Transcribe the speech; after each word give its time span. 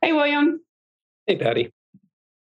Hey, 0.00 0.12
William. 0.12 0.60
Hey, 1.26 1.36
Patty. 1.36 1.72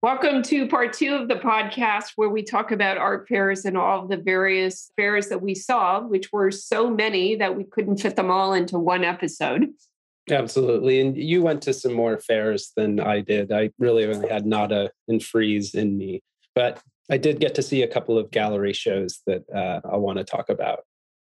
Welcome 0.03 0.42
to 0.45 0.67
part 0.67 0.95
two 0.95 1.15
of 1.15 1.29
the 1.29 1.37
podcast 1.37 2.13
where 2.17 2.29
we 2.29 2.42
talk 2.42 2.72
about 2.72 2.99
art 2.99 3.29
fairs 3.29 3.65
and 3.65 3.76
all 3.76 4.08
the 4.08 4.17
various 4.17 4.90
fairs 4.96 5.28
that 5.28 5.40
we 5.40 5.54
saw, 5.54 6.01
which 6.01 6.33
were 6.33 6.51
so 6.51 6.90
many 6.90 7.37
that 7.37 7.56
we 7.56 7.64
couldn't 7.64 7.99
fit 7.99 8.17
them 8.17 8.30
all 8.30 8.53
into 8.53 8.78
one 8.78 9.04
episode. 9.04 9.69
Absolutely. 10.30 11.01
And 11.01 11.17
you 11.17 11.42
went 11.42 11.62
to 11.62 11.72
some 11.72 11.92
more 11.92 12.19
fairs 12.19 12.72
than 12.76 12.99
I 12.99 13.21
did. 13.21 13.53
I 13.53 13.71
really 13.78 14.06
only 14.06 14.28
had 14.28 14.46
Nada 14.46 14.90
and 15.06 15.22
Frieze 15.22 15.74
in 15.74 15.96
me, 15.96 16.23
but 16.55 16.83
I 17.10 17.16
did 17.16 17.41
get 17.41 17.55
to 17.56 17.62
see 17.62 17.82
a 17.82 17.88
couple 17.88 18.19
of 18.19 18.30
gallery 18.30 18.73
shows 18.73 19.20
that 19.27 19.45
uh, 19.55 19.80
I 19.91 19.97
want 19.97 20.19
to 20.19 20.24
talk 20.24 20.48
about. 20.48 20.80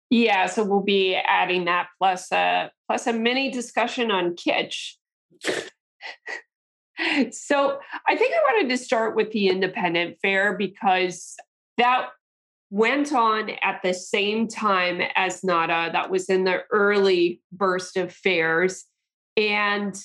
Yeah, 0.10 0.46
so 0.46 0.64
we'll 0.64 0.82
be 0.82 1.16
adding 1.16 1.66
that 1.66 1.88
plus 1.98 2.32
a 2.32 2.70
plus 2.88 3.08
a 3.08 3.14
mini 3.14 3.50
discussion 3.50 4.12
on 4.12 4.36
kitsch. 4.36 4.92
so 7.32 7.80
I 8.08 8.16
think 8.16 8.34
I 8.34 8.54
wanted 8.54 8.70
to 8.70 8.78
start 8.78 9.16
with 9.16 9.32
the 9.32 9.48
independent 9.48 10.18
fair 10.22 10.56
because 10.56 11.36
that 11.78 12.10
went 12.70 13.14
on 13.14 13.52
at 13.62 13.82
the 13.84 13.94
same 13.94 14.48
time 14.48 15.02
as 15.16 15.44
NADA. 15.44 15.92
That 15.94 16.10
was 16.10 16.30
in 16.30 16.44
the 16.44 16.62
early 16.72 17.42
burst 17.52 17.98
of 17.98 18.12
fairs. 18.12 18.86
And 19.38 19.96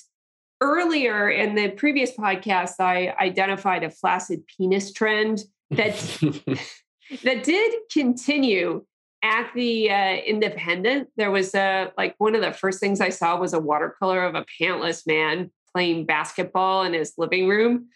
earlier 0.61 1.29
in 1.29 1.55
the 1.55 1.69
previous 1.69 2.11
podcast, 2.15 2.79
I 2.79 3.15
identified 3.19 3.83
a 3.83 3.89
flaccid 3.89 4.43
penis 4.47 4.91
trend 4.93 5.43
that 5.71 5.95
that 7.23 7.43
did 7.43 7.73
continue 7.91 8.85
at 9.23 9.51
the 9.53 9.91
uh, 9.91 10.15
independent. 10.15 11.09
There 11.17 11.31
was 11.31 11.53
a 11.55 11.91
like 11.97 12.15
one 12.17 12.35
of 12.35 12.41
the 12.41 12.53
first 12.53 12.79
things 12.79 13.01
i 13.01 13.09
saw 13.09 13.37
was 13.37 13.53
a 13.53 13.59
watercolor 13.59 14.23
of 14.23 14.35
a 14.35 14.45
pantless 14.61 15.05
man 15.05 15.51
playing 15.73 16.05
basketball 16.05 16.83
in 16.83 16.93
his 16.93 17.13
living 17.17 17.47
room. 17.47 17.87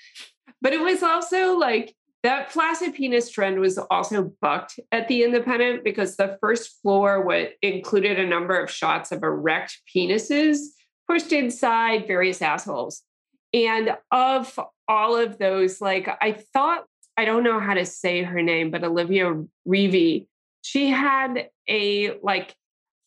But 0.62 0.74
it 0.74 0.82
was 0.82 1.04
also 1.04 1.58
like 1.58 1.96
that 2.24 2.52
flaccid 2.52 2.94
penis 2.94 3.30
trend 3.30 3.60
was 3.60 3.78
also 3.78 4.32
bucked 4.42 4.80
at 4.92 5.08
the 5.10 5.24
independent 5.24 5.84
because 5.84 6.16
the 6.16 6.38
first 6.40 6.82
floor 6.82 7.22
what 7.22 7.54
included 7.62 8.20
a 8.20 8.26
number 8.26 8.58
of 8.58 8.72
shots 8.72 9.12
of 9.12 9.24
erect 9.24 9.82
penises 9.94 10.60
pushed 11.08 11.32
inside 11.32 12.08
various 12.08 12.42
assholes 12.42 13.04
and 13.54 13.96
of 14.12 14.60
all 14.88 15.16
of 15.16 15.38
those 15.38 15.82
like 15.82 16.10
i 16.22 16.32
thought 16.32 16.86
i 17.18 17.26
don't 17.26 17.44
know 17.44 17.60
how 17.60 17.74
to 17.74 17.86
say 17.86 18.24
her 18.24 18.42
name 18.42 18.72
but 18.72 18.84
olivia 18.84 19.44
reevy 19.68 20.28
she 20.62 20.90
had 20.90 21.50
a 21.70 22.18
like 22.22 22.56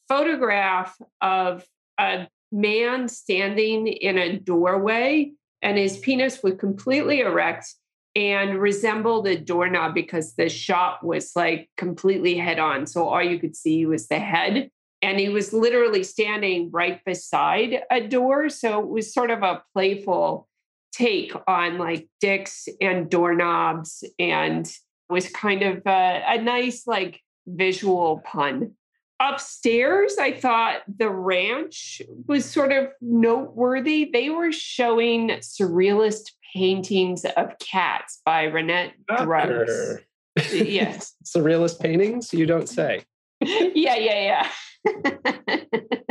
photograph 0.09 0.97
of 1.21 1.65
a 1.99 2.29
man 2.53 3.09
standing 3.09 3.87
in 3.87 4.19
a 4.19 4.39
doorway 4.39 5.33
and 5.63 5.79
his 5.79 5.99
penis 5.99 6.43
was 6.43 6.55
completely 6.55 7.21
erect 7.21 7.75
and 8.15 8.59
resembled 8.59 9.27
a 9.27 9.37
doorknob 9.37 9.95
because 9.95 10.35
the 10.35 10.49
shot 10.49 11.05
was 11.05 11.33
like 11.37 11.69
completely 11.77 12.37
head 12.37 12.59
on. 12.59 12.87
So 12.87 13.07
all 13.07 13.23
you 13.23 13.39
could 13.39 13.55
see 13.55 13.85
was 13.85 14.09
the 14.09 14.19
head. 14.19 14.71
And 15.03 15.21
he 15.21 15.29
was 15.29 15.53
literally 15.53 16.03
standing 16.03 16.71
right 16.73 17.05
beside 17.05 17.83
a 17.91 18.01
door. 18.01 18.49
So 18.49 18.81
it 18.81 18.89
was 18.89 19.13
sort 19.13 19.31
of 19.31 19.43
a 19.43 19.63
playful 19.73 20.49
take 20.93 21.33
on 21.47 21.79
like 21.79 22.09
dicks 22.21 22.69
and 22.81 23.11
doorknobs 23.11 24.03
and 24.19 24.71
was 25.09 25.29
kind 25.29 25.63
of 25.63 25.83
a, 25.87 26.23
a 26.27 26.43
nice 26.43 26.87
like 26.87 27.21
visual 27.47 28.23
pun. 28.25 28.73
Upstairs, 29.19 30.17
I 30.19 30.33
thought 30.33 30.83
the 30.99 31.09
ranch 31.09 32.03
was 32.27 32.45
sort 32.45 32.73
of 32.73 32.89
noteworthy. 33.01 34.11
They 34.13 34.29
were 34.29 34.53
showing 34.53 35.29
surrealist 35.41 36.33
paintings 36.55 37.25
of 37.25 37.59
cats 37.59 38.21
by 38.25 38.45
Renate 38.45 38.93
Druks. 39.09 40.03
yes. 40.53 41.15
surrealist 41.25 41.81
paintings? 41.81 42.33
You 42.35 42.45
don't 42.45 42.69
say. 42.69 43.05
yeah, 43.41 43.97
yeah, 43.97 43.97
yeah. 43.97 44.49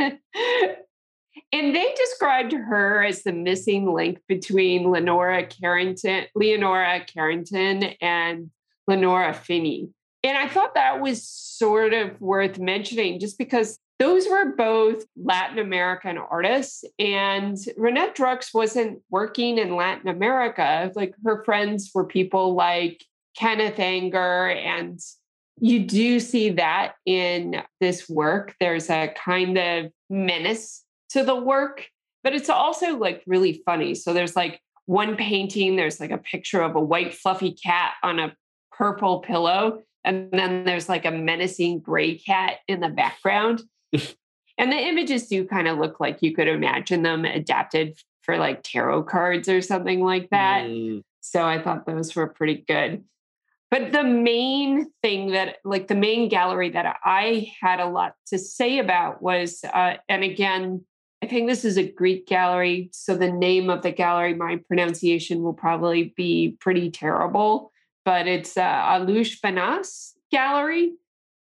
and 1.52 1.76
they 1.76 1.94
described 1.96 2.54
her 2.54 3.04
as 3.04 3.24
the 3.24 3.34
missing 3.34 3.94
link 3.94 4.20
between 4.28 4.90
Lenora 4.90 5.46
Carrington, 5.48 6.26
Leonora 6.36 7.06
Carrington, 7.06 7.84
and 8.02 8.50
Lenora 8.88 9.34
Fini. 9.34 9.90
And 10.24 10.38
I 10.38 10.48
thought 10.48 10.76
that 10.76 11.02
was 11.02 11.28
sort 11.28 11.94
of 11.94 12.20
worth 12.20 12.58
mentioning 12.58 13.20
just 13.20 13.38
because 13.38 13.78
those 14.00 14.28
were 14.28 14.56
both 14.56 15.06
Latin 15.16 15.60
American 15.60 16.18
artists. 16.18 16.84
And 17.00 17.56
Renate 17.78 18.16
Druks 18.16 18.54
wasn't 18.54 19.02
working 19.10 19.58
in 19.58 19.76
Latin 19.76 20.10
America. 20.10 20.92
Like 20.96 21.14
her 21.24 21.44
friends 21.46 21.92
were 21.94 22.06
people 22.06 22.56
like 22.56 23.06
Kenneth 23.38 23.80
Anger. 23.80 24.50
And 24.50 25.00
you 25.60 25.86
do 25.86 26.20
see 26.20 26.50
that 26.52 26.94
in 27.06 27.62
this 27.80 28.10
work. 28.10 28.56
There's 28.60 28.90
a 28.90 29.14
kind 29.16 29.58
of 29.58 29.92
menace 30.10 30.84
to 31.10 31.24
the 31.24 31.36
work, 31.36 31.88
but 32.24 32.34
it's 32.34 32.50
also 32.50 32.98
like 32.98 33.24
really 33.26 33.62
funny. 33.66 33.96
So 33.96 34.14
there's 34.14 34.36
like 34.36 34.60
one 34.86 35.16
painting, 35.16 35.76
there's 35.76 36.00
like 36.00 36.12
a 36.12 36.18
picture 36.18 36.62
of 36.62 36.76
a 36.76 36.82
white 36.82 37.14
fluffy 37.14 37.54
cat 37.54 37.94
on 38.04 38.20
a 38.20 38.36
purple 38.72 39.20
pillow 39.20 39.82
and 40.06 40.30
then 40.32 40.64
there's 40.64 40.88
like 40.88 41.04
a 41.04 41.12
menacing 41.12 41.80
gray 41.80 42.18
cat 42.18 42.60
in 42.68 42.80
the 42.80 42.90
background. 42.90 43.64
and 43.92 44.72
the 44.72 44.78
images 44.78 45.28
do 45.28 45.46
kind 45.46 45.68
of 45.68 45.80
look 45.80 46.00
like 46.00 46.22
you 46.22 46.34
could 46.34 46.48
imagine 46.48 47.02
them 47.02 47.26
adapted 47.26 47.98
for 48.22 48.38
like 48.38 48.64
tarot 48.64 49.04
cards 49.04 49.50
or 49.50 49.62
something 49.62 50.02
like 50.02 50.30
that. 50.30 50.66
Mm. 50.66 51.02
So 51.22 51.44
I 51.44 51.62
thought 51.62 51.88
those 51.88 52.16
were 52.16 52.28
pretty 52.28 52.64
good. 52.68 53.04
But 53.76 53.92
the 53.92 54.04
main 54.04 54.90
thing 55.02 55.32
that, 55.32 55.58
like 55.66 55.88
the 55.88 55.96
main 55.96 56.30
gallery 56.30 56.70
that 56.70 56.98
I 57.04 57.52
had 57.62 57.82
a 57.82 57.90
lot 57.90 58.14
to 58.28 58.38
say 58.38 58.80
about 58.80 59.22
was, 59.22 59.64
uh, 59.66 59.96
and 60.08 60.24
again, 60.24 60.86
I 61.22 61.28
think 61.28 61.50
this 61.50 61.66
is 61.66 61.78
a 61.78 61.92
Greek 61.92 62.26
gallery. 62.26 62.90
So 62.94 63.18
the 63.18 63.32
name 63.32 63.70
of 63.70 63.82
the 63.82 63.92
gallery, 63.92 64.34
my 64.34 64.58
pronunciation 64.68 65.42
will 65.42 65.54
probably 65.54 66.14
be 66.16 66.58
pretty 66.60 66.90
terrible 66.90 67.72
but 68.06 68.28
it's 68.28 68.56
uh, 68.56 68.62
Allouche 68.62 69.42
Benias 69.42 70.14
Gallery. 70.32 70.94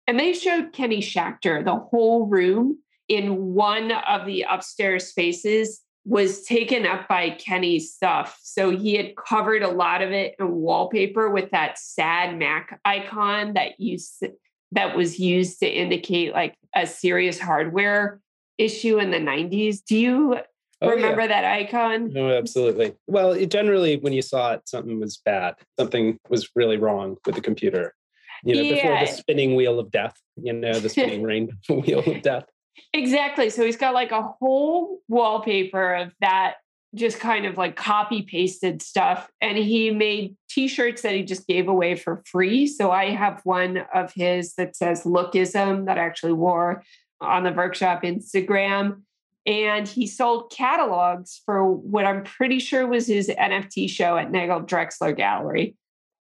And 0.06 0.18
they 0.18 0.32
showed 0.32 0.72
Kenny 0.72 1.00
Schachter, 1.00 1.64
the 1.64 1.76
whole 1.76 2.26
room 2.26 2.78
in 3.08 3.52
one 3.52 3.92
of 3.92 4.26
the 4.26 4.46
upstairs 4.48 5.08
spaces 5.08 5.82
was 6.04 6.42
taken 6.42 6.84
up 6.84 7.06
by 7.08 7.30
Kenny's 7.30 7.92
stuff. 7.92 8.38
So 8.42 8.70
he 8.70 8.94
had 8.94 9.14
covered 9.16 9.62
a 9.62 9.70
lot 9.70 10.02
of 10.02 10.10
it 10.10 10.34
in 10.38 10.50
wallpaper 10.52 11.30
with 11.30 11.50
that 11.52 11.78
sad 11.78 12.38
Mac 12.38 12.80
icon 12.84 13.54
that 13.54 13.78
used 13.80 14.24
that 14.72 14.96
was 14.96 15.18
used 15.18 15.60
to 15.60 15.68
indicate 15.68 16.32
like 16.32 16.56
a 16.74 16.86
serious 16.86 17.38
hardware 17.38 18.20
issue 18.58 18.98
in 18.98 19.10
the 19.10 19.18
90s. 19.18 19.84
Do 19.84 19.96
you 19.96 20.38
Oh, 20.82 20.90
Remember 20.90 21.20
yeah. 21.20 21.26
that 21.28 21.44
icon? 21.44 22.12
No, 22.12 22.28
absolutely. 22.36 22.94
Well, 23.06 23.32
it, 23.32 23.50
generally, 23.50 23.98
when 23.98 24.12
you 24.12 24.20
saw 24.20 24.54
it, 24.54 24.62
something 24.68 24.98
was 24.98 25.16
bad. 25.16 25.54
Something 25.78 26.18
was 26.28 26.50
really 26.56 26.76
wrong 26.76 27.16
with 27.24 27.36
the 27.36 27.40
computer. 27.40 27.94
You 28.42 28.56
know, 28.56 28.62
yeah. 28.62 28.74
before 28.74 28.98
the 28.98 29.06
spinning 29.06 29.54
wheel 29.54 29.78
of 29.78 29.92
death. 29.92 30.16
You 30.34 30.52
know, 30.52 30.72
the 30.80 30.88
spinning 30.88 31.22
rain 31.30 31.56
wheel 31.68 32.00
of 32.00 32.22
death. 32.22 32.46
Exactly. 32.92 33.50
So 33.50 33.64
he's 33.64 33.76
got 33.76 33.94
like 33.94 34.12
a 34.12 34.22
whole 34.22 35.00
wallpaper 35.08 35.94
of 35.94 36.12
that 36.20 36.54
just 36.94 37.20
kind 37.20 37.46
of 37.46 37.56
like 37.56 37.74
copy 37.74 38.22
pasted 38.22 38.82
stuff. 38.82 39.30
And 39.40 39.56
he 39.56 39.90
made 39.90 40.36
t 40.50 40.68
shirts 40.68 41.02
that 41.02 41.14
he 41.14 41.22
just 41.22 41.46
gave 41.46 41.68
away 41.68 41.94
for 41.94 42.22
free. 42.26 42.66
So 42.66 42.90
I 42.90 43.10
have 43.10 43.40
one 43.44 43.84
of 43.94 44.12
his 44.12 44.54
that 44.54 44.76
says 44.76 45.04
Lookism 45.04 45.86
that 45.86 45.98
I 45.98 46.04
actually 46.04 46.34
wore 46.34 46.82
on 47.20 47.44
the 47.44 47.52
workshop 47.52 48.02
Instagram 48.02 49.02
and 49.46 49.88
he 49.88 50.06
sold 50.06 50.52
catalogs 50.52 51.42
for 51.44 51.64
what 51.64 52.04
I'm 52.04 52.24
pretty 52.24 52.58
sure 52.58 52.86
was 52.86 53.06
his 53.06 53.28
NFT 53.28 53.88
show 53.90 54.16
at 54.16 54.30
Nagel 54.30 54.62
Draxler 54.62 55.16
Gallery. 55.16 55.74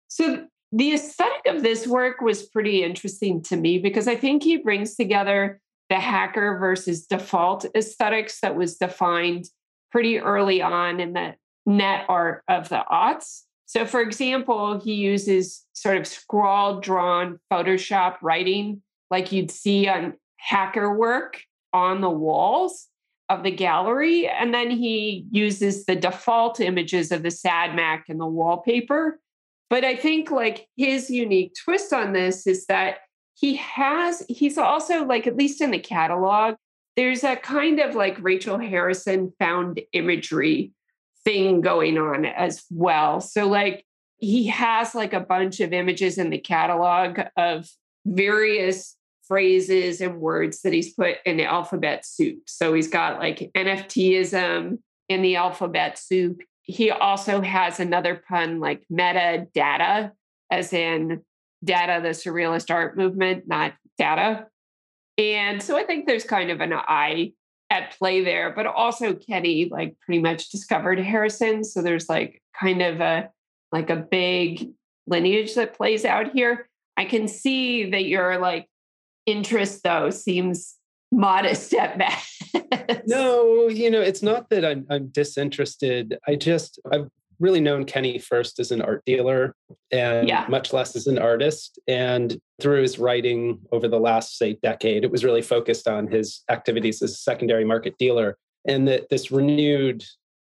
So 0.07 0.45
the 0.71 0.93
aesthetic 0.93 1.45
of 1.45 1.63
this 1.63 1.87
work 1.87 2.19
was 2.19 2.43
pretty 2.43 2.83
interesting 2.83 3.41
to 3.43 3.55
me 3.55 3.77
because 3.77 4.07
I 4.07 4.15
think 4.15 4.43
he 4.43 4.57
brings 4.57 4.95
together 4.95 5.61
the 5.89 5.99
hacker 5.99 6.57
versus 6.57 7.05
default 7.05 7.65
aesthetics 7.75 8.39
that 8.41 8.55
was 8.55 8.77
defined 8.77 9.45
pretty 9.91 10.19
early 10.19 10.61
on 10.61 10.99
in 10.99 11.13
the 11.13 11.35
net 11.65 12.05
art 12.09 12.43
of 12.47 12.69
the 12.69 12.83
aughts. 12.91 13.41
So, 13.65 13.85
for 13.85 14.01
example, 14.01 14.79
he 14.79 14.93
uses 14.93 15.63
sort 15.73 15.97
of 15.97 16.05
scrawled, 16.05 16.83
drawn 16.83 17.39
Photoshop 17.51 18.17
writing 18.21 18.81
like 19.09 19.31
you'd 19.31 19.51
see 19.51 19.87
on 19.87 20.13
hacker 20.37 20.95
work 20.95 21.41
on 21.73 22.01
the 22.01 22.09
walls 22.09 22.87
of 23.29 23.43
the 23.43 23.51
gallery. 23.51 24.27
And 24.27 24.53
then 24.53 24.69
he 24.69 25.25
uses 25.31 25.85
the 25.85 25.95
default 25.95 26.59
images 26.59 27.11
of 27.11 27.23
the 27.23 27.31
SAD 27.31 27.75
Mac 27.75 28.05
and 28.07 28.19
the 28.19 28.27
wallpaper. 28.27 29.19
But 29.69 29.83
I 29.83 29.95
think 29.95 30.29
like 30.29 30.67
his 30.77 31.09
unique 31.09 31.53
twist 31.63 31.91
on 31.91 32.13
this 32.13 32.45
is 32.45 32.67
that 32.67 32.97
he 33.35 33.57
has, 33.57 34.23
he's 34.29 34.57
also 34.57 35.05
like, 35.05 35.27
at 35.27 35.35
least 35.35 35.61
in 35.61 35.71
the 35.71 35.79
catalog, 35.79 36.55
there's 36.95 37.23
a 37.23 37.35
kind 37.35 37.79
of 37.79 37.93
like 37.93 38.17
Rachel 38.21 38.57
Harrison 38.57 39.33
found 39.37 39.81
imagery 39.91 40.71
thing 41.25 41.59
going 41.59 41.97
on 41.97 42.25
as 42.25 42.63
well. 42.71 43.19
So, 43.19 43.47
like, 43.47 43.85
he 44.17 44.47
has 44.47 44.95
like 44.95 45.11
a 45.11 45.19
bunch 45.19 45.59
of 45.59 45.73
images 45.73 46.17
in 46.17 46.29
the 46.29 46.37
catalog 46.37 47.19
of 47.35 47.67
various 48.05 48.95
phrases 49.27 49.99
and 49.99 50.21
words 50.21 50.61
that 50.61 50.71
he's 50.71 50.93
put 50.93 51.17
in 51.25 51.35
the 51.35 51.43
alphabet 51.43 52.05
soup. 52.05 52.43
So, 52.47 52.73
he's 52.73 52.87
got 52.87 53.19
like 53.19 53.51
NFTism 53.53 54.77
in 55.09 55.21
the 55.21 55.35
alphabet 55.35 55.97
soup. 55.97 56.41
He 56.61 56.89
also 56.89 57.41
has 57.41 57.81
another 57.81 58.23
pun 58.29 58.61
like 58.61 58.85
metadata, 58.89 60.11
as 60.49 60.71
in 60.71 61.21
Dada, 61.65 62.01
the 62.01 62.09
surrealist 62.09 62.73
art 62.73 62.95
movement, 62.95 63.47
not 63.47 63.73
data. 63.97 64.47
And 65.17 65.61
so 65.61 65.77
I 65.77 65.83
think 65.83 66.05
there's 66.05 66.23
kind 66.23 66.51
of 66.51 66.61
an 66.61 66.73
eye 66.73 67.33
at 67.69 67.97
play 67.97 68.23
there, 68.23 68.51
but 68.55 68.65
also 68.65 69.13
Kenny 69.13 69.69
like 69.69 69.95
pretty 70.01 70.21
much 70.21 70.49
discovered 70.49 70.99
Harrison. 70.99 71.63
So 71.63 71.81
there's 71.81 72.09
like 72.09 72.41
kind 72.57 72.81
of 72.81 73.01
a 73.01 73.29
like 73.71 73.89
a 73.89 73.95
big 73.95 74.71
lineage 75.07 75.55
that 75.55 75.75
plays 75.75 76.05
out 76.05 76.31
here. 76.31 76.69
I 76.97 77.05
can 77.05 77.27
see 77.27 77.89
that 77.89 78.05
your 78.05 78.39
like 78.39 78.67
interest 79.25 79.83
though 79.83 80.09
seems 80.09 80.75
modest 81.11 81.73
at 81.73 81.97
best. 81.97 83.07
no, 83.07 83.67
you 83.67 83.89
know, 83.89 84.01
it's 84.01 84.21
not 84.21 84.49
that 84.49 84.65
I'm 84.65 84.85
I'm 84.89 85.07
disinterested. 85.07 86.17
I 86.27 86.35
just 86.35 86.79
I've 86.91 87.09
really 87.39 87.59
known 87.59 87.85
Kenny 87.85 88.17
first 88.17 88.59
as 88.59 88.71
an 88.71 88.81
art 88.81 89.03
dealer 89.05 89.53
and 89.91 90.27
yeah. 90.27 90.45
much 90.49 90.73
less 90.73 90.95
as 90.95 91.07
an 91.07 91.17
artist. 91.17 91.79
And 91.87 92.37
through 92.61 92.81
his 92.81 92.99
writing 92.99 93.59
over 93.71 93.87
the 93.87 93.99
last, 93.99 94.37
say, 94.37 94.57
decade, 94.63 95.03
it 95.03 95.11
was 95.11 95.23
really 95.23 95.41
focused 95.41 95.87
on 95.87 96.07
his 96.07 96.43
activities 96.49 97.01
as 97.01 97.11
a 97.11 97.17
secondary 97.17 97.65
market 97.65 97.97
dealer. 97.97 98.37
And 98.67 98.87
that 98.87 99.09
this 99.09 99.31
renewed 99.31 100.03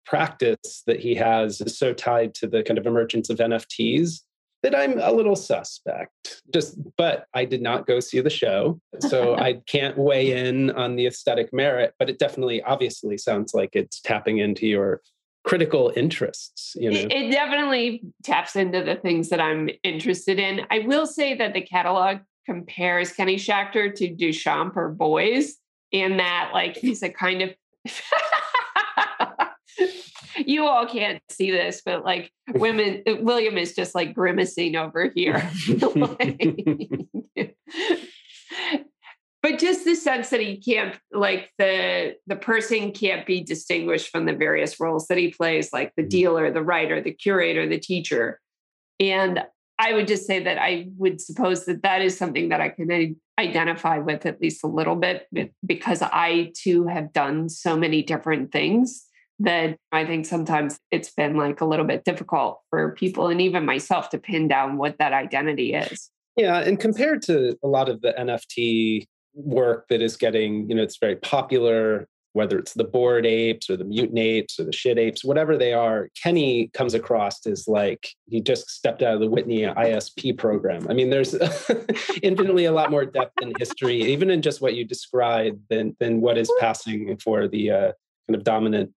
practice 0.05 0.83
that 0.87 0.99
he 0.99 1.15
has 1.15 1.61
is 1.61 1.77
so 1.77 1.93
tied 1.93 2.33
to 2.35 2.47
the 2.47 2.63
kind 2.63 2.77
of 2.77 2.85
emergence 2.85 3.29
of 3.29 3.37
NFTs 3.37 4.21
that 4.63 4.75
I'm 4.75 4.99
a 4.99 5.11
little 5.11 5.35
suspect. 5.35 6.41
Just, 6.53 6.77
but 6.97 7.25
I 7.33 7.45
did 7.45 7.61
not 7.61 7.87
go 7.87 7.99
see 7.99 8.19
the 8.19 8.29
show. 8.29 8.79
So 8.99 9.35
I 9.37 9.61
can't 9.67 9.97
weigh 9.97 10.47
in 10.47 10.71
on 10.71 10.95
the 10.95 11.07
aesthetic 11.07 11.51
merit, 11.51 11.93
but 11.97 12.09
it 12.09 12.19
definitely 12.19 12.61
obviously 12.63 13.17
sounds 13.17 13.53
like 13.53 13.71
it's 13.73 14.01
tapping 14.01 14.37
into 14.37 14.67
your 14.67 15.01
critical 15.43 15.91
interests 15.95 16.75
you 16.75 16.91
know? 16.91 16.99
it, 16.99 17.11
it, 17.11 17.31
definitely 17.31 18.03
taps 18.23 18.55
into 18.55 18.83
the 18.83 18.95
things 18.95 19.29
that 19.29 19.41
i'm 19.41 19.69
interested 19.83 20.39
in. 20.39 20.61
I 20.69 20.79
will 20.79 21.07
say 21.07 21.35
that 21.35 21.53
the 21.53 21.61
catalog 21.61 22.17
compares 22.45 23.11
kenny 23.11 23.37
schachter 23.37 23.93
to 23.95 24.13
duchamp 24.13 24.75
or 24.75 24.93
Beuys 24.93 25.53
in 25.91 26.17
that 26.17 26.51
like 26.53 26.77
he's 26.77 27.01
a 27.03 27.09
kind 27.09 27.41
of 27.41 27.49
you 30.37 30.65
all 30.65 30.85
can't 30.85 31.21
see 31.29 31.51
this 31.51 31.81
but 31.83 32.05
like 32.05 32.31
women 32.49 33.03
william 33.21 33.57
is 33.57 33.73
just 33.75 33.95
like 33.95 34.13
grimacing 34.13 34.75
over 34.75 35.11
here 35.13 35.49
but 39.41 39.59
just 39.59 39.85
the 39.85 39.95
sense 39.95 40.29
that 40.29 40.39
he 40.39 40.57
can't 40.57 40.97
like 41.11 41.51
the 41.57 42.15
the 42.27 42.35
person 42.35 42.91
can't 42.91 43.25
be 43.25 43.43
distinguished 43.43 44.09
from 44.09 44.25
the 44.25 44.33
various 44.33 44.79
roles 44.79 45.07
that 45.07 45.17
he 45.17 45.31
plays 45.31 45.73
like 45.73 45.93
the 45.95 46.03
mm-hmm. 46.03 46.09
dealer 46.09 46.51
the 46.51 46.61
writer 46.61 47.01
the 47.01 47.13
curator 47.13 47.67
the 47.67 47.79
teacher 47.79 48.39
and 48.99 49.43
i 49.79 49.93
would 49.93 50.07
just 50.07 50.25
say 50.25 50.43
that 50.43 50.57
i 50.57 50.87
would 50.97 51.19
suppose 51.19 51.65
that 51.65 51.83
that 51.83 52.01
is 52.01 52.17
something 52.17 52.49
that 52.49 52.61
i 52.61 52.69
can 52.69 53.15
identify 53.39 53.97
with 53.97 54.25
at 54.25 54.41
least 54.41 54.63
a 54.63 54.67
little 54.67 54.95
bit 54.95 55.27
because 55.65 56.01
i 56.01 56.51
too 56.55 56.85
have 56.85 57.11
done 57.13 57.49
so 57.49 57.75
many 57.75 58.03
different 58.03 58.51
things 58.51 59.05
that 59.39 59.77
i 59.91 60.05
think 60.05 60.25
sometimes 60.25 60.79
it's 60.91 61.11
been 61.11 61.35
like 61.35 61.61
a 61.61 61.65
little 61.65 61.85
bit 61.85 62.03
difficult 62.03 62.59
for 62.69 62.93
people 62.93 63.27
and 63.27 63.41
even 63.41 63.65
myself 63.65 64.09
to 64.09 64.19
pin 64.19 64.47
down 64.47 64.77
what 64.77 64.97
that 64.99 65.13
identity 65.13 65.73
is 65.73 66.11
yeah, 66.37 66.59
and 66.59 66.79
compared 66.79 67.21
to 67.23 67.57
a 67.61 67.67
lot 67.67 67.89
of 67.89 68.01
the 68.01 68.13
NFT 68.17 69.05
work 69.33 69.87
that 69.89 70.01
is 70.01 70.17
getting, 70.17 70.69
you 70.69 70.75
know, 70.75 70.83
it's 70.83 70.97
very 70.97 71.15
popular, 71.15 72.07
whether 72.33 72.57
it's 72.57 72.73
the 72.73 72.83
bored 72.83 73.25
apes 73.25 73.69
or 73.69 73.75
the 73.75 73.83
mutant 73.83 74.19
apes 74.19 74.59
or 74.59 74.63
the 74.63 74.71
shit 74.71 74.97
apes, 74.97 75.23
whatever 75.23 75.57
they 75.57 75.73
are, 75.73 76.09
Kenny 76.21 76.69
comes 76.73 76.93
across 76.93 77.45
as 77.45 77.67
like 77.67 78.07
he 78.29 78.39
just 78.41 78.69
stepped 78.69 79.01
out 79.01 79.15
of 79.15 79.19
the 79.19 79.29
Whitney 79.29 79.61
ISP 79.61 80.37
program. 80.37 80.87
I 80.89 80.93
mean, 80.93 81.09
there's 81.09 81.35
infinitely 82.23 82.65
a 82.65 82.71
lot 82.71 82.91
more 82.91 83.05
depth 83.05 83.41
in 83.41 83.53
history, 83.59 84.01
even 84.01 84.29
in 84.29 84.41
just 84.41 84.61
what 84.61 84.75
you 84.75 84.85
described, 84.85 85.59
than 85.69 85.95
than 85.99 86.21
what 86.21 86.37
is 86.37 86.51
passing 86.59 87.17
for 87.17 87.47
the 87.47 87.71
uh, 87.71 87.91
kind 88.27 88.35
of 88.35 88.43
dominant 88.43 88.91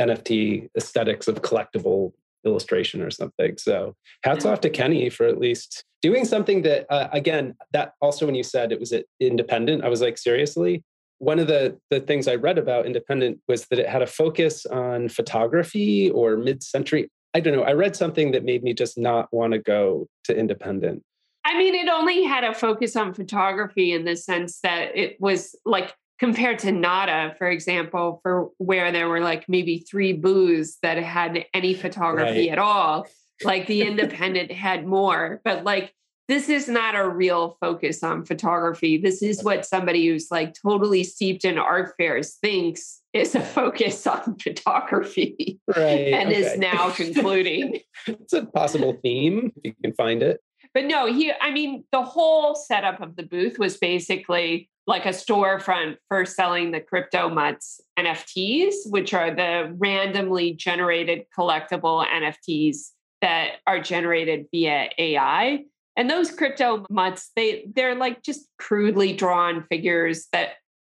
NFT 0.00 0.68
aesthetics 0.76 1.26
of 1.26 1.42
collectible 1.42 2.12
illustration 2.44 3.02
or 3.02 3.10
something. 3.10 3.56
So 3.58 3.94
hats 4.22 4.44
off 4.44 4.60
to 4.62 4.70
Kenny 4.70 5.10
for 5.10 5.26
at 5.26 5.38
least 5.38 5.84
doing 6.02 6.24
something 6.24 6.62
that, 6.62 6.86
uh, 6.90 7.08
again, 7.12 7.54
that 7.72 7.92
also 8.00 8.26
when 8.26 8.34
you 8.34 8.42
said 8.42 8.72
it 8.72 8.80
was 8.80 8.92
independent, 9.20 9.84
I 9.84 9.88
was 9.88 10.00
like, 10.00 10.18
seriously? 10.18 10.82
One 11.18 11.38
of 11.40 11.48
the, 11.48 11.76
the 11.90 12.00
things 12.00 12.28
I 12.28 12.36
read 12.36 12.58
about 12.58 12.86
independent 12.86 13.40
was 13.48 13.66
that 13.66 13.78
it 13.78 13.88
had 13.88 14.02
a 14.02 14.06
focus 14.06 14.64
on 14.66 15.08
photography 15.08 16.10
or 16.10 16.36
mid 16.36 16.62
century. 16.62 17.10
I 17.34 17.40
don't 17.40 17.56
know. 17.56 17.64
I 17.64 17.72
read 17.72 17.96
something 17.96 18.32
that 18.32 18.44
made 18.44 18.62
me 18.62 18.72
just 18.72 18.96
not 18.96 19.28
want 19.32 19.52
to 19.52 19.58
go 19.58 20.06
to 20.24 20.36
independent. 20.36 21.02
I 21.44 21.56
mean, 21.56 21.74
it 21.74 21.88
only 21.88 22.24
had 22.24 22.44
a 22.44 22.54
focus 22.54 22.94
on 22.94 23.14
photography 23.14 23.92
in 23.92 24.04
the 24.04 24.16
sense 24.16 24.60
that 24.60 24.96
it 24.96 25.20
was 25.20 25.56
like 25.64 25.94
compared 26.18 26.58
to 26.60 26.72
Nada, 26.72 27.34
for 27.38 27.48
example, 27.48 28.20
for 28.22 28.50
where 28.58 28.90
there 28.92 29.08
were 29.08 29.20
like 29.20 29.48
maybe 29.48 29.78
three 29.78 30.12
booths 30.12 30.78
that 30.82 30.98
had 30.98 31.44
any 31.54 31.74
photography 31.74 32.48
right. 32.48 32.50
at 32.50 32.58
all. 32.58 33.06
Like 33.44 33.68
the 33.68 33.82
independent 33.82 34.50
had 34.50 34.84
more, 34.84 35.40
but 35.44 35.62
like 35.62 35.94
this 36.28 36.50
is 36.50 36.68
not 36.68 36.94
a 36.94 37.08
real 37.08 37.56
focus 37.60 38.02
on 38.02 38.24
photography. 38.24 38.98
This 38.98 39.22
is 39.22 39.42
what 39.42 39.64
somebody 39.64 40.06
who's 40.08 40.28
like 40.30 40.54
totally 40.60 41.02
steeped 41.02 41.44
in 41.44 41.56
art 41.56 41.94
fairs 41.96 42.34
thinks 42.34 43.00
is 43.14 43.34
a 43.34 43.40
focus 43.40 44.06
on 44.06 44.36
photography. 44.38 45.58
Right. 45.68 46.12
and 46.12 46.28
okay. 46.28 46.38
is 46.38 46.58
now 46.58 46.90
concluding. 46.90 47.80
it's 48.06 48.32
a 48.34 48.44
possible 48.44 48.98
theme 49.02 49.52
if 49.56 49.64
you 49.64 49.74
can 49.82 49.94
find 49.94 50.22
it. 50.22 50.40
But 50.74 50.84
no, 50.84 51.06
he 51.06 51.32
I 51.40 51.50
mean 51.50 51.84
the 51.92 52.02
whole 52.02 52.54
setup 52.54 53.00
of 53.00 53.16
the 53.16 53.22
booth 53.22 53.58
was 53.58 53.78
basically 53.78 54.68
like 54.88 55.04
a 55.04 55.10
storefront 55.10 55.98
for 56.08 56.24
selling 56.24 56.70
the 56.70 56.80
crypto 56.80 57.28
mutts 57.28 57.78
NFTs, 57.98 58.72
which 58.86 59.12
are 59.12 59.34
the 59.34 59.74
randomly 59.76 60.54
generated 60.54 61.26
collectible 61.38 62.06
NFTs 62.06 62.92
that 63.20 63.56
are 63.66 63.80
generated 63.80 64.46
via 64.50 64.88
AI. 64.96 65.64
And 65.94 66.08
those 66.08 66.30
crypto 66.30 66.86
mutts, 66.88 67.32
they 67.36 67.68
they're 67.76 67.96
like 67.96 68.22
just 68.22 68.48
crudely 68.58 69.12
drawn 69.12 69.62
figures 69.68 70.26
that 70.32 70.52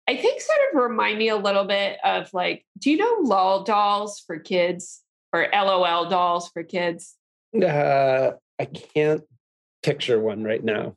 I 0.09 0.17
think 0.17 0.41
sort 0.41 0.59
of 0.73 0.83
remind 0.89 1.19
me 1.19 1.29
a 1.29 1.37
little 1.37 1.65
bit 1.65 1.99
of 2.05 2.33
like, 2.33 2.65
do 2.79 2.93
you 2.93 2.97
know 2.97 3.17
LOL 3.23 3.65
dolls 3.65 4.23
for 4.25 4.39
kids 4.39 5.03
or 5.33 5.49
LOL 5.53 6.09
dolls 6.09 6.49
for 6.51 6.63
kids? 6.63 7.17
Uh, 7.61 8.33
I 8.61 8.65
can't 8.67 9.23
picture 9.83 10.21
one 10.21 10.45
right 10.45 10.63
now. 10.63 10.95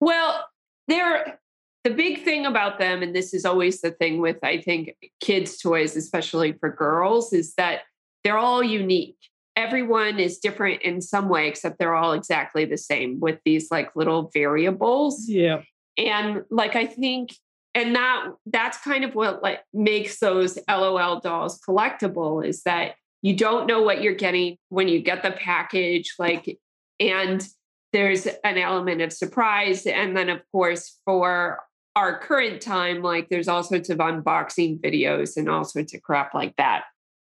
Well, 0.00 0.44
they're 0.86 1.39
the 1.84 1.90
big 1.90 2.24
thing 2.24 2.44
about 2.44 2.78
them, 2.78 3.02
and 3.02 3.14
this 3.14 3.32
is 3.32 3.44
always 3.44 3.80
the 3.80 3.90
thing 3.90 4.20
with, 4.20 4.36
I 4.42 4.60
think, 4.60 4.96
kids' 5.20 5.58
toys, 5.58 5.96
especially 5.96 6.52
for 6.52 6.70
girls, 6.70 7.32
is 7.32 7.54
that 7.54 7.80
they're 8.22 8.38
all 8.38 8.62
unique. 8.62 9.16
Everyone 9.56 10.18
is 10.18 10.38
different 10.38 10.82
in 10.82 11.00
some 11.00 11.28
way, 11.28 11.48
except 11.48 11.78
they're 11.78 11.94
all 11.94 12.12
exactly 12.12 12.64
the 12.64 12.76
same 12.76 13.18
with 13.18 13.38
these 13.44 13.70
like 13.70 13.96
little 13.96 14.30
variables. 14.32 15.28
Yeah. 15.28 15.62
And 15.96 16.44
like, 16.50 16.76
I 16.76 16.86
think, 16.86 17.34
and 17.74 17.94
that 17.94 18.26
that's 18.46 18.78
kind 18.78 19.04
of 19.04 19.14
what 19.14 19.42
like 19.42 19.60
makes 19.72 20.18
those 20.18 20.58
LOL 20.68 21.20
dolls 21.20 21.60
collectible 21.66 22.44
is 22.44 22.62
that 22.64 22.94
you 23.22 23.34
don't 23.34 23.66
know 23.66 23.82
what 23.82 24.02
you're 24.02 24.14
getting 24.14 24.56
when 24.68 24.88
you 24.88 25.00
get 25.00 25.22
the 25.22 25.30
package. 25.30 26.14
Like, 26.18 26.58
and 26.98 27.46
there's 27.92 28.26
an 28.44 28.58
element 28.58 29.02
of 29.02 29.12
surprise. 29.12 29.86
And 29.86 30.16
then, 30.16 30.28
of 30.28 30.40
course, 30.52 30.98
for 31.04 31.58
our 31.96 32.18
current 32.18 32.60
time, 32.60 33.02
like 33.02 33.28
there's 33.28 33.48
all 33.48 33.62
sorts 33.62 33.90
of 33.90 33.98
unboxing 33.98 34.80
videos 34.80 35.36
and 35.36 35.48
all 35.48 35.64
sorts 35.64 35.94
of 35.94 36.02
crap 36.02 36.34
like 36.34 36.54
that. 36.56 36.84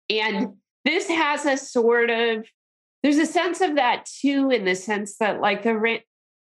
And 0.08 0.54
this 0.84 1.08
has 1.08 1.44
a 1.44 1.56
sort 1.56 2.10
of, 2.10 2.46
there's 3.02 3.18
a 3.18 3.26
sense 3.26 3.60
of 3.60 3.76
that 3.76 4.06
too, 4.06 4.50
in 4.50 4.64
the 4.64 4.74
sense 4.74 5.16
that, 5.18 5.40
like, 5.40 5.62
the, 5.62 5.98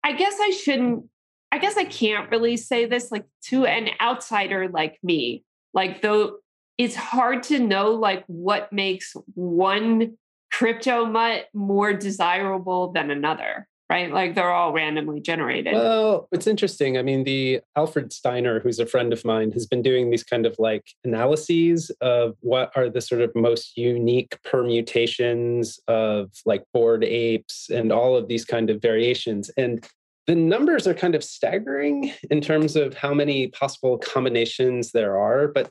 I 0.05 0.13
guess 0.13 0.35
I 0.41 0.51
shouldn't, 0.51 1.05
I 1.51 1.59
guess 1.59 1.77
I 1.77 1.85
can't 1.85 2.31
really 2.31 2.57
say 2.57 2.87
this, 2.87 3.11
like, 3.11 3.25
to 3.47 3.67
an 3.67 3.89
outsider 4.01 4.69
like 4.69 4.99
me. 5.03 5.45
Like, 5.75 6.03
though 6.03 6.39
it's 6.79 6.95
hard 6.95 7.43
to 7.45 7.59
know, 7.59 7.91
like, 7.93 8.25
what 8.27 8.73
makes 8.73 9.15
one 9.35 10.17
crypto 10.53 11.07
mutt 11.07 11.47
more 11.53 11.93
desirable 11.93 12.93
than 12.93 13.11
another? 13.11 13.67
Right? 13.89 14.13
Like 14.13 14.35
they're 14.35 14.53
all 14.53 14.73
randomly 14.73 15.21
generated. 15.21 15.75
Well, 15.75 16.29
it's 16.33 16.49
interesting. 16.49 16.99
I 16.99 17.03
mean, 17.03 17.23
the 17.23 17.61
Alfred 17.77 18.13
Steiner, 18.13 18.59
who's 18.59 18.81
a 18.81 18.87
friend 18.87 19.13
of 19.13 19.25
mine, 19.25 19.53
has 19.53 19.65
been 19.65 19.81
doing 19.81 20.11
these 20.11 20.25
kind 20.25 20.45
of 20.45 20.57
like 20.59 20.85
analyses 21.05 21.91
of 22.01 22.35
what 22.41 22.73
are 22.75 22.91
the 22.91 23.01
sort 23.01 23.21
of 23.21 23.31
most 23.37 23.77
unique 23.77 24.39
permutations 24.43 25.79
of 25.87 26.33
like 26.45 26.65
bored 26.75 27.05
apes 27.05 27.71
and 27.71 27.93
all 27.93 28.17
of 28.17 28.27
these 28.27 28.45
kind 28.45 28.71
of 28.71 28.83
variations. 28.83 29.51
And 29.57 29.87
the 30.27 30.35
numbers 30.35 30.89
are 30.89 30.95
kind 30.95 31.15
of 31.15 31.23
staggering 31.23 32.13
in 32.31 32.41
terms 32.41 32.75
of 32.75 32.95
how 32.95 33.15
many 33.15 33.47
possible 33.49 33.99
combinations 33.99 34.91
there 34.91 35.17
are 35.17 35.47
but 35.47 35.71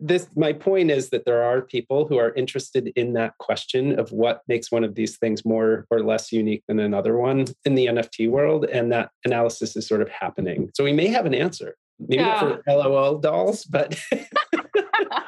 this 0.00 0.28
my 0.36 0.52
point 0.52 0.90
is 0.90 1.10
that 1.10 1.24
there 1.24 1.42
are 1.42 1.62
people 1.62 2.06
who 2.06 2.18
are 2.18 2.32
interested 2.34 2.92
in 2.96 3.14
that 3.14 3.36
question 3.38 3.98
of 3.98 4.12
what 4.12 4.42
makes 4.48 4.70
one 4.70 4.84
of 4.84 4.94
these 4.94 5.16
things 5.18 5.44
more 5.44 5.86
or 5.90 6.00
less 6.02 6.32
unique 6.32 6.62
than 6.68 6.78
another 6.78 7.16
one 7.16 7.46
in 7.64 7.74
the 7.74 7.86
nft 7.86 8.30
world 8.30 8.64
and 8.66 8.92
that 8.92 9.10
analysis 9.24 9.76
is 9.76 9.86
sort 9.86 10.02
of 10.02 10.08
happening. 10.08 10.70
So 10.74 10.84
we 10.84 10.92
may 10.92 11.08
have 11.08 11.26
an 11.26 11.34
answer. 11.34 11.76
Maybe 11.98 12.22
yeah. 12.22 12.40
not 12.40 12.64
for 12.64 12.72
lol 12.72 13.18
dolls 13.18 13.64
but 13.64 13.98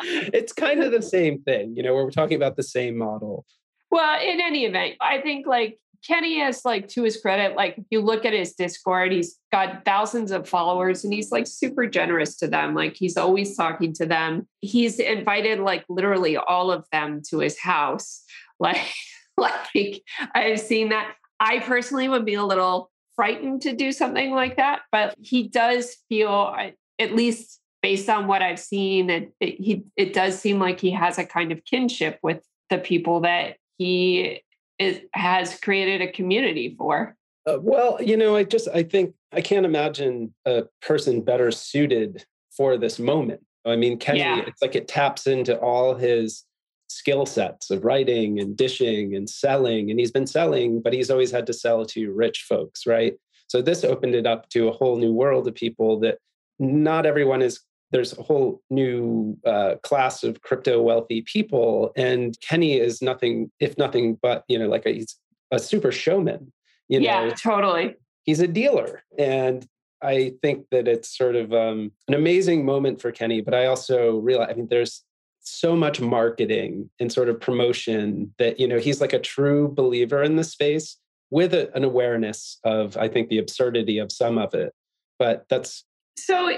it's 0.03 0.53
kind 0.53 0.83
of 0.83 0.91
the 0.91 1.03
same 1.03 1.43
thing 1.43 1.75
you 1.77 1.83
know 1.83 1.95
where 1.95 2.05
we're 2.05 2.11
talking 2.11 2.37
about 2.37 2.57
the 2.57 2.63
same 2.63 2.97
model. 2.97 3.45
Well 3.91 4.19
in 4.23 4.41
any 4.41 4.65
event 4.65 4.95
i 5.03 5.21
think 5.21 5.47
like 5.47 5.79
Kenny 6.07 6.41
is 6.41 6.65
like 6.65 6.89
to 6.89 7.05
his 7.05 7.21
credit, 7.21 7.57
like 7.57 7.79
if 7.79 7.85
you 7.91 8.01
look 8.01 8.25
at 8.25 8.33
his 8.33 8.55
Discord, 8.55 9.13
he's 9.13 9.39
got 9.53 9.85
thousands 9.85 10.33
of 10.33 10.49
followers 10.49 11.05
and 11.05 11.13
he's 11.13 11.31
like 11.31 11.47
super 11.47 11.87
generous 11.87 12.37
to 12.39 12.49
them. 12.49 12.75
Like 12.75 12.97
he's 12.97 13.17
always 13.17 13.57
talking 13.57 13.93
to 13.95 14.07
them. 14.07 14.49
He's 14.61 14.99
invited 14.99 15.61
like 15.61 15.85
literally 15.89 16.37
all 16.37 16.73
of 16.73 16.87
them 16.91 17.23
to 17.31 17.39
his 17.39 17.59
house. 17.59 18.23
Like, 18.61 18.95
like 19.37 20.05
I've 20.37 20.61
seen 20.61 20.91
that. 20.91 21.17
I 21.41 21.59
personally 21.59 22.09
would 22.09 22.25
be 22.25 22.35
a 22.35 22.45
little 22.45 22.93
frightened 23.17 23.63
to 23.63 23.73
do 23.73 23.91
something 23.91 24.31
like 24.31 24.59
that, 24.59 24.83
but 24.93 25.17
he 25.21 25.49
does 25.49 25.97
feel, 26.09 26.55
at 27.01 27.17
least 27.17 27.59
based 27.83 28.09
on 28.09 28.29
what 28.29 28.41
I've 28.41 28.61
seen, 28.61 29.11
it, 29.11 29.33
it, 29.41 29.61
he, 29.61 29.83
it 29.97 30.13
does 30.13 30.39
seem 30.39 30.61
like 30.61 30.79
he 30.79 30.93
has 30.93 31.19
a 31.19 31.25
kind 31.25 31.51
of 31.51 31.65
kinship 31.65 32.21
with 32.23 32.47
the 32.71 32.79
people 32.79 33.21
that 33.23 33.57
he 33.79 34.43
is, 34.83 35.01
has 35.15 35.59
created 35.61 36.01
a 36.01 36.13
community 36.13 36.75
for? 36.77 37.17
Uh, 37.49 37.59
well, 37.61 37.99
you 38.01 38.17
know, 38.17 38.37
I 38.37 38.45
just 38.45 38.69
I 38.73 38.83
think 38.83 39.15
I 39.33 39.41
can't 39.41 39.67
imagine 39.67 40.35
a 40.45 40.65
person 40.81 41.23
better 41.23 41.51
suited 41.51 42.25
for 42.57 42.77
this 42.77 42.99
moment. 42.99 43.41
I 43.65 43.77
mean, 43.77 43.99
Kenny, 43.99 44.21
yeah. 44.21 44.43
it's 44.47 44.63
like 44.63 44.75
it 44.75 44.89
taps 44.89 45.27
into 45.27 45.59
all 45.59 45.95
his 45.95 46.45
skill 46.89 47.25
sets 47.27 47.71
of 47.71 47.85
writing 47.85 48.39
and 48.39 48.57
dishing 48.57 49.15
and 49.15 49.29
selling. 49.29 49.91
And 49.91 49.99
he's 49.99 50.11
been 50.11 50.27
selling, 50.27 50.83
but 50.83 50.93
he's 50.93 51.11
always 51.11 51.31
had 51.31 51.47
to 51.47 51.53
sell 51.53 51.85
to 51.87 52.13
rich 52.13 52.45
folks, 52.49 52.87
right? 52.87 53.15
So 53.49 53.63
this 53.63 53.85
opened 53.85 54.15
it 54.15 54.27
up 54.27 54.49
to 54.51 54.69
a 54.69 54.73
whole 54.73 54.97
new 54.97 55.13
world 55.13 55.49
of 55.49 55.55
people 55.55 56.01
that 56.01 56.19
not 56.59 57.07
everyone 57.07 57.43
is 57.43 57.61
there's 57.93 58.17
a 58.19 58.23
whole 58.23 58.61
new 58.71 59.37
uh, 59.47 59.77
class 59.83 60.25
of 60.25 60.41
crypto 60.43 60.83
wealthy 60.83 61.23
people 61.23 61.93
and 61.97 62.39
kenny 62.41 62.79
is 62.79 63.01
nothing 63.01 63.51
if 63.61 63.79
nothing 63.79 64.19
but 64.21 64.45
you 64.49 64.59
know 64.59 64.69
like 64.69 64.87
a, 64.87 64.91
he's 64.91 65.17
a 65.51 65.59
super 65.59 65.93
showman 65.93 66.53
you 66.89 66.99
know? 66.99 67.05
yeah 67.05 67.31
totally. 67.31 67.95
He's 68.25 68.41
a 68.41 68.47
dealer 68.47 69.03
and 69.19 69.67
i 70.01 70.33
think 70.43 70.67
that 70.71 70.87
it's 70.87 71.17
sort 71.17 71.37
of 71.37 71.53
um, 71.53 71.93
an 72.09 72.15
amazing 72.15 72.65
moment 72.65 73.01
for 73.01 73.13
kenny 73.13 73.41
but 73.41 73.55
i 73.55 73.67
also 73.67 74.19
realize 74.19 74.49
i 74.51 74.55
mean 74.55 74.69
there's 74.69 75.05
so 75.41 75.75
much 75.75 76.01
marketing 76.01 76.89
and 77.01 77.13
sort 77.13 77.29
of 77.29 77.41
promotion 77.41 78.33
that 78.39 78.61
you 78.61 78.69
know 78.69 78.79
he's 78.79 79.01
like 79.01 79.13
a 79.13 79.19
true 79.19 79.69
believer 79.69 80.23
in 80.23 80.37
the 80.37 80.45
space 80.45 80.97
with 81.31 81.53
a, 81.53 81.75
an 81.77 81.83
awareness 81.83 82.59
of 82.65 82.97
i 82.97 83.09
think 83.09 83.29
the 83.29 83.39
absurdity 83.39 83.99
of 83.99 84.13
some 84.13 84.39
of 84.39 84.55
it 84.55 84.73
but 85.19 85.45
that's 85.49 85.85
so 86.17 86.57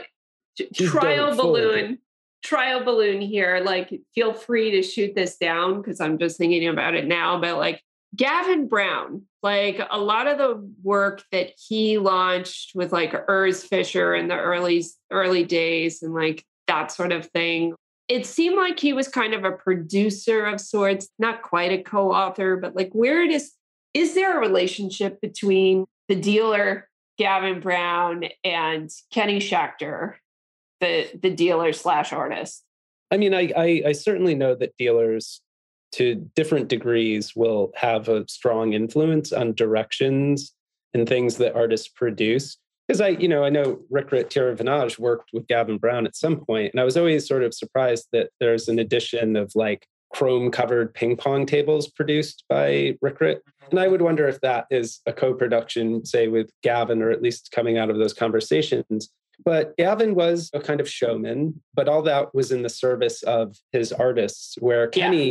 trial 0.75 1.37
balloon 1.37 1.99
trial 2.43 2.85
balloon 2.85 3.21
here. 3.21 3.63
Like 3.65 4.01
feel 4.15 4.35
free 4.35 4.71
to 4.73 4.83
shoot 4.83 5.15
this 5.15 5.37
down 5.37 5.81
because 5.81 6.01
i'm 6.01 6.19
just 6.19 6.37
thinking 6.37 6.69
about 6.69 6.95
it 6.95 7.07
now 7.07 7.41
but 7.41 7.57
like 7.57 7.83
gavin 8.15 8.69
brown 8.69 9.23
like 9.43 9.81
a 9.91 9.99
lot 9.99 10.27
of 10.27 10.39
the 10.39 10.71
work 10.83 11.23
that 11.33 11.51
he 11.57 11.99
launched 11.99 12.75
with 12.75 12.93
like 12.93 13.13
urs 13.27 13.67
fischer 13.67 14.15
in 14.15 14.29
the 14.29 14.37
early 14.37 14.85
early 15.11 15.45
days 15.45 16.03
and 16.03 16.15
like 16.15 16.45
that 16.67 16.91
sort 16.91 17.13
of 17.13 17.27
thing. 17.27 17.75
It 18.09 18.27
seemed 18.27 18.57
like 18.57 18.81
he 18.81 18.93
was 18.93 19.09
kind 19.09 19.35
of 19.35 19.45
a 19.45 19.53
producer 19.53 20.45
of 20.45 20.61
sorts 20.61 21.09
not 21.19 21.43
quite 21.43 21.73
a 21.73 21.83
co-author 21.83 22.57
but 22.57 22.75
like 22.75 22.91
where 22.93 23.23
it 23.23 23.31
is 23.31 23.53
is 23.93 24.15
there 24.15 24.37
a 24.37 24.41
relationship 24.41 25.21
between 25.21 25.87
the 26.09 26.15
dealer 26.15 26.89
gavin 27.19 27.61
brown 27.61 28.25
and 28.43 28.91
kenny 29.11 29.39
schachter 29.39 30.15
the 30.81 31.09
the 31.21 31.31
dealer 31.31 31.73
slash 31.73 32.13
artist? 32.13 32.65
I 33.11 33.17
mean, 33.17 33.35
I, 33.35 33.53
I, 33.57 33.83
I 33.87 33.93
certainly 33.93 34.35
know 34.35 34.55
that 34.55 34.77
dealers 34.77 35.41
to 35.93 36.17
different 36.35 36.69
degrees 36.69 37.37
will 37.37 37.71
have 37.77 38.09
a 38.09 38.27
strong 38.29 38.73
influence 38.73 39.33
on 39.33 39.55
directions 39.55 40.53
and 40.93 41.09
things 41.09 41.37
that 41.37 41.55
artists 41.55 41.89
produce. 41.89 42.57
Because 42.87 43.01
I, 43.01 43.09
you 43.09 43.29
know, 43.29 43.45
I 43.45 43.51
know 43.51 43.81
Rirkrit 43.93 44.31
Tiravanija 44.31 44.99
worked 44.99 45.31
with 45.33 45.47
Gavin 45.47 45.79
Brown 45.79 46.07
at 46.07 46.17
some 46.17 46.45
point, 46.45 46.73
and 46.75 46.81
I 46.81 46.85
was 46.85 46.97
always 46.97 47.27
sort 47.27 47.43
of 47.43 47.55
surprised 47.55 48.09
that 48.13 48.31
there's 48.41 48.69
an 48.69 48.79
edition 48.79 49.37
of 49.37 49.53
like 49.55 49.87
chrome 50.13 50.51
covered 50.51 50.95
ping 50.95 51.17
pong 51.17 51.47
tables 51.47 51.89
produced 51.89 52.45
by 52.49 52.97
Rick 53.01 53.19
Rirkrit. 53.19 53.37
Mm-hmm. 53.37 53.71
And 53.71 53.81
I 53.81 53.89
would 53.89 54.03
wonder 54.03 54.29
if 54.29 54.41
that 54.41 54.67
is 54.71 55.01
a 55.07 55.13
co 55.13 55.33
production, 55.33 56.05
say, 56.05 56.29
with 56.29 56.51
Gavin, 56.63 57.03
or 57.03 57.11
at 57.11 57.23
least 57.23 57.51
coming 57.53 57.79
out 57.79 57.91
of 57.91 57.99
those 57.99 58.13
conversations. 58.13 59.11
But 59.45 59.77
Gavin 59.77 60.15
was 60.15 60.51
a 60.55 60.61
kind 60.61 60.81
of 60.81 60.89
showman, 60.89 61.61
but 61.75 61.89
all 61.89 62.03
that 62.03 62.35
was 62.35 62.51
in 62.51 62.63
the 62.63 62.71
service 62.71 63.23
of 63.23 63.57
his 63.73 63.93
artists, 63.93 64.57
where 64.59 64.89
Kenny 64.89 65.31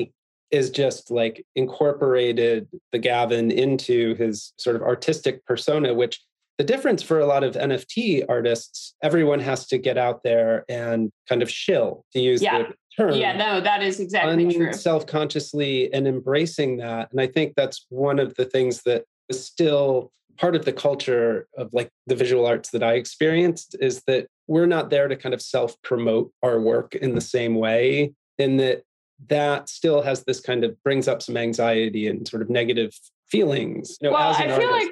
yeah. 0.51 0.60
is 0.60 0.70
just 0.70 1.10
like 1.10 1.46
incorporated 1.55 2.67
the 2.91 3.00
Gavin 3.00 3.50
into 3.50 4.13
his 4.15 4.53
sort 4.58 4.75
of 4.75 4.84
artistic 4.84 5.43
persona, 5.46 5.93
which 5.93 6.22
the 6.58 6.63
difference 6.63 7.01
for 7.01 7.20
a 7.20 7.25
lot 7.25 7.43
of 7.43 7.55
NFT 7.55 8.25
artists, 8.29 8.93
everyone 9.01 9.39
has 9.39 9.65
to 9.67 9.77
get 9.77 9.98
out 9.98 10.22
there 10.24 10.65
and 10.70 11.12
kind 11.27 11.41
of 11.41 11.50
shill, 11.50 12.05
to 12.13 12.20
use 12.20 12.41
yeah. 12.41 12.60
the 12.60 12.74
term. 12.96 13.13
Yeah, 13.15 13.36
no, 13.36 13.60
that 13.62 13.82
is 13.82 14.00
exactly 14.00 14.46
un- 14.46 14.53
true. 14.53 14.74
Self 14.74 15.08
consciously 15.08 15.91
and 15.93 16.08
embracing 16.08 16.77
that. 16.77 17.12
And 17.12 17.20
I 17.20 17.27
think 17.27 17.53
that's 17.55 17.86
one 17.89 18.20
of 18.20 18.36
the 18.36 18.46
things 18.46 18.84
that 18.84 19.05
is 19.29 19.43
still 19.43 20.12
part 20.37 20.55
of 20.55 20.65
the 20.65 20.73
culture 20.73 21.47
of 21.57 21.69
like 21.73 21.89
the 22.07 22.15
visual 22.15 22.45
arts 22.45 22.71
that 22.71 22.83
I 22.83 22.93
experienced 22.93 23.75
is 23.79 24.03
that 24.07 24.27
we're 24.47 24.65
not 24.65 24.89
there 24.89 25.07
to 25.07 25.15
kind 25.15 25.33
of 25.33 25.41
self 25.41 25.79
promote 25.81 26.31
our 26.43 26.59
work 26.59 26.95
in 26.95 27.15
the 27.15 27.21
same 27.21 27.55
way, 27.55 28.13
in 28.37 28.57
that 28.57 28.83
that 29.29 29.69
still 29.69 30.01
has 30.01 30.23
this 30.23 30.39
kind 30.39 30.63
of 30.63 30.81
brings 30.83 31.07
up 31.07 31.21
some 31.21 31.37
anxiety 31.37 32.07
and 32.07 32.27
sort 32.27 32.41
of 32.41 32.49
negative 32.49 32.93
feelings. 33.29 33.97
You 34.01 34.09
know, 34.09 34.13
well, 34.15 34.31
I 34.31 34.43
feel 34.43 34.69
artist. 34.69 34.71
like, 34.71 34.91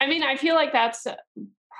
I 0.00 0.06
mean, 0.06 0.22
I 0.22 0.36
feel 0.36 0.54
like 0.54 0.72
that's 0.72 1.06
uh, 1.06 1.16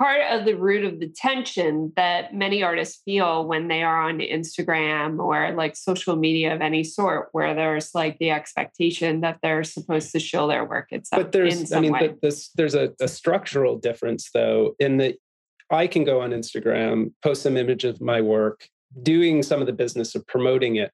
part 0.00 0.22
of 0.30 0.46
the 0.46 0.54
root 0.54 0.82
of 0.82 0.98
the 0.98 1.08
tension 1.08 1.92
that 1.94 2.34
many 2.34 2.62
artists 2.62 3.02
feel 3.04 3.46
when 3.46 3.68
they 3.68 3.82
are 3.82 4.00
on 4.00 4.18
Instagram 4.18 5.22
or 5.22 5.52
like 5.52 5.76
social 5.76 6.16
media 6.16 6.54
of 6.54 6.62
any 6.62 6.82
sort, 6.82 7.28
where 7.32 7.54
there's 7.54 7.94
like 7.94 8.18
the 8.18 8.30
expectation 8.30 9.20
that 9.20 9.38
they're 9.42 9.62
supposed 9.62 10.10
to 10.10 10.18
show 10.18 10.48
their 10.48 10.64
work. 10.64 10.88
It's 10.90 11.10
but 11.10 11.32
there's, 11.32 11.70
I 11.70 11.80
mean, 11.80 12.16
this, 12.22 12.48
there's 12.54 12.74
a, 12.74 12.94
a 12.98 13.08
structural 13.08 13.76
difference 13.76 14.30
though, 14.32 14.74
in 14.78 14.96
that 14.96 15.16
I 15.70 15.86
can 15.86 16.04
go 16.04 16.22
on 16.22 16.30
Instagram, 16.30 17.12
post 17.22 17.42
some 17.42 17.58
image 17.58 17.84
of 17.84 18.00
my 18.00 18.22
work, 18.22 18.66
doing 19.02 19.42
some 19.42 19.60
of 19.60 19.66
the 19.66 19.72
business 19.74 20.14
of 20.14 20.26
promoting 20.26 20.76
it, 20.76 20.92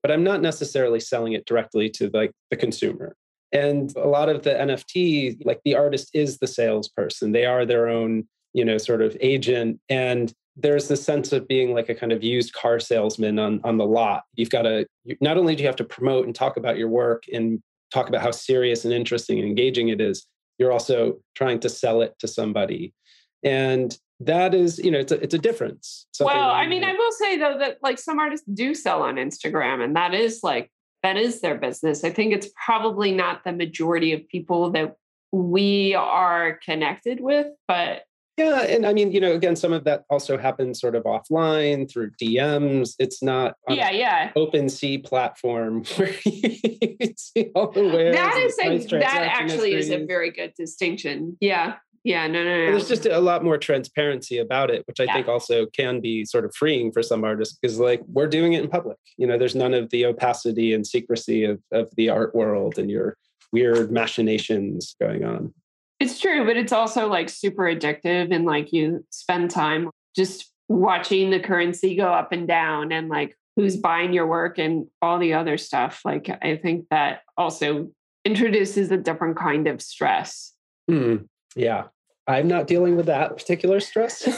but 0.00 0.10
I'm 0.10 0.24
not 0.24 0.40
necessarily 0.40 1.00
selling 1.00 1.34
it 1.34 1.44
directly 1.44 1.90
to 1.90 2.10
like 2.14 2.32
the 2.50 2.56
consumer. 2.56 3.16
And 3.52 3.94
a 3.96 4.08
lot 4.08 4.30
of 4.30 4.44
the 4.44 4.50
NFT, 4.54 5.44
like 5.44 5.60
the 5.66 5.74
artist 5.74 6.08
is 6.14 6.38
the 6.38 6.46
salesperson. 6.46 7.32
They 7.32 7.44
are 7.44 7.66
their 7.66 7.88
own 7.88 8.26
you 8.56 8.64
know 8.64 8.78
sort 8.78 9.02
of 9.02 9.16
agent 9.20 9.78
and 9.88 10.32
there's 10.58 10.88
this 10.88 11.04
sense 11.04 11.32
of 11.32 11.46
being 11.46 11.74
like 11.74 11.90
a 11.90 11.94
kind 11.94 12.12
of 12.12 12.24
used 12.24 12.54
car 12.54 12.80
salesman 12.80 13.38
on 13.38 13.60
on 13.62 13.76
the 13.76 13.84
lot. 13.84 14.22
You've 14.34 14.50
got 14.50 14.62
to 14.62 14.86
not 15.20 15.36
only 15.36 15.54
do 15.54 15.62
you 15.62 15.68
have 15.68 15.76
to 15.76 15.84
promote 15.84 16.24
and 16.24 16.34
talk 16.34 16.56
about 16.56 16.78
your 16.78 16.88
work 16.88 17.24
and 17.32 17.62
talk 17.92 18.08
about 18.08 18.22
how 18.22 18.30
serious 18.30 18.84
and 18.84 18.94
interesting 18.94 19.38
and 19.38 19.46
engaging 19.46 19.88
it 19.90 20.00
is 20.00 20.26
you're 20.58 20.72
also 20.72 21.18
trying 21.34 21.60
to 21.60 21.68
sell 21.68 22.02
it 22.02 22.14
to 22.20 22.28
somebody. 22.28 22.94
And 23.42 23.96
that 24.20 24.54
is 24.54 24.78
you 24.78 24.90
know 24.90 24.98
it's 24.98 25.12
a, 25.12 25.22
it's 25.22 25.34
a 25.34 25.38
difference 25.38 26.06
well 26.20 26.48
i 26.48 26.66
mean 26.66 26.82
i 26.82 26.94
will 26.94 27.12
say 27.12 27.36
though 27.36 27.58
that 27.58 27.76
like 27.82 27.98
some 27.98 28.18
artists 28.18 28.46
do 28.54 28.74
sell 28.74 29.02
on 29.02 29.16
instagram 29.16 29.84
and 29.84 29.94
that 29.94 30.14
is 30.14 30.40
like 30.42 30.70
that 31.02 31.18
is 31.18 31.42
their 31.42 31.54
business. 31.54 32.02
I 32.02 32.10
think 32.10 32.32
it's 32.32 32.48
probably 32.64 33.12
not 33.12 33.44
the 33.44 33.52
majority 33.52 34.14
of 34.14 34.26
people 34.26 34.70
that 34.70 34.96
we 35.32 35.94
are 35.94 36.58
connected 36.64 37.20
with 37.20 37.48
but 37.68 38.04
Yeah, 38.36 38.60
and 38.62 38.84
I 38.84 38.92
mean, 38.92 39.12
you 39.12 39.20
know, 39.20 39.32
again, 39.32 39.56
some 39.56 39.72
of 39.72 39.84
that 39.84 40.04
also 40.10 40.36
happens 40.36 40.78
sort 40.78 40.94
of 40.94 41.04
offline 41.04 41.90
through 41.90 42.10
DMs. 42.22 42.94
It's 42.98 43.22
not 43.22 43.56
yeah, 43.68 43.90
yeah, 43.90 44.32
OpenSea 44.36 45.04
platform 45.04 45.84
where 45.96 46.14
you 46.24 47.14
see 47.16 47.50
all 47.54 47.70
the 47.70 47.84
wares. 47.84 48.14
That 48.14 48.36
is 48.36 48.58
a, 48.62 48.98
that 48.98 49.22
actually 49.22 49.72
is 49.72 49.90
a 49.90 50.04
very 50.04 50.30
good 50.30 50.52
distinction. 50.56 51.38
Yeah. 51.40 51.76
Yeah, 52.04 52.28
no, 52.28 52.44
no, 52.44 52.50
no. 52.50 52.70
There's 52.70 52.86
just 52.86 53.06
a 53.06 53.18
lot 53.18 53.42
more 53.42 53.58
transparency 53.58 54.38
about 54.38 54.70
it, 54.70 54.86
which 54.86 55.00
I 55.00 55.04
yeah. 55.04 55.14
think 55.14 55.26
also 55.26 55.66
can 55.66 56.00
be 56.00 56.24
sort 56.24 56.44
of 56.44 56.54
freeing 56.54 56.92
for 56.92 57.02
some 57.02 57.24
artists 57.24 57.58
because, 57.60 57.80
like, 57.80 58.00
we're 58.06 58.28
doing 58.28 58.52
it 58.52 58.62
in 58.62 58.70
public. 58.70 58.96
You 59.16 59.26
know, 59.26 59.36
there's 59.36 59.56
none 59.56 59.74
of 59.74 59.90
the 59.90 60.06
opacity 60.06 60.72
and 60.72 60.86
secrecy 60.86 61.42
of, 61.42 61.60
of 61.72 61.88
the 61.96 62.08
art 62.08 62.32
world 62.32 62.78
and 62.78 62.88
your 62.88 63.16
weird 63.52 63.90
machinations 63.90 64.94
going 65.00 65.24
on. 65.24 65.52
It's 65.98 66.20
true, 66.20 66.44
but 66.44 66.56
it's 66.56 66.72
also 66.72 67.08
like 67.08 67.28
super 67.28 67.62
addictive 67.62 68.34
and 68.34 68.44
like 68.44 68.72
you 68.72 69.04
spend 69.10 69.50
time 69.50 69.90
just 70.14 70.52
watching 70.68 71.30
the 71.30 71.40
currency 71.40 71.96
go 71.96 72.12
up 72.12 72.32
and 72.32 72.46
down 72.46 72.92
and 72.92 73.08
like 73.08 73.36
who's 73.56 73.76
buying 73.76 74.12
your 74.12 74.26
work 74.26 74.58
and 74.58 74.86
all 75.00 75.18
the 75.18 75.32
other 75.34 75.56
stuff. 75.56 76.02
Like 76.04 76.28
I 76.42 76.56
think 76.56 76.86
that 76.90 77.20
also 77.36 77.90
introduces 78.24 78.90
a 78.90 78.96
different 78.96 79.36
kind 79.36 79.66
of 79.66 79.80
stress. 79.80 80.52
Mm, 80.90 81.26
yeah. 81.54 81.84
I'm 82.26 82.48
not 82.48 82.66
dealing 82.66 82.96
with 82.96 83.06
that 83.06 83.36
particular 83.36 83.80
stress. 83.80 84.26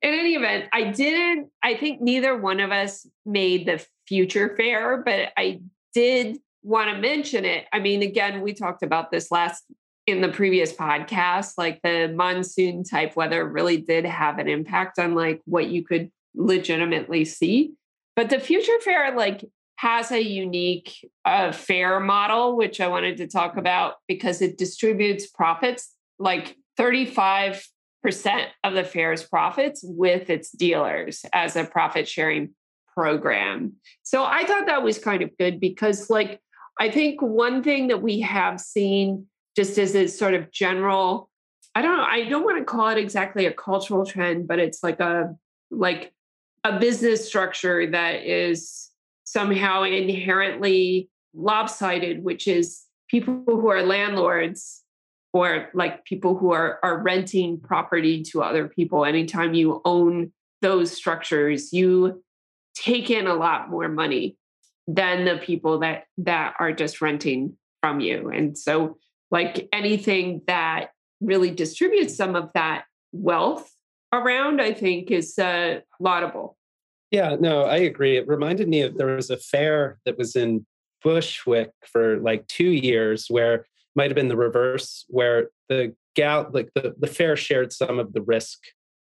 In 0.00 0.14
any 0.14 0.34
event, 0.34 0.66
I 0.72 0.92
didn't, 0.92 1.48
I 1.62 1.74
think 1.74 2.00
neither 2.00 2.36
one 2.36 2.60
of 2.60 2.70
us 2.70 3.06
made 3.26 3.66
the 3.66 3.84
future 4.06 4.54
fair, 4.56 5.02
but 5.02 5.30
I 5.36 5.62
did 5.92 6.38
want 6.62 6.90
to 6.90 7.00
mention 7.00 7.44
it. 7.44 7.66
I 7.72 7.78
mean, 7.78 8.02
again, 8.02 8.40
we 8.40 8.52
talked 8.52 8.82
about 8.82 9.10
this 9.10 9.30
last 9.30 9.64
in 10.06 10.20
the 10.22 10.28
previous 10.28 10.72
podcast, 10.72 11.52
like 11.58 11.80
the 11.82 12.12
monsoon 12.14 12.82
type 12.82 13.14
weather 13.14 13.44
really 13.44 13.76
did 13.76 14.06
have 14.06 14.38
an 14.38 14.48
impact 14.48 14.98
on 14.98 15.14
like 15.14 15.40
what 15.44 15.68
you 15.68 15.84
could 15.84 16.10
legitimately 16.34 17.24
see. 17.24 17.72
But 18.16 18.30
the 18.30 18.40
future 18.40 18.78
fair 18.80 19.14
like 19.14 19.44
has 19.76 20.10
a 20.10 20.20
unique 20.20 20.96
uh, 21.24 21.52
fair 21.52 22.00
model, 22.00 22.56
which 22.56 22.80
I 22.80 22.88
wanted 22.88 23.18
to 23.18 23.26
talk 23.26 23.56
about 23.56 23.94
because 24.08 24.42
it 24.42 24.58
distributes 24.58 25.26
profits 25.28 25.94
like 26.18 26.56
35% 26.78 27.62
of 28.64 28.74
the 28.74 28.84
fair's 28.84 29.22
profits 29.22 29.82
with 29.84 30.30
its 30.30 30.50
dealers 30.50 31.24
as 31.32 31.54
a 31.54 31.64
profit 31.64 32.08
sharing 32.08 32.54
program. 32.92 33.74
So 34.02 34.24
I 34.24 34.44
thought 34.44 34.66
that 34.66 34.82
was 34.82 34.98
kind 34.98 35.22
of 35.22 35.30
good 35.38 35.60
because, 35.60 36.10
like, 36.10 36.40
I 36.78 36.90
think 36.90 37.20
one 37.20 37.62
thing 37.62 37.88
that 37.88 38.02
we 38.02 38.20
have 38.20 38.60
seen 38.60 39.26
just 39.56 39.78
as 39.78 39.94
a 39.94 40.06
sort 40.06 40.34
of 40.34 40.52
general, 40.52 41.28
I 41.74 41.82
don't 41.82 41.96
know, 41.96 42.04
I 42.04 42.28
don't 42.28 42.44
want 42.44 42.58
to 42.58 42.64
call 42.64 42.88
it 42.88 42.98
exactly 42.98 43.46
a 43.46 43.52
cultural 43.52 44.06
trend, 44.06 44.46
but 44.46 44.58
it's 44.58 44.82
like 44.82 45.00
a 45.00 45.34
like 45.70 46.12
a 46.64 46.78
business 46.78 47.26
structure 47.26 47.90
that 47.90 48.24
is 48.24 48.90
somehow 49.24 49.82
inherently 49.82 51.10
lopsided, 51.34 52.22
which 52.22 52.46
is 52.46 52.84
people 53.08 53.42
who 53.44 53.68
are 53.68 53.82
landlords 53.82 54.82
or 55.32 55.68
like 55.74 56.04
people 56.04 56.36
who 56.36 56.52
are 56.52 56.78
are 56.82 57.02
renting 57.02 57.60
property 57.60 58.22
to 58.22 58.42
other 58.42 58.68
people. 58.68 59.04
Anytime 59.04 59.54
you 59.54 59.80
own 59.84 60.32
those 60.62 60.92
structures, 60.92 61.72
you 61.72 62.22
take 62.74 63.10
in 63.10 63.26
a 63.26 63.34
lot 63.34 63.68
more 63.68 63.88
money 63.88 64.36
than 64.88 65.26
the 65.26 65.36
people 65.36 65.78
that 65.80 66.04
that 66.16 66.54
are 66.58 66.72
just 66.72 67.00
renting 67.00 67.56
from 67.82 68.00
you. 68.00 68.30
And 68.30 68.56
so 68.56 68.96
like 69.30 69.68
anything 69.72 70.40
that 70.46 70.88
really 71.20 71.50
distributes 71.50 72.16
some 72.16 72.34
of 72.34 72.50
that 72.54 72.84
wealth 73.12 73.70
around 74.12 74.60
i 74.60 74.72
think 74.72 75.10
is 75.10 75.38
uh, 75.38 75.80
laudable. 76.00 76.56
Yeah 77.10 77.36
no 77.38 77.62
i 77.64 77.76
agree. 77.76 78.16
It 78.16 78.26
reminded 78.26 78.68
me 78.68 78.80
of 78.80 78.96
there 78.96 79.14
was 79.14 79.30
a 79.30 79.36
fair 79.36 79.98
that 80.06 80.16
was 80.16 80.34
in 80.34 80.66
bushwick 81.04 81.70
for 81.86 82.18
like 82.18 82.46
two 82.48 82.70
years 82.70 83.26
where 83.28 83.66
might 83.94 84.10
have 84.10 84.16
been 84.16 84.28
the 84.28 84.36
reverse 84.36 85.04
where 85.08 85.50
the 85.68 85.94
gal 86.16 86.48
like 86.52 86.70
the, 86.74 86.94
the 86.98 87.06
fair 87.06 87.36
shared 87.36 87.72
some 87.72 87.98
of 87.98 88.12
the 88.14 88.22
risk 88.22 88.58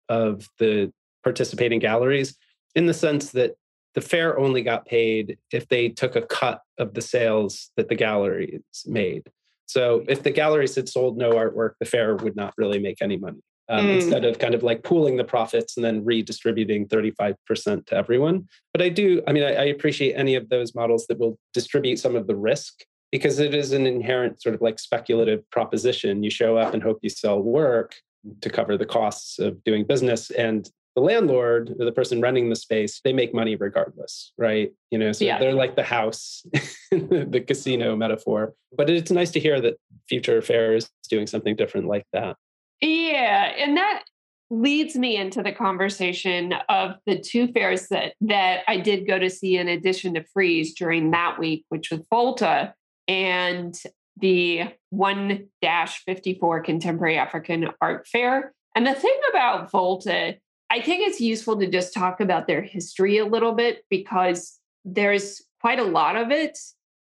of 0.08 0.48
the 0.58 0.92
participating 1.22 1.78
galleries 1.78 2.36
in 2.74 2.86
the 2.86 2.94
sense 2.94 3.30
that 3.30 3.54
the 3.96 4.02
fair 4.02 4.38
only 4.38 4.62
got 4.62 4.86
paid 4.86 5.38
if 5.50 5.66
they 5.68 5.88
took 5.88 6.14
a 6.14 6.22
cut 6.22 6.60
of 6.78 6.94
the 6.94 7.00
sales 7.00 7.70
that 7.76 7.88
the 7.88 7.94
galleries 7.94 8.60
made. 8.84 9.28
So 9.64 10.04
if 10.06 10.22
the 10.22 10.30
galleries 10.30 10.76
had 10.76 10.88
sold 10.88 11.16
no 11.16 11.32
artwork, 11.32 11.72
the 11.80 11.86
fair 11.86 12.14
would 12.14 12.36
not 12.36 12.54
really 12.58 12.78
make 12.78 12.98
any 13.00 13.16
money. 13.16 13.40
Um, 13.68 13.86
mm. 13.86 13.96
Instead 13.96 14.24
of 14.24 14.38
kind 14.38 14.54
of 14.54 14.62
like 14.62 14.84
pooling 14.84 15.16
the 15.16 15.24
profits 15.24 15.76
and 15.76 15.84
then 15.84 16.04
redistributing 16.04 16.86
35% 16.86 17.86
to 17.86 17.96
everyone. 17.96 18.46
But 18.72 18.82
I 18.82 18.90
do, 18.90 19.22
I 19.26 19.32
mean, 19.32 19.42
I, 19.42 19.54
I 19.54 19.64
appreciate 19.64 20.12
any 20.12 20.36
of 20.36 20.50
those 20.50 20.72
models 20.72 21.06
that 21.08 21.18
will 21.18 21.36
distribute 21.52 21.98
some 21.98 22.14
of 22.14 22.28
the 22.28 22.36
risk 22.36 22.84
because 23.10 23.40
it 23.40 23.54
is 23.54 23.72
an 23.72 23.86
inherent 23.86 24.40
sort 24.40 24.54
of 24.54 24.60
like 24.60 24.78
speculative 24.78 25.48
proposition. 25.50 26.22
You 26.22 26.30
show 26.30 26.56
up 26.58 26.74
and 26.74 26.82
hope 26.82 26.98
you 27.02 27.10
sell 27.10 27.40
work 27.40 27.96
to 28.42 28.50
cover 28.50 28.76
the 28.76 28.86
costs 28.86 29.38
of 29.40 29.64
doing 29.64 29.84
business. 29.84 30.30
And 30.30 30.70
the 30.96 31.02
landlord 31.02 31.76
or 31.78 31.84
the 31.84 31.92
person 31.92 32.20
renting 32.20 32.48
the 32.48 32.56
space 32.56 33.00
they 33.04 33.12
make 33.12 33.32
money 33.32 33.54
regardless 33.54 34.32
right 34.38 34.72
you 34.90 34.98
know 34.98 35.12
so 35.12 35.24
yeah. 35.24 35.38
they're 35.38 35.52
like 35.52 35.76
the 35.76 35.82
house 35.82 36.44
the 36.90 37.44
casino 37.46 37.94
metaphor 37.94 38.54
but 38.76 38.90
it's 38.90 39.10
nice 39.10 39.30
to 39.30 39.38
hear 39.38 39.60
that 39.60 39.76
future 40.08 40.42
fair 40.42 40.74
is 40.74 40.90
doing 41.08 41.26
something 41.26 41.54
different 41.54 41.86
like 41.86 42.06
that 42.12 42.36
yeah 42.80 43.52
and 43.58 43.76
that 43.76 44.02
leads 44.50 44.96
me 44.96 45.16
into 45.16 45.42
the 45.42 45.52
conversation 45.52 46.54
of 46.68 46.92
the 47.04 47.18
two 47.18 47.48
fairs 47.48 47.88
that 47.88 48.14
that 48.20 48.60
I 48.68 48.78
did 48.78 49.06
go 49.06 49.18
to 49.18 49.28
see 49.28 49.56
in 49.56 49.68
addition 49.68 50.14
to 50.14 50.24
Frieze 50.32 50.74
during 50.74 51.10
that 51.10 51.38
week, 51.38 51.64
which 51.68 51.90
was 51.90 52.00
Volta 52.08 52.74
and 53.08 53.74
the 54.18 54.64
1-54 54.94 56.64
Contemporary 56.64 57.18
African 57.18 57.68
Art 57.80 58.06
Fair. 58.06 58.52
And 58.74 58.86
the 58.86 58.94
thing 58.94 59.18
about 59.30 59.70
Volta 59.70 60.36
I 60.70 60.80
think 60.80 61.06
it's 61.06 61.20
useful 61.20 61.58
to 61.60 61.70
just 61.70 61.94
talk 61.94 62.20
about 62.20 62.46
their 62.46 62.62
history 62.62 63.18
a 63.18 63.26
little 63.26 63.52
bit 63.52 63.84
because 63.88 64.58
there's 64.84 65.42
quite 65.60 65.78
a 65.78 65.84
lot 65.84 66.16
of 66.16 66.30
it. 66.30 66.58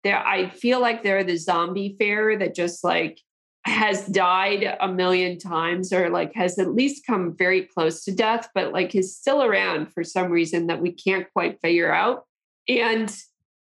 There, 0.04 0.18
I 0.18 0.48
feel 0.48 0.80
like 0.80 1.02
they're 1.02 1.24
the 1.24 1.36
zombie 1.36 1.94
fair 1.98 2.36
that 2.38 2.54
just 2.54 2.82
like 2.82 3.20
has 3.64 4.06
died 4.06 4.76
a 4.80 4.88
million 4.88 5.38
times 5.38 5.92
or 5.92 6.10
like 6.10 6.34
has 6.34 6.58
at 6.58 6.74
least 6.74 7.06
come 7.06 7.36
very 7.36 7.62
close 7.62 8.02
to 8.04 8.12
death, 8.12 8.48
but 8.54 8.72
like 8.72 8.94
is 8.94 9.16
still 9.16 9.42
around 9.42 9.92
for 9.92 10.02
some 10.02 10.32
reason 10.32 10.66
that 10.66 10.82
we 10.82 10.90
can't 10.90 11.32
quite 11.32 11.60
figure 11.60 11.92
out. 11.92 12.24
And 12.68 13.14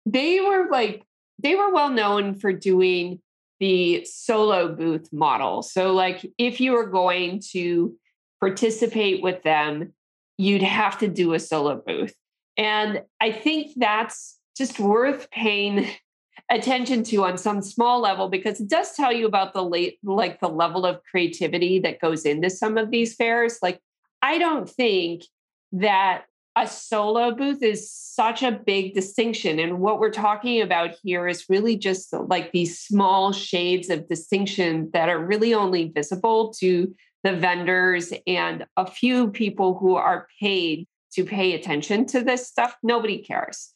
they 0.07 0.41
were 0.41 0.69
like, 0.71 1.05
they 1.43 1.57
were 1.57 1.73
well 1.73 1.91
known 1.91 2.35
for 2.35 2.53
doing 2.53 3.21
the 3.59 4.05
solo 4.05 4.75
booth 4.75 5.13
model. 5.13 5.63
So, 5.63 5.93
like, 5.93 6.25
if 6.39 6.61
you 6.61 6.73
were 6.73 6.87
going 6.87 7.43
to 7.53 7.95
participate 8.41 9.23
with 9.23 9.43
them, 9.43 9.93
you'd 10.39 10.63
have 10.63 10.99
to 10.99 11.09
do 11.09 11.35
a 11.35 11.39
solo 11.39 11.83
booth. 11.87 12.15
And 12.57 13.03
I 13.21 13.33
think 13.33 13.73
that's 13.77 14.39
just 14.57 14.79
worth 14.79 15.31
paying 15.31 15.87
attention 16.51 17.03
to 17.05 17.25
on 17.25 17.39
some 17.39 17.63
small 17.63 18.01
level 18.01 18.29
because 18.29 18.61
it 18.61 18.69
does 18.69 18.95
tell 18.95 19.13
you 19.13 19.27
about 19.27 19.53
the 19.53 19.63
late 19.63 19.99
like 20.03 20.41
the 20.41 20.49
level 20.49 20.85
of 20.85 21.01
creativity 21.09 21.79
that 21.79 22.01
goes 22.01 22.25
into 22.25 22.51
some 22.51 22.77
of 22.77 22.91
these 22.91 23.15
fairs 23.15 23.59
like 23.63 23.79
i 24.23 24.37
don't 24.37 24.69
think 24.69 25.23
that 25.71 26.25
a 26.57 26.67
solo 26.67 27.33
booth 27.33 27.63
is 27.63 27.93
such 27.93 28.43
a 28.43 28.51
big 28.51 28.95
distinction 28.95 29.61
and 29.61 29.79
what 29.79 30.01
we're 30.01 30.11
talking 30.11 30.61
about 30.61 30.91
here 31.03 31.29
is 31.29 31.45
really 31.49 31.77
just 31.77 32.13
like 32.13 32.51
these 32.51 32.81
small 32.81 33.33
shades 33.33 33.89
of 33.89 34.09
distinction 34.09 34.91
that 34.93 35.09
are 35.09 35.25
really 35.25 35.55
only 35.55 35.93
visible 35.95 36.53
to 36.59 36.93
the 37.23 37.35
vendors 37.35 38.13
and 38.27 38.67
a 38.77 38.91
few 38.91 39.31
people 39.31 39.79
who 39.79 39.97
are 39.97 40.27
paid 40.41 40.87
to 41.13 41.25
pay 41.25 41.55
attention 41.55 42.07
to 42.07 42.23
this 42.23 42.47
stuff, 42.47 42.77
nobody 42.83 43.19
cares. 43.19 43.73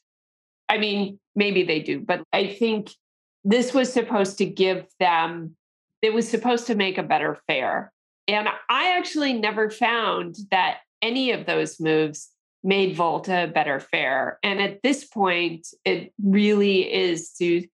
I 0.68 0.78
mean, 0.78 1.18
maybe 1.34 1.62
they 1.62 1.80
do, 1.80 2.00
but 2.00 2.22
I 2.32 2.46
think 2.46 2.90
this 3.44 3.74
was 3.74 3.92
supposed 3.92 4.38
to 4.38 4.46
give 4.46 4.86
them, 4.98 5.56
it 6.00 6.14
was 6.14 6.28
supposed 6.28 6.66
to 6.68 6.74
make 6.74 6.96
a 6.96 7.02
better 7.02 7.38
fair. 7.46 7.92
And 8.26 8.48
I 8.70 8.96
actually 8.96 9.34
never 9.34 9.68
found 9.68 10.36
that 10.50 10.78
any 11.02 11.32
of 11.32 11.44
those 11.44 11.78
moves 11.78 12.30
made 12.62 12.96
Volta 12.96 13.44
a 13.44 13.46
better 13.46 13.78
fair. 13.78 14.38
And 14.42 14.62
at 14.62 14.82
this 14.82 15.04
point, 15.04 15.66
it 15.84 16.14
really 16.22 16.90
is 16.90 17.32
to 17.34 17.66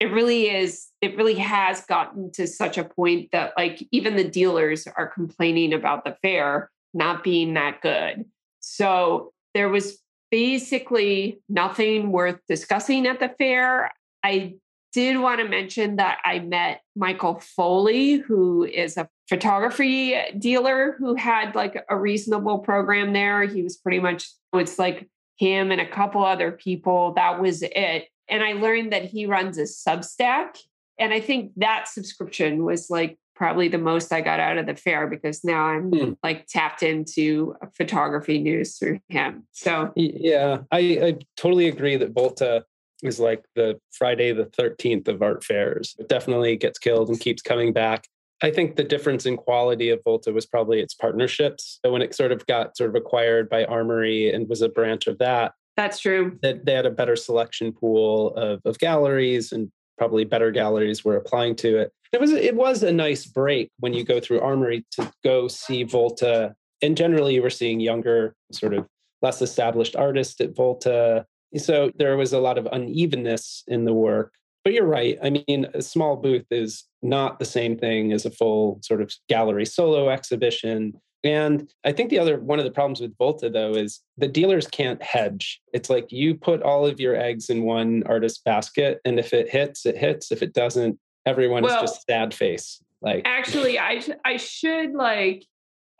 it 0.00 0.06
really 0.06 0.48
is 0.48 0.88
it 1.00 1.16
really 1.16 1.34
has 1.34 1.84
gotten 1.86 2.30
to 2.32 2.46
such 2.46 2.78
a 2.78 2.84
point 2.84 3.30
that 3.32 3.52
like 3.56 3.86
even 3.90 4.16
the 4.16 4.28
dealers 4.28 4.86
are 4.86 5.08
complaining 5.08 5.72
about 5.72 6.04
the 6.04 6.16
fair 6.22 6.70
not 6.94 7.24
being 7.24 7.54
that 7.54 7.80
good 7.80 8.24
so 8.60 9.32
there 9.54 9.68
was 9.68 9.98
basically 10.30 11.40
nothing 11.48 12.12
worth 12.12 12.38
discussing 12.48 13.06
at 13.06 13.20
the 13.20 13.30
fair 13.38 13.92
i 14.22 14.54
did 14.92 15.18
want 15.18 15.40
to 15.40 15.48
mention 15.48 15.96
that 15.96 16.18
I 16.24 16.38
met 16.38 16.80
Michael 16.96 17.40
Foley, 17.40 18.14
who 18.14 18.64
is 18.64 18.96
a 18.96 19.08
photography 19.28 20.16
dealer 20.38 20.96
who 20.98 21.14
had 21.14 21.54
like 21.54 21.84
a 21.88 21.96
reasonable 21.96 22.58
program 22.60 23.12
there. 23.12 23.42
He 23.44 23.62
was 23.62 23.76
pretty 23.76 24.00
much, 24.00 24.28
it's 24.54 24.78
like 24.78 25.08
him 25.36 25.70
and 25.70 25.80
a 25.80 25.88
couple 25.88 26.24
other 26.24 26.52
people. 26.52 27.12
That 27.14 27.40
was 27.40 27.62
it. 27.62 28.08
And 28.28 28.42
I 28.42 28.54
learned 28.54 28.92
that 28.92 29.04
he 29.04 29.26
runs 29.26 29.58
a 29.58 29.62
Substack. 29.62 30.58
And 30.98 31.12
I 31.12 31.20
think 31.20 31.52
that 31.56 31.88
subscription 31.88 32.64
was 32.64 32.90
like 32.90 33.18
probably 33.34 33.68
the 33.68 33.78
most 33.78 34.12
I 34.12 34.20
got 34.20 34.40
out 34.40 34.58
of 34.58 34.66
the 34.66 34.74
fair 34.74 35.06
because 35.06 35.44
now 35.44 35.66
I'm 35.66 35.90
hmm. 35.90 36.12
like 36.24 36.46
tapped 36.48 36.82
into 36.82 37.54
photography 37.76 38.40
news 38.40 38.76
through 38.76 38.98
him. 39.08 39.46
So 39.52 39.92
yeah, 39.94 40.58
I, 40.72 40.78
I 40.78 41.18
totally 41.36 41.68
agree 41.68 41.96
that 41.96 42.10
Volta 42.10 42.64
is 43.04 43.20
like 43.20 43.44
the 43.54 43.78
Friday 43.92 44.32
the 44.32 44.46
13th 44.46 45.06
of 45.06 45.22
art 45.22 45.44
fairs. 45.44 45.94
It 46.00 46.08
definitely 46.08 46.56
gets 46.56 46.80
killed 46.80 47.08
and 47.08 47.20
keeps 47.20 47.40
coming 47.40 47.72
back. 47.72 48.08
I 48.42 48.50
think 48.50 48.76
the 48.76 48.84
difference 48.84 49.26
in 49.26 49.36
quality 49.36 49.90
of 49.90 50.00
Volta 50.04 50.32
was 50.32 50.46
probably 50.46 50.80
its 50.80 50.94
partnerships. 50.94 51.80
So 51.84 51.92
when 51.92 52.02
it 52.02 52.14
sort 52.14 52.32
of 52.32 52.46
got 52.46 52.76
sort 52.76 52.90
of 52.90 52.96
acquired 52.96 53.48
by 53.48 53.64
Armory 53.64 54.32
and 54.32 54.48
was 54.48 54.62
a 54.62 54.68
branch 54.68 55.06
of 55.06 55.18
that, 55.18 55.52
that's 55.78 56.00
true. 56.00 56.36
That 56.42 56.66
they 56.66 56.74
had 56.74 56.86
a 56.86 56.90
better 56.90 57.14
selection 57.14 57.72
pool 57.72 58.34
of, 58.34 58.60
of 58.64 58.78
galleries 58.80 59.52
and 59.52 59.70
probably 59.96 60.24
better 60.24 60.50
galleries 60.50 61.04
were 61.04 61.16
applying 61.16 61.54
to 61.56 61.78
it. 61.78 61.92
It 62.12 62.20
was 62.20 62.32
it 62.32 62.56
was 62.56 62.82
a 62.82 62.90
nice 62.90 63.26
break 63.26 63.70
when 63.78 63.94
you 63.94 64.02
go 64.02 64.18
through 64.18 64.40
Armory 64.40 64.84
to 64.92 65.12
go 65.22 65.46
see 65.46 65.84
Volta. 65.84 66.56
And 66.82 66.96
generally 66.96 67.34
you 67.34 67.42
were 67.42 67.50
seeing 67.50 67.78
younger, 67.78 68.34
sort 68.50 68.74
of 68.74 68.86
less 69.22 69.40
established 69.40 69.94
artists 69.94 70.40
at 70.40 70.56
Volta. 70.56 71.24
So 71.56 71.92
there 71.96 72.16
was 72.16 72.32
a 72.32 72.40
lot 72.40 72.58
of 72.58 72.66
unevenness 72.72 73.62
in 73.68 73.84
the 73.84 73.94
work. 73.94 74.32
But 74.64 74.72
you're 74.72 74.84
right. 74.84 75.16
I 75.22 75.30
mean, 75.30 75.66
a 75.74 75.82
small 75.82 76.16
booth 76.16 76.46
is 76.50 76.84
not 77.02 77.38
the 77.38 77.44
same 77.44 77.78
thing 77.78 78.12
as 78.12 78.26
a 78.26 78.30
full 78.30 78.80
sort 78.82 79.00
of 79.00 79.12
gallery 79.28 79.64
solo 79.64 80.08
exhibition. 80.08 80.94
And 81.24 81.68
I 81.84 81.92
think 81.92 82.10
the 82.10 82.18
other 82.18 82.38
one 82.38 82.58
of 82.58 82.64
the 82.64 82.70
problems 82.70 83.00
with 83.00 83.16
Volta 83.18 83.50
though 83.50 83.74
is 83.74 84.00
the 84.16 84.28
dealers 84.28 84.68
can't 84.68 85.02
hedge. 85.02 85.60
It's 85.72 85.90
like 85.90 86.12
you 86.12 86.34
put 86.34 86.62
all 86.62 86.86
of 86.86 87.00
your 87.00 87.16
eggs 87.16 87.50
in 87.50 87.64
one 87.64 88.04
artist 88.06 88.44
basket, 88.44 89.00
and 89.04 89.18
if 89.18 89.32
it 89.32 89.48
hits, 89.48 89.84
it 89.84 89.96
hits. 89.96 90.30
If 90.30 90.42
it 90.42 90.52
doesn't, 90.52 90.98
everyone 91.26 91.64
well, 91.64 91.82
is 91.82 91.90
just 91.90 92.06
sad 92.06 92.32
face. 92.34 92.82
Like 93.02 93.22
actually, 93.24 93.78
I 93.78 94.02
I 94.24 94.36
should 94.36 94.92
like 94.92 95.44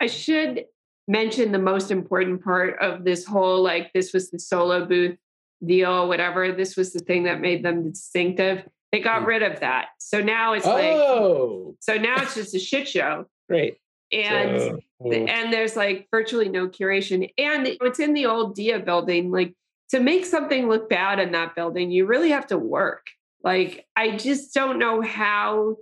I 0.01 0.07
should 0.07 0.65
mention 1.09 1.51
the 1.51 1.59
most 1.59 1.91
important 1.91 2.45
part 2.45 2.79
of 2.81 3.05
this 3.05 3.25
whole 3.25 3.63
like 3.63 3.93
this 3.93 4.13
was 4.13 4.31
the 4.31 4.39
solo 4.39 4.85
booth 4.87 5.17
deal, 5.65 6.07
whatever. 6.07 6.53
This 6.53 6.77
was 6.77 6.93
the 6.93 7.01
thing 7.01 7.25
that 7.25 7.41
made 7.41 7.65
them 7.65 7.91
distinctive. 7.91 8.69
They 8.93 9.01
got 9.01 9.23
mm. 9.23 9.27
rid 9.27 9.43
of 9.43 9.61
that. 9.61 9.89
So 9.99 10.23
now 10.23 10.53
it's 10.53 10.67
oh. 10.67 11.75
like 11.75 11.75
so 11.81 11.97
now 11.97 12.23
it's 12.23 12.37
just 12.37 12.55
a 12.55 12.61
shit 12.61 12.87
show. 12.87 13.27
Great 13.49 13.79
and 14.13 14.61
so, 14.61 14.81
hmm. 15.01 15.29
and 15.29 15.53
there's 15.53 15.77
like 15.77 16.09
virtually 16.11 16.49
no 16.49 16.69
curation. 16.69 17.31
And 17.39 17.67
it's 17.67 18.01
in 18.01 18.15
the 18.15 18.27
old 18.27 18.55
dia 18.55 18.79
building 18.81 19.31
like 19.31 19.55
to 19.91 20.01
make 20.01 20.27
something 20.27 20.69
look 20.69 20.89
bad 20.89 21.19
in 21.19 21.33
that 21.33 21.55
building 21.55 21.91
you 21.91 22.07
really 22.07 22.31
have 22.31 22.47
to 22.49 22.59
work. 22.59 23.07
Like 23.43 23.87
i 23.97 24.17
just 24.17 24.53
don't 24.55 24.79
know 24.79 25.01
how 25.01 25.77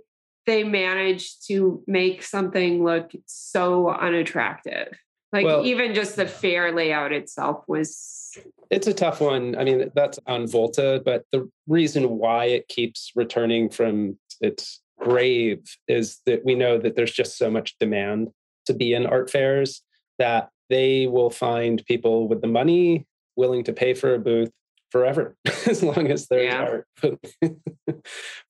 they 0.45 0.63
managed 0.63 1.47
to 1.47 1.83
make 1.87 2.23
something 2.23 2.83
look 2.83 3.11
so 3.25 3.89
unattractive. 3.89 4.97
Like 5.33 5.45
well, 5.45 5.65
even 5.65 5.93
just 5.93 6.15
the 6.15 6.25
fair 6.25 6.71
layout 6.73 7.11
itself 7.11 7.65
was 7.67 8.37
it's 8.69 8.87
a 8.87 8.93
tough 8.93 9.19
one. 9.21 9.57
I 9.57 9.63
mean 9.63 9.91
that's 9.95 10.19
on 10.27 10.47
volta 10.47 11.01
but 11.03 11.25
the 11.31 11.49
reason 11.67 12.17
why 12.17 12.45
it 12.45 12.67
keeps 12.67 13.11
returning 13.15 13.69
from 13.69 14.17
its 14.39 14.81
grave 14.99 15.63
is 15.87 16.19
that 16.25 16.43
we 16.43 16.55
know 16.55 16.77
that 16.77 16.95
there's 16.95 17.11
just 17.11 17.37
so 17.37 17.49
much 17.49 17.75
demand 17.79 18.29
to 18.65 18.73
be 18.73 18.93
in 18.93 19.05
art 19.05 19.29
fairs 19.29 19.81
that 20.19 20.49
they 20.69 21.07
will 21.07 21.29
find 21.29 21.85
people 21.85 22.27
with 22.27 22.41
the 22.41 22.47
money 22.47 23.05
willing 23.35 23.63
to 23.63 23.73
pay 23.73 23.93
for 23.93 24.13
a 24.13 24.19
booth 24.19 24.51
forever 24.91 25.35
as 25.67 25.83
long 25.83 26.11
as 26.11 26.27
there's 26.27 26.51
yeah. 26.51 26.81
art. 27.03 27.19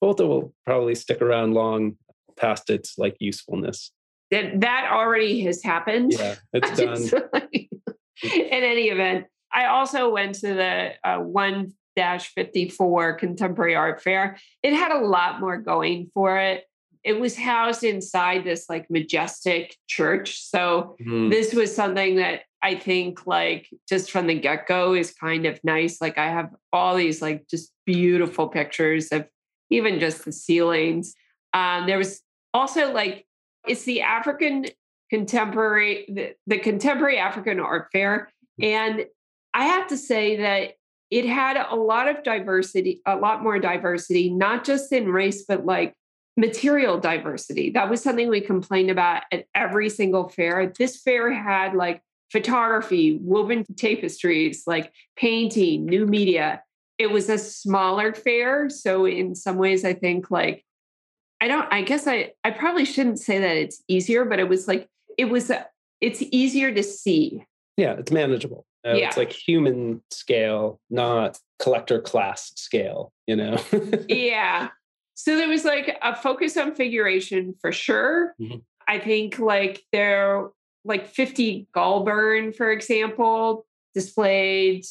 Volta 0.02 0.26
will 0.26 0.54
probably 0.66 0.96
stick 0.96 1.22
around 1.22 1.54
long 1.54 1.98
past 2.38 2.70
its 2.70 2.98
like 2.98 3.18
usefulness. 3.20 3.92
That 4.32 4.60
that 4.62 4.90
already 4.92 5.42
has 5.42 5.64
happened. 5.64 6.14
Yeah, 6.18 6.36
it's 6.54 6.80
done. 6.80 7.24
in 8.24 8.64
any 8.64 8.90
event, 8.90 9.26
I 9.54 9.68
also 9.68 10.10
went 10.10 10.36
to 10.36 10.54
the 10.54 10.92
uh, 11.04 11.20
one 11.20 11.74
54 12.00 13.14
Contemporary 13.16 13.76
Art 13.76 14.02
Fair. 14.02 14.38
It 14.64 14.74
had 14.74 14.92
a 14.92 15.06
lot 15.06 15.40
more 15.40 15.58
going 15.58 16.10
for 16.14 16.38
it. 16.38 16.66
It 17.04 17.20
was 17.20 17.38
housed 17.38 17.84
inside 17.84 18.44
this 18.44 18.66
like 18.70 18.90
majestic 18.90 19.76
church. 19.88 20.42
So 20.44 20.98
mm. 21.02 21.30
this 21.30 21.54
was 21.54 21.74
something 21.74 22.18
that 22.18 22.42
I 22.62 22.76
think 22.76 23.26
like 23.26 23.70
just 23.88 24.12
from 24.12 24.28
the 24.28 24.40
get-go 24.40 24.94
is 24.94 25.14
kind 25.14 25.46
of 25.46 25.60
nice. 25.64 26.02
Like 26.02 26.18
I 26.18 26.30
have 26.30 26.50
all 26.74 26.96
these 26.96 27.22
like 27.22 27.48
just 27.48 27.72
beautiful 27.86 28.48
pictures 28.48 29.10
of 29.10 29.28
even 29.70 30.00
just 30.00 30.26
the 30.26 30.32
ceilings. 30.32 31.14
Um, 31.54 31.88
there 31.88 31.98
was 31.98 32.22
also 32.54 32.92
like 32.92 33.26
it's 33.68 33.84
the 33.84 34.02
African 34.02 34.66
contemporary 35.10 36.06
the, 36.10 36.34
the 36.48 36.60
contemporary 36.60 37.18
African 37.18 37.60
art 37.60 37.88
fair. 37.92 38.30
And 38.62 39.06
I 39.54 39.66
have 39.66 39.88
to 39.88 39.98
say 39.98 40.38
that 40.38 40.74
it 41.10 41.26
had 41.26 41.58
a 41.58 41.76
lot 41.76 42.08
of 42.08 42.24
diversity, 42.24 43.02
a 43.06 43.16
lot 43.16 43.44
more 43.44 43.60
diversity, 43.60 44.30
not 44.30 44.66
just 44.66 44.92
in 44.92 45.10
race, 45.10 45.46
but 45.48 45.66
like 45.66 45.94
material 46.36 47.00
diversity. 47.00 47.72
That 47.72 47.90
was 47.90 48.02
something 48.02 48.30
we 48.30 48.42
complained 48.42 48.92
about 48.92 49.24
at 49.32 49.46
every 49.56 49.90
single 49.90 50.30
fair. 50.30 50.72
This 50.78 51.02
fair 51.02 51.32
had 51.32 51.74
like 51.74 52.02
photography, 52.32 53.18
woven 53.22 53.66
tapestries, 53.76 54.64
like 54.68 54.92
painting, 55.16 55.86
new 55.86 56.06
media. 56.06 56.62
It 56.98 57.12
was 57.12 57.30
a 57.30 57.38
smaller 57.38 58.14
fair. 58.14 58.70
So, 58.70 59.06
in 59.06 59.36
some 59.36 59.58
ways, 59.58 59.86
I 59.86 59.94
think 59.94 60.30
like, 60.30 60.64
I 61.40 61.48
don't, 61.48 61.72
I 61.72 61.84
guess 61.84 62.08
I, 62.08 62.32
I 62.44 62.52
probably 62.52 62.86
shouldn't 62.86 63.20
say 63.20 63.40
that 63.40 63.56
it's 63.56 63.84
easier, 63.88 64.26
but 64.26 64.40
it 64.40 64.50
was 64.50 64.68
like, 64.68 64.88
it 65.18 65.26
was, 65.26 65.52
it's 66.02 66.24
easier 66.32 66.74
to 66.74 66.84
see. 66.84 67.46
Yeah, 67.78 67.94
it's 67.94 68.12
manageable. 68.12 68.66
Uh, 68.88 68.94
yeah. 68.94 69.08
It's 69.08 69.18
like 69.18 69.32
human 69.32 70.02
scale, 70.12 70.80
not 70.90 71.40
collector 71.60 72.00
class 72.02 72.54
scale, 72.56 73.12
you 73.26 73.36
know? 73.36 73.58
yeah. 74.08 74.70
So 75.16 75.36
there 75.36 75.50
was 75.50 75.66
like 75.66 75.98
a 76.02 76.16
focus 76.16 76.56
on 76.58 76.76
figuration 76.76 77.56
for 77.60 77.72
sure. 77.72 78.36
Mm-hmm. 78.40 78.58
I 78.88 79.00
think 79.00 79.40
like 79.40 79.84
there 79.92 80.50
like 80.86 81.08
50 81.08 81.68
Golborne, 81.76 82.56
for 82.56 82.72
example, 82.72 83.66
displayed 83.94 84.86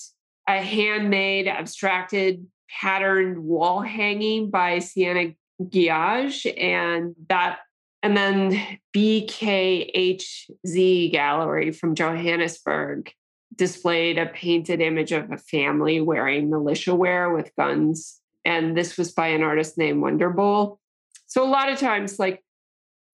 a 0.49 0.61
handmade 0.61 1.49
abstracted 1.49 2.47
patterned 2.69 3.39
wall 3.39 3.81
hanging 3.81 4.51
by 4.51 4.81
Sienna 4.81 5.35
Guillage 5.71 6.47
and 6.47 7.15
that 7.29 7.61
and 8.03 8.17
then 8.17 8.79
BKHZ 8.95 10.53
Gallery 11.11 11.73
from 11.73 11.95
Johannesburg 11.95 13.11
displayed 13.57 14.19
a 14.19 14.27
painted 14.27 14.81
image 14.81 15.13
of 15.13 15.31
a 15.31 15.39
family 15.39 16.01
wearing 16.01 16.51
militia 16.51 16.95
wear 16.95 17.31
with 17.31 17.55
guns. 17.57 18.21
And 18.45 18.77
this 18.77 18.97
was 18.97 19.13
by 19.13 19.29
an 19.29 19.43
artist 19.43 19.77
named 19.77 20.01
Wonder 20.01 20.31
Buhle. 20.31 20.79
So 21.27 21.43
a 21.43 21.49
lot 21.49 21.71
of 21.71 21.79
times, 21.79 22.19
like 22.19 22.45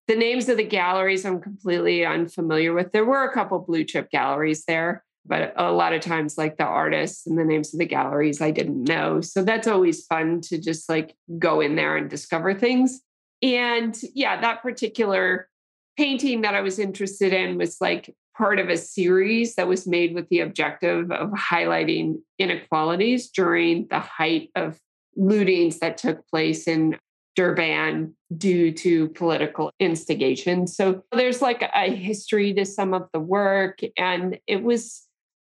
the 0.08 0.16
names 0.16 0.48
of 0.48 0.56
the 0.56 0.64
galleries, 0.64 1.24
I'm 1.24 1.40
completely 1.40 2.04
unfamiliar 2.04 2.74
with. 2.74 2.92
There 2.92 3.04
were 3.04 3.24
a 3.24 3.32
couple 3.32 3.58
blue 3.60 3.84
chip 3.84 4.10
galleries 4.10 4.64
there, 4.66 5.04
but 5.24 5.54
a 5.56 5.72
lot 5.72 5.92
of 5.94 6.02
times, 6.02 6.36
like 6.36 6.56
the 6.56 6.64
artists 6.64 7.26
and 7.26 7.38
the 7.38 7.44
names 7.44 7.72
of 7.72 7.78
the 7.78 7.86
galleries, 7.86 8.40
I 8.40 8.50
didn't 8.50 8.84
know. 8.84 9.20
So 9.20 9.42
that's 9.42 9.68
always 9.68 10.04
fun 10.06 10.40
to 10.42 10.58
just 10.58 10.88
like 10.88 11.14
go 11.38 11.60
in 11.60 11.76
there 11.76 11.96
and 11.96 12.10
discover 12.10 12.52
things. 12.54 13.00
And 13.42 13.98
yeah, 14.14 14.40
that 14.40 14.62
particular 14.62 15.48
painting 15.96 16.42
that 16.42 16.54
I 16.54 16.60
was 16.60 16.78
interested 16.78 17.32
in 17.32 17.58
was 17.58 17.80
like 17.80 18.14
part 18.36 18.58
of 18.58 18.68
a 18.68 18.76
series 18.76 19.54
that 19.56 19.68
was 19.68 19.86
made 19.86 20.14
with 20.14 20.28
the 20.28 20.40
objective 20.40 21.10
of 21.10 21.30
highlighting 21.30 22.20
inequalities 22.38 23.28
during 23.30 23.86
the 23.88 23.98
height 24.00 24.50
of 24.54 24.78
lootings 25.18 25.78
that 25.80 25.98
took 25.98 26.26
place 26.28 26.66
in 26.66 26.96
Durban 27.34 28.14
due 28.36 28.72
to 28.72 29.08
political 29.10 29.70
instigation. 29.78 30.66
So 30.66 31.02
there's 31.12 31.40
like 31.42 31.62
a 31.62 31.94
history 31.94 32.52
to 32.54 32.64
some 32.64 32.94
of 32.94 33.08
the 33.12 33.20
work. 33.20 33.80
And 33.96 34.38
it 34.46 34.62
was, 34.62 35.06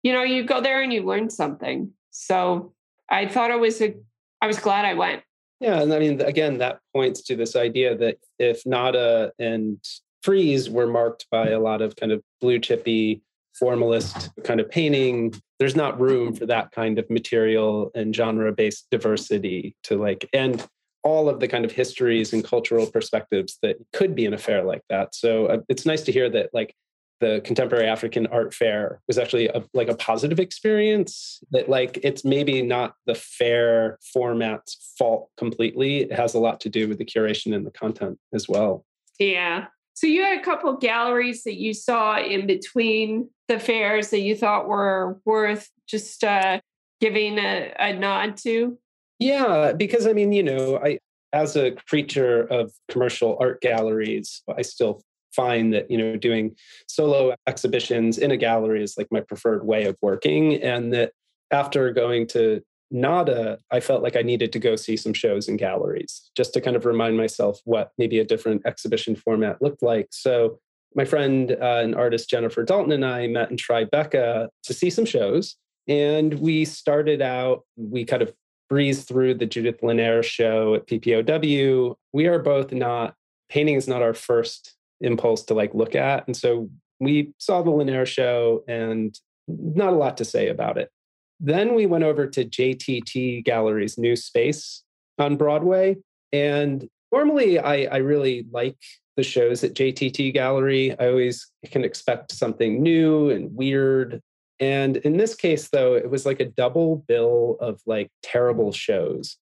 you 0.03 0.13
know, 0.13 0.23
you 0.23 0.45
go 0.45 0.61
there 0.61 0.83
and 0.83 0.93
you 0.93 1.03
learn 1.03 1.31
something. 1.31 1.93
So 2.11 2.73
I 3.09 3.27
thought 3.27 3.51
it 3.51 3.59
was 3.61 3.81
a, 3.81 3.95
I 4.41 4.47
was 4.47 4.59
glad 4.59 4.85
I 4.85 4.95
went. 4.95 5.23
Yeah. 5.61 5.81
And 5.81 5.93
I 5.93 5.99
mean, 5.99 6.21
again, 6.21 6.59
that 6.59 6.81
points 6.95 7.23
to 7.23 7.37
this 7.37 7.57
idea 7.57 7.97
that 7.97 8.19
if 8.39 8.67
Nada 8.67 9.33
and 9.39 9.79
Frieze 10.25 10.71
were 10.71 10.87
marked 10.87 11.27
by 11.31 11.51
a 11.51 11.61
lot 11.61 11.83
of 11.83 11.97
kind 11.97 12.11
of 12.11 12.23
blue 12.41 12.59
chippy 12.59 13.23
formalist 13.55 14.31
kind 14.43 14.59
of 14.59 14.69
painting 14.69 15.33
there's 15.61 15.77
not 15.77 16.01
room 16.01 16.35
for 16.35 16.45
that 16.45 16.73
kind 16.73 16.99
of 16.99 17.09
material 17.09 17.91
and 17.95 18.15
genre 18.15 18.53
based 18.53 18.89
diversity 18.91 19.77
to 19.85 19.97
like 19.97 20.29
and 20.33 20.67
all 21.05 21.29
of 21.29 21.39
the 21.39 21.47
kind 21.47 21.65
of 21.65 21.71
histories 21.71 22.33
and 22.33 22.43
cultural 22.43 22.87
perspectives 22.87 23.59
that 23.63 23.77
could 23.93 24.15
be 24.15 24.25
in 24.25 24.33
a 24.33 24.39
fair 24.39 24.65
like 24.65 24.83
that. 24.89 25.15
So 25.15 25.47
uh, 25.47 25.59
it's 25.69 25.85
nice 25.85 26.01
to 26.03 26.13
hear 26.13 26.31
that 26.31 26.49
like 26.55 26.75
the 27.21 27.43
contemporary 27.45 27.87
African 27.87 28.27
art 28.29 28.55
fair 28.55 29.01
was 29.07 29.19
actually 29.19 29.49
a, 29.49 29.63
like 29.75 29.89
a 29.89 29.97
positive 29.97 30.41
experience. 30.41 31.41
That 31.51 31.69
like 31.69 31.99
it's 32.03 32.25
maybe 32.25 32.63
not 32.63 32.95
the 33.07 33.15
fair 33.15 33.99
format's 34.13 34.95
fault 34.99 35.29
completely. 35.37 36.01
It 36.01 36.13
has 36.13 36.35
a 36.35 36.39
lot 36.39 36.59
to 36.61 36.71
do 36.71 36.89
with 36.89 36.99
the 36.99 37.05
curation 37.05 37.55
and 37.55 37.67
the 37.67 37.71
content 37.71 38.19
as 38.33 38.49
well. 38.49 38.85
Yeah. 39.19 39.67
So 39.95 40.07
you 40.07 40.23
had 40.23 40.39
a 40.39 40.43
couple 40.43 40.77
galleries 40.77 41.45
that 41.45 41.55
you 41.55 41.73
saw 41.73 42.19
in 42.19 42.47
between 42.47 43.31
the 43.49 43.59
fairs 43.59 44.11
that 44.11 44.21
you 44.21 44.37
thought 44.37 44.67
were 44.67 45.21
worth 45.25 45.71
just 45.87 46.25
uh, 46.25 46.61
giving 47.01 47.39
a, 47.39 47.73
a 47.79 47.93
nod 47.93 48.37
to. 48.39 48.77
Yeah, 49.19 49.73
because 49.73 50.07
I 50.07 50.13
mean, 50.13 50.33
you 50.33 50.43
know, 50.43 50.81
I 50.83 50.99
as 51.33 51.57
a 51.57 51.73
creature 51.89 52.43
of 52.43 52.73
commercial 52.89 53.37
art 53.41 53.61
galleries, 53.61 54.43
I 54.57 54.63
still 54.63 55.03
find 55.35 55.73
that 55.75 55.91
you 55.91 55.99
know 55.99 56.17
doing 56.17 56.55
solo 56.89 57.35
exhibitions 57.47 58.19
in 58.19 58.31
a 58.31 58.37
gallery 58.37 58.83
is 58.83 58.97
like 58.97 59.09
my 59.11 59.21
preferred 59.21 59.65
way 59.67 59.85
of 59.85 59.97
working 60.01 60.63
and 60.63 60.93
that 60.93 61.13
after 61.51 61.93
going 61.93 62.27
to 62.29 62.61
nada 62.95 63.59
i 63.71 63.81
felt 63.81 64.03
like 64.03 64.17
i 64.17 64.23
needed 64.23 64.53
to 64.53 64.59
go 64.59 64.77
see 64.77 64.97
some 64.97 65.13
shows 65.13 65.49
and 65.49 65.59
galleries 65.59 66.31
just 66.37 66.55
to 66.55 66.61
kind 66.61 66.77
of 66.77 66.85
remind 66.85 67.17
myself 67.17 67.61
what 67.65 67.91
maybe 67.99 68.19
a 68.19 68.25
different 68.25 68.63
exhibition 68.67 69.15
format 69.15 69.61
looked 69.61 69.83
like 69.83 70.09
so 70.11 70.59
my 70.95 71.05
friend 71.05 71.53
uh, 71.61 71.81
and 71.83 71.95
artist 71.95 72.31
jennifer 72.31 72.63
dalton 72.63 72.93
and 72.93 73.05
i 73.05 73.27
met 73.27 73.51
in 73.51 73.57
tribeca 73.57 74.49
to 74.63 74.73
see 74.73 74.91
some 74.91 75.05
shows 75.05 75.57
and 75.89 76.35
we 76.35 76.65
started 76.65 77.21
out 77.21 77.63
we 77.77 78.05
kind 78.05 78.23
of 78.23 78.33
breezed 78.71 79.07
through 79.07 79.35
the 79.35 79.47
judith 79.47 79.81
linhares 79.83 80.25
show 80.25 80.75
at 80.75 80.87
ppow 80.87 81.95
we 82.13 82.27
are 82.27 82.39
both 82.39 82.73
not 82.73 83.15
painting 83.49 83.75
is 83.75 83.89
not 83.89 84.03
our 84.03 84.15
first 84.15 84.75
impulse 85.01 85.45
to 85.45 85.55
like 85.55 85.75
look 85.75 85.95
at. 85.95 86.27
And 86.27 86.37
so 86.37 86.69
we 87.01 87.33
saw 87.39 87.63
the 87.63 87.71
Linhares 87.71 88.07
show 88.07 88.65
and 88.67 89.19
not 89.47 89.93
a 89.93 89.97
lot 89.97 90.17
to 90.19 90.25
say 90.25 90.49
about 90.49 90.79
it. 90.79 90.91
Then 91.41 91.75
we 91.75 91.87
went 91.87 92.05
over 92.05 92.27
to 92.27 92.45
JTT 92.45 93.45
Gallery's 93.45 93.99
new 93.99 94.17
space 94.17 94.83
on 95.19 95.37
Broadway. 95.37 95.97
And 96.33 96.89
normally 97.13 97.59
I, 97.59 97.85
I 97.85 97.97
really 97.99 98.47
like 98.51 98.77
the 99.17 99.23
shows 99.23 99.63
at 99.63 99.75
JTT 99.75 100.35
Gallery. 100.35 100.99
I 100.99 101.09
always 101.09 101.51
can 101.67 101.85
expect 101.85 102.33
something 102.33 102.83
new 102.83 103.31
and 103.31 103.55
weird. 103.55 104.21
And 104.61 104.97
in 104.99 105.17
this 105.17 105.35
case, 105.35 105.69
though, 105.69 105.95
it 105.95 106.11
was 106.11 106.27
like 106.27 106.41
a 106.41 106.47
double 106.47 107.05
bill 107.09 107.57
of 107.61 107.81
like 107.87 108.11
terrible 108.23 108.73
shows. 108.73 109.37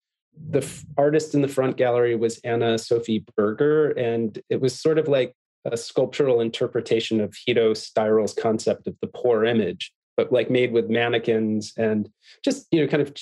The 0.49 0.59
f- 0.63 0.83
artist 0.97 1.35
in 1.35 1.41
the 1.41 1.47
front 1.47 1.77
gallery 1.77 2.15
was 2.15 2.39
Anna 2.39 2.79
Sophie 2.79 3.23
Berger, 3.37 3.91
and 3.91 4.39
it 4.49 4.59
was 4.59 4.79
sort 4.79 4.97
of 4.97 5.07
like 5.07 5.35
a 5.65 5.77
sculptural 5.77 6.41
interpretation 6.41 7.21
of 7.21 7.35
Hito 7.45 7.73
Steyerl's 7.73 8.33
concept 8.33 8.87
of 8.87 8.95
the 9.01 9.07
poor 9.07 9.45
image, 9.45 9.93
but 10.15 10.31
like 10.31 10.49
made 10.49 10.71
with 10.71 10.89
mannequins 10.89 11.73
and 11.77 12.09
just, 12.43 12.67
you 12.71 12.81
know, 12.81 12.87
kind 12.87 13.01
of, 13.01 13.13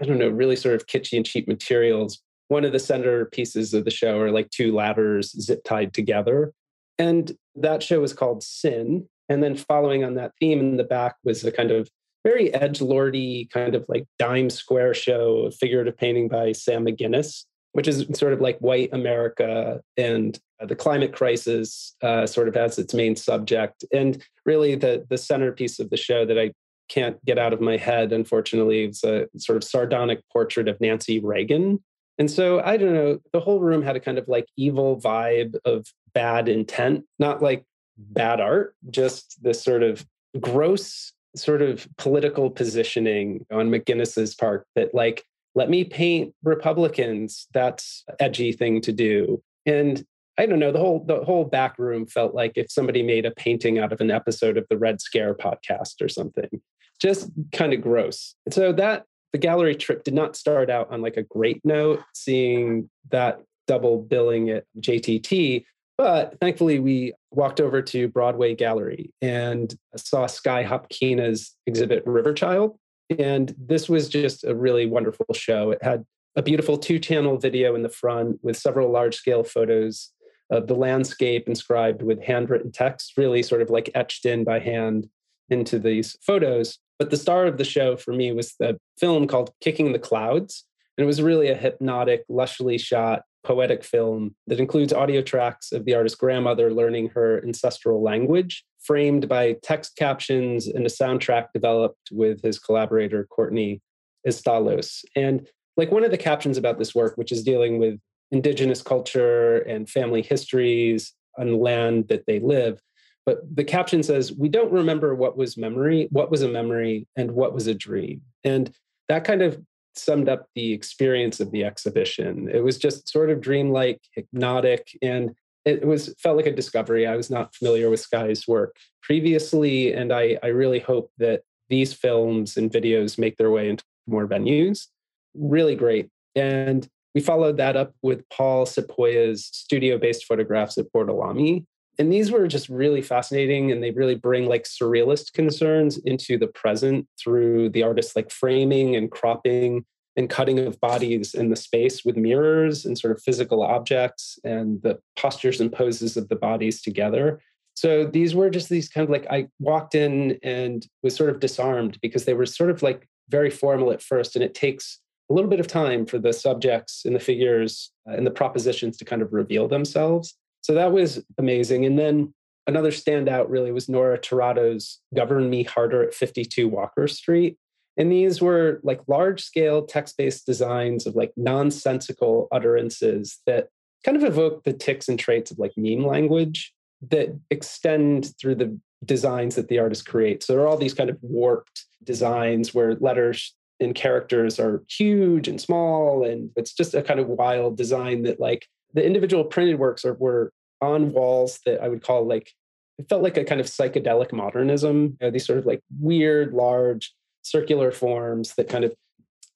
I 0.00 0.04
don't 0.04 0.18
know, 0.18 0.28
really 0.28 0.56
sort 0.56 0.74
of 0.74 0.86
kitschy 0.86 1.16
and 1.16 1.26
cheap 1.26 1.48
materials. 1.48 2.20
One 2.48 2.64
of 2.64 2.72
the 2.72 2.78
center 2.78 3.26
pieces 3.26 3.72
of 3.74 3.84
the 3.84 3.90
show 3.90 4.20
are 4.20 4.30
like 4.30 4.50
two 4.50 4.74
ladders 4.74 5.32
zip 5.40 5.64
tied 5.64 5.94
together. 5.94 6.52
And 6.98 7.36
that 7.56 7.82
show 7.82 8.00
was 8.00 8.12
called 8.12 8.42
Sin. 8.42 9.08
And 9.28 9.42
then 9.42 9.56
following 9.56 10.04
on 10.04 10.14
that 10.14 10.32
theme 10.38 10.60
in 10.60 10.76
the 10.76 10.84
back 10.84 11.16
was 11.24 11.44
a 11.44 11.52
kind 11.52 11.70
of 11.70 11.88
very 12.24 12.52
edge 12.54 12.80
lordy 12.80 13.48
kind 13.52 13.74
of 13.74 13.84
like 13.88 14.06
dime 14.18 14.50
square 14.50 14.94
show, 14.94 15.50
figurative 15.50 15.96
painting 15.96 16.28
by 16.28 16.52
Sam 16.52 16.84
McKinniss, 16.84 17.44
which 17.74 17.88
is 17.88 18.06
sort 18.14 18.32
of 18.32 18.40
like 18.40 18.56
white 18.60 18.88
America 18.92 19.80
and 19.96 20.38
the 20.60 20.76
climate 20.76 21.12
crisis 21.12 21.96
uh, 22.02 22.24
sort 22.24 22.48
of 22.48 22.56
as 22.56 22.78
its 22.78 22.94
main 22.94 23.16
subject. 23.16 23.84
And 23.92 24.24
really, 24.46 24.76
the 24.76 25.04
the 25.10 25.18
centerpiece 25.18 25.78
of 25.80 25.90
the 25.90 25.96
show 25.96 26.24
that 26.24 26.38
I 26.38 26.52
can't 26.88 27.22
get 27.24 27.38
out 27.38 27.52
of 27.52 27.60
my 27.60 27.76
head, 27.76 28.12
unfortunately, 28.12 28.84
is 28.84 29.02
a 29.02 29.28
sort 29.36 29.56
of 29.56 29.64
sardonic 29.64 30.20
portrait 30.32 30.68
of 30.68 30.80
Nancy 30.80 31.18
Reagan. 31.18 31.82
And 32.16 32.30
so 32.30 32.60
I 32.60 32.76
don't 32.76 32.94
know, 32.94 33.18
the 33.32 33.40
whole 33.40 33.58
room 33.58 33.82
had 33.82 33.96
a 33.96 34.00
kind 34.00 34.18
of 34.18 34.28
like 34.28 34.46
evil 34.56 35.00
vibe 35.00 35.56
of 35.64 35.86
bad 36.12 36.48
intent, 36.48 37.04
not 37.18 37.42
like 37.42 37.64
bad 37.98 38.40
art, 38.40 38.76
just 38.88 39.42
this 39.42 39.60
sort 39.60 39.82
of 39.82 40.06
gross 40.40 41.12
sort 41.34 41.60
of 41.60 41.88
political 41.98 42.50
positioning 42.50 43.44
on 43.50 43.68
McKinniss's 43.68 44.36
part 44.36 44.64
that 44.76 44.94
like 44.94 45.24
let 45.54 45.70
me 45.70 45.84
paint 45.84 46.34
Republicans. 46.42 47.46
That's 47.52 48.04
edgy 48.18 48.52
thing 48.52 48.80
to 48.82 48.92
do. 48.92 49.42
And 49.66 50.04
I 50.36 50.46
don't 50.46 50.58
know, 50.58 50.72
the 50.72 50.80
whole 50.80 51.04
the 51.04 51.24
whole 51.24 51.44
back 51.44 51.78
room 51.78 52.06
felt 52.06 52.34
like 52.34 52.52
if 52.56 52.70
somebody 52.70 53.02
made 53.02 53.24
a 53.24 53.30
painting 53.30 53.78
out 53.78 53.92
of 53.92 54.00
an 54.00 54.10
episode 54.10 54.56
of 54.56 54.66
the 54.68 54.78
Red 54.78 55.00
Scare 55.00 55.34
podcast 55.34 56.02
or 56.02 56.08
something. 56.08 56.60
Just 57.00 57.30
kind 57.52 57.72
of 57.72 57.80
gross. 57.80 58.34
And 58.46 58.54
so 58.54 58.72
that 58.72 59.04
the 59.32 59.38
gallery 59.38 59.74
trip 59.74 60.04
did 60.04 60.14
not 60.14 60.36
start 60.36 60.70
out 60.70 60.90
on 60.92 61.02
like 61.02 61.16
a 61.16 61.22
great 61.22 61.60
note, 61.64 62.00
seeing 62.14 62.88
that 63.10 63.42
double 63.66 63.98
billing 63.98 64.50
at 64.50 64.64
JTT. 64.80 65.64
But 65.96 66.38
thankfully, 66.40 66.80
we 66.80 67.14
walked 67.30 67.60
over 67.60 67.80
to 67.82 68.08
Broadway 68.08 68.54
Gallery 68.54 69.12
and 69.22 69.74
saw 69.96 70.26
Sky 70.26 70.64
Hopinka's 70.64 71.54
exhibit 71.66 72.04
Riverchild. 72.04 72.76
And 73.18 73.54
this 73.58 73.88
was 73.88 74.08
just 74.08 74.44
a 74.44 74.54
really 74.54 74.86
wonderful 74.86 75.26
show. 75.34 75.70
It 75.70 75.82
had 75.82 76.04
a 76.36 76.42
beautiful 76.42 76.76
two 76.78 76.98
channel 76.98 77.38
video 77.38 77.74
in 77.74 77.82
the 77.82 77.88
front 77.88 78.40
with 78.42 78.56
several 78.56 78.90
large 78.90 79.16
scale 79.16 79.44
photos 79.44 80.10
of 80.50 80.66
the 80.66 80.74
landscape 80.74 81.48
inscribed 81.48 82.02
with 82.02 82.22
handwritten 82.22 82.72
text, 82.72 83.14
really 83.16 83.42
sort 83.42 83.62
of 83.62 83.70
like 83.70 83.90
etched 83.94 84.26
in 84.26 84.44
by 84.44 84.58
hand 84.58 85.08
into 85.48 85.78
these 85.78 86.16
photos. 86.22 86.78
But 86.98 87.10
the 87.10 87.16
star 87.16 87.46
of 87.46 87.58
the 87.58 87.64
show 87.64 87.96
for 87.96 88.12
me 88.12 88.32
was 88.32 88.54
the 88.58 88.78
film 88.98 89.26
called 89.26 89.50
Kicking 89.60 89.92
the 89.92 89.98
Clouds. 89.98 90.64
And 90.96 91.04
it 91.04 91.06
was 91.06 91.22
really 91.22 91.48
a 91.48 91.56
hypnotic, 91.56 92.24
lushly 92.28 92.78
shot, 92.78 93.22
poetic 93.44 93.84
film 93.84 94.34
that 94.46 94.58
includes 94.58 94.92
audio 94.92 95.22
tracks 95.22 95.70
of 95.72 95.84
the 95.84 95.94
artist's 95.94 96.18
grandmother 96.18 96.72
learning 96.72 97.10
her 97.10 97.42
ancestral 97.44 98.02
language, 98.02 98.64
framed 98.82 99.28
by 99.28 99.56
text 99.62 99.96
captions 99.96 100.66
and 100.66 100.86
a 100.86 100.90
soundtrack 100.90 101.48
developed 101.52 102.08
with 102.10 102.42
his 102.42 102.58
collaborator, 102.58 103.24
Courtney 103.24 103.80
Estalos. 104.26 105.04
And 105.14 105.46
like 105.76 105.90
one 105.90 106.04
of 106.04 106.10
the 106.10 106.18
captions 106.18 106.56
about 106.56 106.78
this 106.78 106.94
work, 106.94 107.16
which 107.16 107.32
is 107.32 107.42
dealing 107.42 107.78
with 107.78 108.00
indigenous 108.30 108.82
culture 108.82 109.58
and 109.58 109.88
family 109.88 110.22
histories 110.22 111.12
on 111.38 111.50
the 111.50 111.56
land 111.56 112.08
that 112.08 112.26
they 112.26 112.40
live. 112.40 112.80
But 113.26 113.38
the 113.54 113.64
caption 113.64 114.02
says, 114.02 114.32
We 114.32 114.48
don't 114.48 114.72
remember 114.72 115.14
what 115.14 115.36
was 115.36 115.56
memory, 115.56 116.08
what 116.10 116.30
was 116.30 116.42
a 116.42 116.48
memory, 116.48 117.06
and 117.16 117.32
what 117.32 117.54
was 117.54 117.66
a 117.66 117.74
dream. 117.74 118.22
And 118.42 118.72
that 119.08 119.24
kind 119.24 119.42
of 119.42 119.60
summed 119.96 120.28
up 120.28 120.48
the 120.54 120.72
experience 120.72 121.40
of 121.40 121.50
the 121.50 121.64
exhibition. 121.64 122.48
It 122.52 122.64
was 122.64 122.78
just 122.78 123.08
sort 123.08 123.30
of 123.30 123.40
dreamlike, 123.40 124.00
hypnotic, 124.14 124.96
and 125.02 125.34
it 125.64 125.86
was 125.86 126.14
felt 126.18 126.36
like 126.36 126.46
a 126.46 126.52
discovery. 126.54 127.06
I 127.06 127.16
was 127.16 127.30
not 127.30 127.54
familiar 127.54 127.90
with 127.90 128.00
Sky's 128.00 128.46
work 128.46 128.76
previously, 129.02 129.92
and 129.92 130.12
I, 130.12 130.38
I 130.42 130.48
really 130.48 130.80
hope 130.80 131.10
that 131.18 131.42
these 131.70 131.92
films 131.92 132.56
and 132.56 132.70
videos 132.70 133.18
make 133.18 133.36
their 133.36 133.50
way 133.50 133.68
into 133.68 133.84
more 134.06 134.26
venues. 134.26 134.88
Really 135.34 135.74
great. 135.74 136.10
And 136.34 136.86
we 137.14 137.20
followed 137.20 137.56
that 137.56 137.76
up 137.76 137.94
with 138.02 138.28
Paul 138.28 138.66
Sepuya's 138.66 139.46
studio 139.46 139.98
based 139.98 140.26
photographs 140.26 140.76
at 140.78 140.92
Bortolami. 140.92 141.64
And 141.98 142.12
these 142.12 142.30
were 142.30 142.46
just 142.48 142.68
really 142.68 143.02
fascinating 143.02 143.70
and 143.70 143.82
they 143.82 143.92
really 143.92 144.16
bring 144.16 144.46
like 144.46 144.64
surrealist 144.64 145.32
concerns 145.32 145.98
into 145.98 146.38
the 146.38 146.48
present 146.48 147.06
through 147.18 147.70
the 147.70 147.82
artist's 147.82 148.16
like 148.16 148.30
framing 148.30 148.96
and 148.96 149.10
cropping 149.10 149.84
and 150.16 150.30
cutting 150.30 150.58
of 150.60 150.80
bodies 150.80 151.34
in 151.34 151.50
the 151.50 151.56
space 151.56 152.04
with 152.04 152.16
mirrors 152.16 152.84
and 152.84 152.98
sort 152.98 153.16
of 153.16 153.22
physical 153.22 153.62
objects 153.62 154.38
and 154.44 154.80
the 154.82 154.98
postures 155.16 155.60
and 155.60 155.72
poses 155.72 156.16
of 156.16 156.28
the 156.28 156.36
bodies 156.36 156.82
together. 156.82 157.40
So 157.74 158.06
these 158.06 158.34
were 158.34 158.50
just 158.50 158.68
these 158.68 158.88
kind 158.88 159.04
of 159.04 159.10
like 159.10 159.26
I 159.30 159.48
walked 159.58 159.94
in 159.94 160.38
and 160.42 160.86
was 161.02 161.16
sort 161.16 161.30
of 161.30 161.40
disarmed 161.40 161.98
because 162.00 162.24
they 162.24 162.34
were 162.34 162.46
sort 162.46 162.70
of 162.70 162.82
like 162.82 163.08
very 163.28 163.50
formal 163.50 163.90
at 163.90 164.02
first 164.02 164.36
and 164.36 164.44
it 164.44 164.54
takes 164.54 165.00
a 165.30 165.34
little 165.34 165.50
bit 165.50 165.60
of 165.60 165.66
time 165.66 166.06
for 166.06 166.18
the 166.18 166.32
subjects 166.32 167.04
and 167.04 167.16
the 167.16 167.20
figures 167.20 167.90
and 168.06 168.26
the 168.26 168.30
propositions 168.30 168.96
to 168.98 169.04
kind 169.04 169.22
of 169.22 169.32
reveal 169.32 169.66
themselves. 169.66 170.34
So 170.64 170.72
that 170.72 170.92
was 170.92 171.22
amazing. 171.36 171.84
And 171.84 171.98
then 171.98 172.32
another 172.66 172.90
standout 172.90 173.50
really 173.50 173.70
was 173.70 173.86
Nora 173.86 174.18
Turato's 174.18 174.98
Govern 175.14 175.50
Me 175.50 175.62
Harder 175.62 176.02
at 176.02 176.14
52 176.14 176.68
Walker 176.68 177.06
Street. 177.06 177.58
And 177.98 178.10
these 178.10 178.40
were 178.40 178.80
like 178.82 179.02
large 179.06 179.42
scale 179.42 179.84
text 179.84 180.16
based 180.16 180.46
designs 180.46 181.06
of 181.06 181.16
like 181.16 181.34
nonsensical 181.36 182.48
utterances 182.50 183.42
that 183.44 183.68
kind 184.06 184.16
of 184.16 184.24
evoke 184.24 184.64
the 184.64 184.72
ticks 184.72 185.06
and 185.06 185.18
traits 185.18 185.50
of 185.50 185.58
like 185.58 185.72
meme 185.76 186.06
language 186.06 186.72
that 187.10 187.38
extend 187.50 188.32
through 188.40 188.54
the 188.54 188.80
designs 189.04 189.56
that 189.56 189.68
the 189.68 189.78
artist 189.78 190.06
creates. 190.06 190.46
So 190.46 190.54
there 190.54 190.62
are 190.62 190.66
all 190.66 190.78
these 190.78 190.94
kind 190.94 191.10
of 191.10 191.18
warped 191.20 191.84
designs 192.02 192.72
where 192.72 192.94
letters 192.94 193.54
and 193.80 193.94
characters 193.94 194.58
are 194.58 194.82
huge 194.88 195.46
and 195.46 195.60
small. 195.60 196.24
And 196.24 196.48
it's 196.56 196.72
just 196.72 196.94
a 196.94 197.02
kind 197.02 197.20
of 197.20 197.28
wild 197.28 197.76
design 197.76 198.22
that, 198.22 198.40
like, 198.40 198.66
the 198.94 199.04
individual 199.04 199.44
printed 199.44 199.78
works 199.78 200.04
are, 200.04 200.14
were 200.14 200.52
on 200.80 201.12
walls 201.12 201.60
that 201.66 201.82
I 201.82 201.88
would 201.88 202.02
call 202.02 202.26
like, 202.26 202.52
it 202.98 203.08
felt 203.08 203.22
like 203.22 203.36
a 203.36 203.44
kind 203.44 203.60
of 203.60 203.66
psychedelic 203.66 204.32
modernism. 204.32 205.16
You 205.20 205.26
know, 205.26 205.30
these 205.30 205.46
sort 205.46 205.58
of 205.58 205.66
like 205.66 205.80
weird, 206.00 206.52
large, 206.52 207.12
circular 207.42 207.92
forms 207.92 208.54
that 208.54 208.68
kind 208.68 208.84
of 208.84 208.94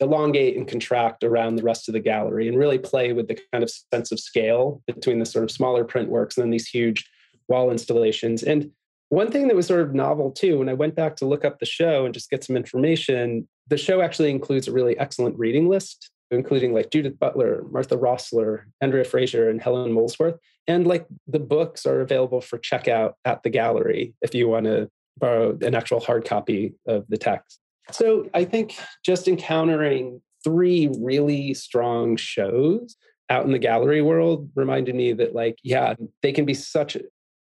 elongate 0.00 0.56
and 0.56 0.68
contract 0.68 1.24
around 1.24 1.56
the 1.56 1.62
rest 1.62 1.88
of 1.88 1.92
the 1.92 2.00
gallery 2.00 2.46
and 2.46 2.56
really 2.56 2.78
play 2.78 3.12
with 3.12 3.26
the 3.26 3.38
kind 3.52 3.64
of 3.64 3.70
sense 3.92 4.12
of 4.12 4.20
scale 4.20 4.80
between 4.86 5.18
the 5.18 5.26
sort 5.26 5.42
of 5.42 5.50
smaller 5.50 5.84
print 5.84 6.08
works 6.08 6.36
and 6.36 6.44
then 6.44 6.50
these 6.50 6.68
huge 6.68 7.08
wall 7.48 7.70
installations. 7.70 8.42
And 8.42 8.70
one 9.08 9.32
thing 9.32 9.48
that 9.48 9.56
was 9.56 9.66
sort 9.66 9.80
of 9.80 9.94
novel 9.94 10.30
too, 10.30 10.58
when 10.58 10.68
I 10.68 10.74
went 10.74 10.94
back 10.94 11.16
to 11.16 11.26
look 11.26 11.44
up 11.44 11.58
the 11.58 11.66
show 11.66 12.04
and 12.04 12.14
just 12.14 12.30
get 12.30 12.44
some 12.44 12.56
information, 12.56 13.48
the 13.68 13.78
show 13.78 14.00
actually 14.00 14.30
includes 14.30 14.68
a 14.68 14.72
really 14.72 14.96
excellent 14.98 15.38
reading 15.38 15.68
list, 15.68 16.10
including 16.30 16.72
like 16.72 16.90
Judith 16.90 17.18
Butler, 17.18 17.64
Martha 17.70 17.96
Rosler, 17.96 18.64
Andrea 18.80 19.04
Fraser, 19.04 19.48
and 19.48 19.60
Helen 19.60 19.92
Molesworth. 19.92 20.38
And 20.66 20.86
like 20.86 21.06
the 21.26 21.38
books 21.38 21.86
are 21.86 22.00
available 22.00 22.40
for 22.40 22.58
checkout 22.58 23.14
at 23.24 23.42
the 23.42 23.50
gallery 23.50 24.14
if 24.20 24.34
you 24.34 24.48
want 24.48 24.66
to 24.66 24.90
borrow 25.18 25.56
an 25.62 25.74
actual 25.74 26.00
hard 26.00 26.24
copy 26.24 26.74
of 26.86 27.06
the 27.08 27.16
text. 27.16 27.60
So 27.90 28.28
I 28.34 28.44
think 28.44 28.76
just 29.04 29.28
encountering 29.28 30.20
three 30.44 30.90
really 31.00 31.54
strong 31.54 32.16
shows 32.16 32.96
out 33.30 33.44
in 33.44 33.52
the 33.52 33.58
gallery 33.58 34.02
world 34.02 34.50
reminded 34.54 34.94
me 34.94 35.12
that 35.12 35.34
like 35.34 35.58
yeah 35.62 35.94
they 36.22 36.32
can 36.32 36.44
be 36.44 36.54
such 36.54 36.96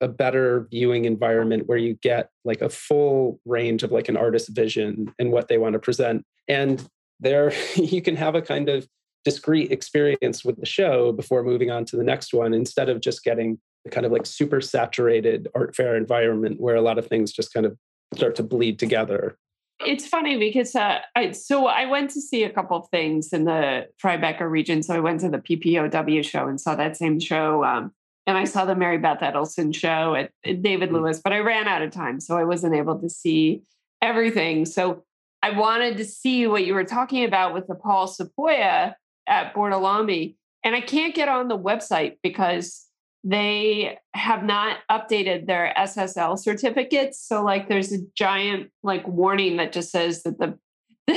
a 0.01 0.07
better 0.07 0.67
viewing 0.69 1.05
environment 1.05 1.63
where 1.67 1.77
you 1.77 1.95
get 2.01 2.29
like 2.45 2.61
a 2.61 2.69
full 2.69 3.39
range 3.45 3.83
of 3.83 3.91
like 3.91 4.09
an 4.09 4.17
artist's 4.17 4.49
vision 4.49 5.13
and 5.17 5.31
what 5.31 5.47
they 5.47 5.57
want 5.57 5.73
to 5.73 5.79
present 5.79 6.25
and 6.47 6.87
there 7.23 7.53
you 7.75 8.01
can 8.01 8.15
have 8.15 8.35
a 8.35 8.41
kind 8.41 8.69
of 8.69 8.87
discrete 9.25 9.71
experience 9.71 10.43
with 10.43 10.59
the 10.59 10.65
show 10.65 11.11
before 11.11 11.43
moving 11.43 11.71
on 11.71 11.85
to 11.85 11.95
the 11.95 12.03
next 12.03 12.33
one 12.33 12.53
instead 12.53 12.89
of 12.89 12.99
just 12.99 13.23
getting 13.23 13.57
the 13.85 13.91
kind 13.91 14.05
of 14.05 14.11
like 14.11 14.25
super 14.25 14.61
saturated 14.61 15.47
art 15.55 15.75
fair 15.75 15.95
environment 15.95 16.59
where 16.59 16.75
a 16.75 16.81
lot 16.81 16.97
of 16.97 17.07
things 17.07 17.31
just 17.31 17.53
kind 17.53 17.65
of 17.65 17.77
start 18.13 18.35
to 18.35 18.43
bleed 18.43 18.77
together 18.77 19.37
it's 19.85 20.07
funny 20.07 20.37
because 20.37 20.75
uh, 20.75 20.99
I 21.15 21.31
so 21.31 21.67
I 21.67 21.85
went 21.85 22.11
to 22.11 22.21
see 22.21 22.43
a 22.43 22.49
couple 22.49 22.77
of 22.77 22.87
things 22.89 23.33
in 23.33 23.45
the 23.45 23.87
Tribeca 24.01 24.49
region. 24.49 24.83
So 24.83 24.95
I 24.95 24.99
went 24.99 25.19
to 25.21 25.29
the 25.29 25.39
PPOW 25.39 26.23
show 26.23 26.47
and 26.47 26.61
saw 26.61 26.75
that 26.75 26.95
same 26.95 27.19
show. 27.19 27.63
Um, 27.63 27.91
and 28.25 28.37
I 28.37 28.45
saw 28.45 28.65
the 28.65 28.75
Mary 28.75 28.97
Beth 28.97 29.19
Edelson 29.19 29.75
show 29.75 30.15
at, 30.15 30.31
at 30.45 30.61
David 30.61 30.89
mm. 30.89 30.93
Lewis, 30.93 31.19
but 31.21 31.33
I 31.33 31.39
ran 31.39 31.67
out 31.67 31.81
of 31.81 31.91
time. 31.91 32.19
So 32.19 32.37
I 32.37 32.43
wasn't 32.43 32.75
able 32.75 32.99
to 32.99 33.09
see 33.09 33.63
everything. 34.01 34.65
So 34.65 35.03
I 35.43 35.49
wanted 35.49 35.97
to 35.97 36.05
see 36.05 36.47
what 36.47 36.65
you 36.65 36.73
were 36.73 36.85
talking 36.85 37.25
about 37.25 37.53
with 37.53 37.67
the 37.67 37.75
Paul 37.75 38.07
Sepuya 38.07 38.93
at 39.27 39.53
Bortolami. 39.53 40.35
And 40.63 40.73
I 40.73 40.79
can't 40.79 41.13
get 41.13 41.27
on 41.27 41.49
the 41.49 41.59
website 41.59 42.15
because 42.23 42.85
they 43.25 43.97
have 44.13 44.45
not 44.45 44.77
updated 44.89 45.45
their 45.45 45.73
SSL 45.77 46.39
certificates. 46.39 47.19
So 47.19 47.43
like 47.43 47.67
there's 47.67 47.91
a 47.91 47.97
giant 48.15 48.71
like 48.83 49.05
warning 49.05 49.57
that 49.57 49.73
just 49.73 49.91
says 49.91 50.23
that 50.23 50.39
the 50.39 50.57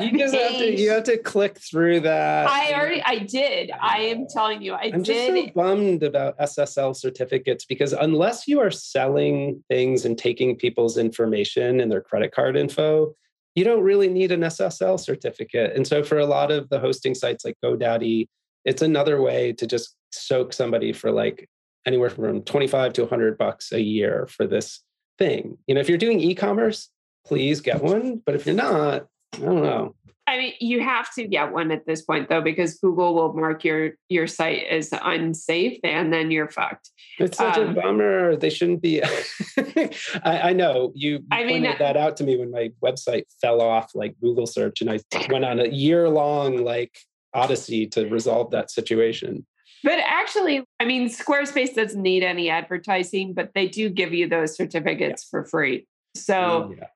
you 0.00 0.18
just 0.18 0.34
have 0.34 0.52
to 0.52 0.80
you 0.80 0.88
have 0.88 1.04
to 1.04 1.18
click 1.18 1.58
through 1.58 2.00
that. 2.00 2.48
I 2.48 2.72
already 2.72 3.02
I 3.02 3.18
did. 3.18 3.70
I 3.78 3.98
am 3.98 4.26
telling 4.32 4.62
you, 4.62 4.72
I 4.72 4.90
I'm 4.94 5.02
did. 5.02 5.34
just 5.34 5.46
so 5.46 5.52
bummed 5.54 6.02
about 6.02 6.38
SSL 6.38 6.96
certificates 6.96 7.66
because 7.66 7.92
unless 7.92 8.48
you 8.48 8.60
are 8.60 8.70
selling 8.70 9.62
things 9.68 10.06
and 10.06 10.16
taking 10.16 10.56
people's 10.56 10.96
information 10.96 11.80
and 11.80 11.92
their 11.92 12.00
credit 12.00 12.32
card 12.32 12.56
info, 12.56 13.14
you 13.58 13.64
don't 13.64 13.82
really 13.82 14.08
need 14.08 14.30
an 14.30 14.42
SSL 14.42 15.00
certificate. 15.00 15.74
And 15.74 15.84
so 15.84 16.04
for 16.04 16.18
a 16.18 16.26
lot 16.26 16.52
of 16.52 16.68
the 16.68 16.78
hosting 16.78 17.14
sites 17.14 17.44
like 17.44 17.56
GoDaddy, 17.64 18.28
it's 18.64 18.82
another 18.82 19.20
way 19.20 19.52
to 19.54 19.66
just 19.66 19.96
soak 20.12 20.52
somebody 20.52 20.92
for 20.92 21.10
like 21.10 21.48
anywhere 21.84 22.10
from 22.10 22.42
25 22.42 22.92
to 22.92 23.02
100 23.02 23.36
bucks 23.36 23.72
a 23.72 23.80
year 23.80 24.28
for 24.30 24.46
this 24.46 24.84
thing. 25.18 25.58
You 25.66 25.74
know, 25.74 25.80
if 25.80 25.88
you're 25.88 25.98
doing 25.98 26.20
e-commerce, 26.20 26.88
please 27.26 27.60
get 27.60 27.82
one, 27.82 28.22
but 28.24 28.36
if 28.36 28.46
you're 28.46 28.54
not, 28.54 29.06
I 29.34 29.38
don't 29.38 29.62
know. 29.62 29.96
I 30.28 30.36
mean, 30.36 30.52
you 30.60 30.82
have 30.82 31.12
to 31.14 31.26
get 31.26 31.52
one 31.52 31.70
at 31.70 31.86
this 31.86 32.02
point 32.02 32.28
though, 32.28 32.42
because 32.42 32.78
Google 32.78 33.14
will 33.14 33.32
mark 33.32 33.64
your 33.64 33.92
your 34.10 34.26
site 34.26 34.64
as 34.70 34.90
unsafe, 34.92 35.80
and 35.82 36.12
then 36.12 36.30
you're 36.30 36.50
fucked. 36.50 36.90
It's 37.18 37.38
such 37.38 37.56
um, 37.56 37.70
a 37.70 37.72
bummer. 37.72 38.36
They 38.36 38.50
shouldn't 38.50 38.82
be. 38.82 39.02
I, 39.56 39.90
I, 40.24 40.52
know 40.52 40.92
you, 40.94 41.24
I 41.30 41.44
pointed 41.44 41.62
mean, 41.62 41.74
that 41.78 41.96
out 41.96 42.18
to 42.18 42.24
me 42.24 42.36
when 42.36 42.50
my 42.50 42.70
website 42.84 43.24
fell 43.40 43.62
off 43.62 43.92
like 43.94 44.16
Google 44.20 44.46
search, 44.46 44.82
and 44.82 44.90
I 44.90 45.00
went 45.30 45.46
on 45.46 45.60
a 45.60 45.68
year 45.68 46.10
long 46.10 46.58
like 46.62 46.98
odyssey 47.32 47.86
to 47.86 48.06
resolve 48.08 48.50
that 48.50 48.70
situation. 48.70 49.46
But 49.82 49.98
actually, 50.04 50.62
I 50.78 50.84
mean, 50.84 51.08
Squarespace 51.08 51.74
doesn't 51.74 52.02
need 52.02 52.22
any 52.22 52.50
advertising, 52.50 53.32
but 53.32 53.52
they 53.54 53.66
do 53.66 53.88
give 53.88 54.12
you 54.12 54.28
those 54.28 54.56
certificates 54.56 55.24
yeah. 55.24 55.30
for 55.30 55.44
free. 55.46 55.86
So 56.14 56.34
mm, 56.34 56.76
yeah. 56.76 56.86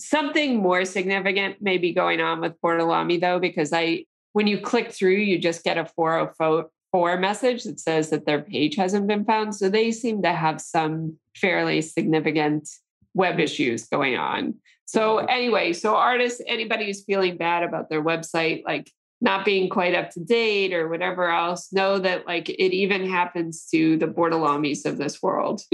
Something 0.00 0.56
more 0.56 0.84
significant 0.84 1.60
may 1.60 1.78
be 1.78 1.92
going 1.92 2.20
on 2.20 2.40
with 2.40 2.60
Bortolami 2.60 3.20
though, 3.20 3.38
because 3.38 3.72
I 3.72 4.04
when 4.32 4.46
you 4.46 4.60
click 4.60 4.92
through, 4.92 5.16
you 5.16 5.38
just 5.38 5.64
get 5.64 5.78
a 5.78 5.84
404 5.84 7.18
message 7.18 7.64
that 7.64 7.80
says 7.80 8.10
that 8.10 8.26
their 8.26 8.40
page 8.40 8.76
hasn't 8.76 9.06
been 9.06 9.24
found. 9.24 9.56
So 9.56 9.68
they 9.68 9.90
seem 9.90 10.22
to 10.22 10.32
have 10.32 10.60
some 10.60 11.18
fairly 11.36 11.82
significant 11.82 12.68
web 13.14 13.40
issues 13.40 13.86
going 13.86 14.16
on. 14.16 14.54
So 14.86 15.18
anyway, 15.18 15.72
so 15.72 15.96
artists, 15.96 16.40
anybody 16.46 16.86
who's 16.86 17.04
feeling 17.04 17.36
bad 17.36 17.62
about 17.62 17.90
their 17.90 18.02
website, 18.02 18.64
like 18.64 18.90
not 19.20 19.44
being 19.44 19.68
quite 19.68 19.94
up 19.94 20.10
to 20.10 20.20
date 20.20 20.72
or 20.72 20.88
whatever 20.88 21.30
else, 21.30 21.72
know 21.72 21.98
that 21.98 22.26
like 22.26 22.48
it 22.48 22.74
even 22.74 23.08
happens 23.08 23.66
to 23.72 23.96
the 23.98 24.06
Bortolamis 24.06 24.86
of 24.86 24.96
this 24.96 25.22
world. 25.22 25.62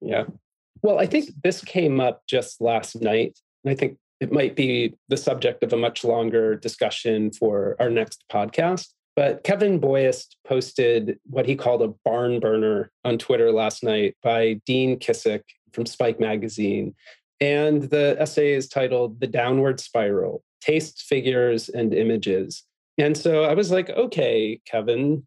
yeah. 0.00 0.24
Well, 0.82 0.98
I 0.98 1.06
think 1.06 1.30
this 1.42 1.62
came 1.62 2.00
up 2.00 2.22
just 2.26 2.60
last 2.60 3.00
night. 3.00 3.38
And 3.64 3.72
I 3.72 3.74
think 3.74 3.98
it 4.20 4.32
might 4.32 4.56
be 4.56 4.94
the 5.08 5.16
subject 5.16 5.62
of 5.62 5.72
a 5.72 5.76
much 5.76 6.04
longer 6.04 6.56
discussion 6.56 7.32
for 7.32 7.76
our 7.80 7.90
next 7.90 8.24
podcast. 8.30 8.88
But 9.14 9.44
Kevin 9.44 9.80
Buist 9.80 10.36
posted 10.46 11.18
what 11.24 11.46
he 11.46 11.54
called 11.54 11.82
a 11.82 11.94
barn 12.04 12.40
burner 12.40 12.90
on 13.04 13.18
Twitter 13.18 13.52
last 13.52 13.84
night 13.84 14.16
by 14.22 14.60
Dean 14.64 14.98
Kissick 14.98 15.42
from 15.72 15.86
Spike 15.86 16.18
Magazine. 16.18 16.94
And 17.40 17.82
the 17.84 18.16
essay 18.18 18.52
is 18.52 18.68
titled 18.68 19.20
The 19.20 19.26
Downward 19.26 19.80
Spiral 19.80 20.42
taste 20.62 21.02
figures 21.02 21.68
and 21.68 21.92
images. 21.92 22.64
And 22.98 23.16
so 23.16 23.44
I 23.44 23.54
was 23.54 23.70
like, 23.70 23.90
okay, 23.90 24.60
Kevin, 24.64 25.26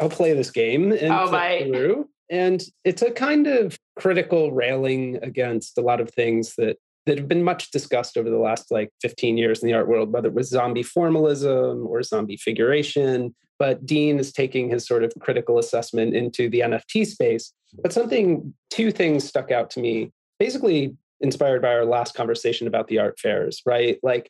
I'll 0.00 0.10
play 0.10 0.34
this 0.34 0.50
game 0.50 0.92
and 0.92 1.12
oh, 1.12 1.28
through. 1.72 2.08
And 2.34 2.64
it's 2.82 3.00
a 3.00 3.12
kind 3.12 3.46
of 3.46 3.78
critical 3.96 4.50
railing 4.50 5.20
against 5.22 5.78
a 5.78 5.82
lot 5.82 6.00
of 6.00 6.10
things 6.10 6.56
that 6.56 6.78
that 7.06 7.16
have 7.16 7.28
been 7.28 7.44
much 7.44 7.70
discussed 7.70 8.16
over 8.16 8.28
the 8.28 8.38
last 8.38 8.72
like 8.72 8.90
15 9.02 9.36
years 9.36 9.62
in 9.62 9.68
the 9.68 9.74
art 9.74 9.86
world, 9.86 10.10
whether 10.10 10.28
it 10.28 10.34
was 10.34 10.48
zombie 10.48 10.82
formalism 10.82 11.86
or 11.86 12.02
zombie 12.02 12.38
figuration. 12.38 13.34
But 13.58 13.86
Dean 13.86 14.18
is 14.18 14.32
taking 14.32 14.68
his 14.68 14.86
sort 14.86 15.04
of 15.04 15.12
critical 15.20 15.58
assessment 15.58 16.16
into 16.16 16.48
the 16.48 16.60
NFT 16.60 17.06
space. 17.06 17.52
But 17.82 17.92
something, 17.92 18.52
two 18.70 18.90
things 18.90 19.22
stuck 19.22 19.52
out 19.52 19.70
to 19.70 19.80
me, 19.80 20.10
basically 20.40 20.96
inspired 21.20 21.62
by 21.62 21.74
our 21.74 21.84
last 21.84 22.14
conversation 22.14 22.66
about 22.66 22.88
the 22.88 22.98
art 22.98 23.20
fairs, 23.20 23.60
right? 23.64 23.98
Like 24.02 24.28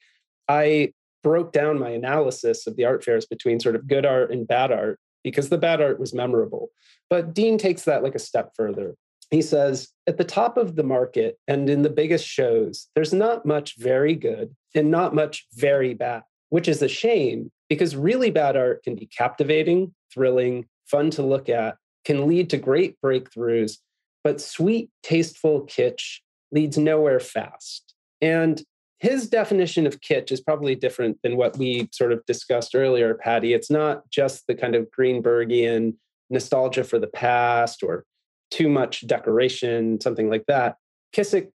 I 0.49 0.93
broke 1.23 1.53
down 1.53 1.79
my 1.79 1.91
analysis 1.91 2.67
of 2.67 2.77
the 2.77 2.85
art 2.85 3.03
fairs 3.03 3.25
between 3.25 3.61
sort 3.61 3.77
of 3.77 3.87
good 3.87 4.05
art 4.05 4.31
and 4.31 4.47
bad 4.47 4.73
art 4.73 4.99
because 5.25 5.49
the 5.49 5.59
bad 5.59 5.81
art 5.81 5.99
was 5.99 6.15
memorable. 6.15 6.71
But 7.11 7.35
Dean 7.35 7.59
takes 7.59 7.83
that 7.83 8.05
like 8.05 8.15
a 8.15 8.21
step 8.21 8.53
further. 8.55 8.95
He 9.31 9.43
says, 9.43 9.89
at 10.07 10.19
the 10.19 10.25
top 10.25 10.57
of 10.57 10.77
the 10.77 10.85
market 10.85 11.39
and 11.49 11.69
in 11.69 11.83
the 11.83 11.91
biggest 11.91 12.27
shows, 12.27 12.89
there's 12.95 13.13
not 13.13 13.45
much 13.45 13.77
very 13.79 14.15
good 14.15 14.55
and 14.75 14.91
not 14.91 15.15
much 15.15 15.47
very 15.55 15.95
bad, 15.95 16.23
which 16.51 16.69
is 16.69 16.83
a 16.83 16.89
shame 16.89 17.51
because 17.69 17.97
really 17.97 18.31
bad 18.31 18.57
art 18.57 18.85
can 18.85 18.95
be 18.95 19.07
captivating, 19.07 19.95
thrilling, 20.13 20.67
fun 20.87 21.11
to 21.11 21.23
look 21.23 21.49
at, 21.49 21.77
can 22.05 22.29
lead 22.29 22.51
to 22.51 22.59
great 22.59 22.97
breakthroughs, 23.03 23.79
but 24.23 24.41
sweet, 24.41 24.91
tasteful 25.03 25.63
kitsch 25.67 26.19
leads 26.53 26.79
nowhere 26.79 27.21
fast. 27.21 27.95
And 28.21 28.63
his 29.05 29.29
definition 29.29 29.87
of 29.87 30.01
kitsch 30.01 30.33
is 30.33 30.41
probably 30.41 30.75
different 30.75 31.19
than 31.23 31.37
what 31.37 31.59
we 31.59 31.91
sort 31.93 32.11
of 32.11 32.25
discussed 32.25 32.75
earlier, 32.75 33.13
Patty. 33.13 33.53
It's 33.53 33.71
not 33.71 34.09
just 34.09 34.47
the 34.47 34.55
kind 34.55 34.75
of 34.75 34.89
Greenbergian 34.99 35.97
nostalgia 36.31 36.85
for 36.85 36.99
the 36.99 37.07
past 37.07 37.83
or 37.83 38.07
too 38.51 38.67
much 38.67 39.07
decoration, 39.07 40.01
something 40.01 40.31
like 40.31 40.47
that. 40.49 40.77
Kissick 41.15 41.51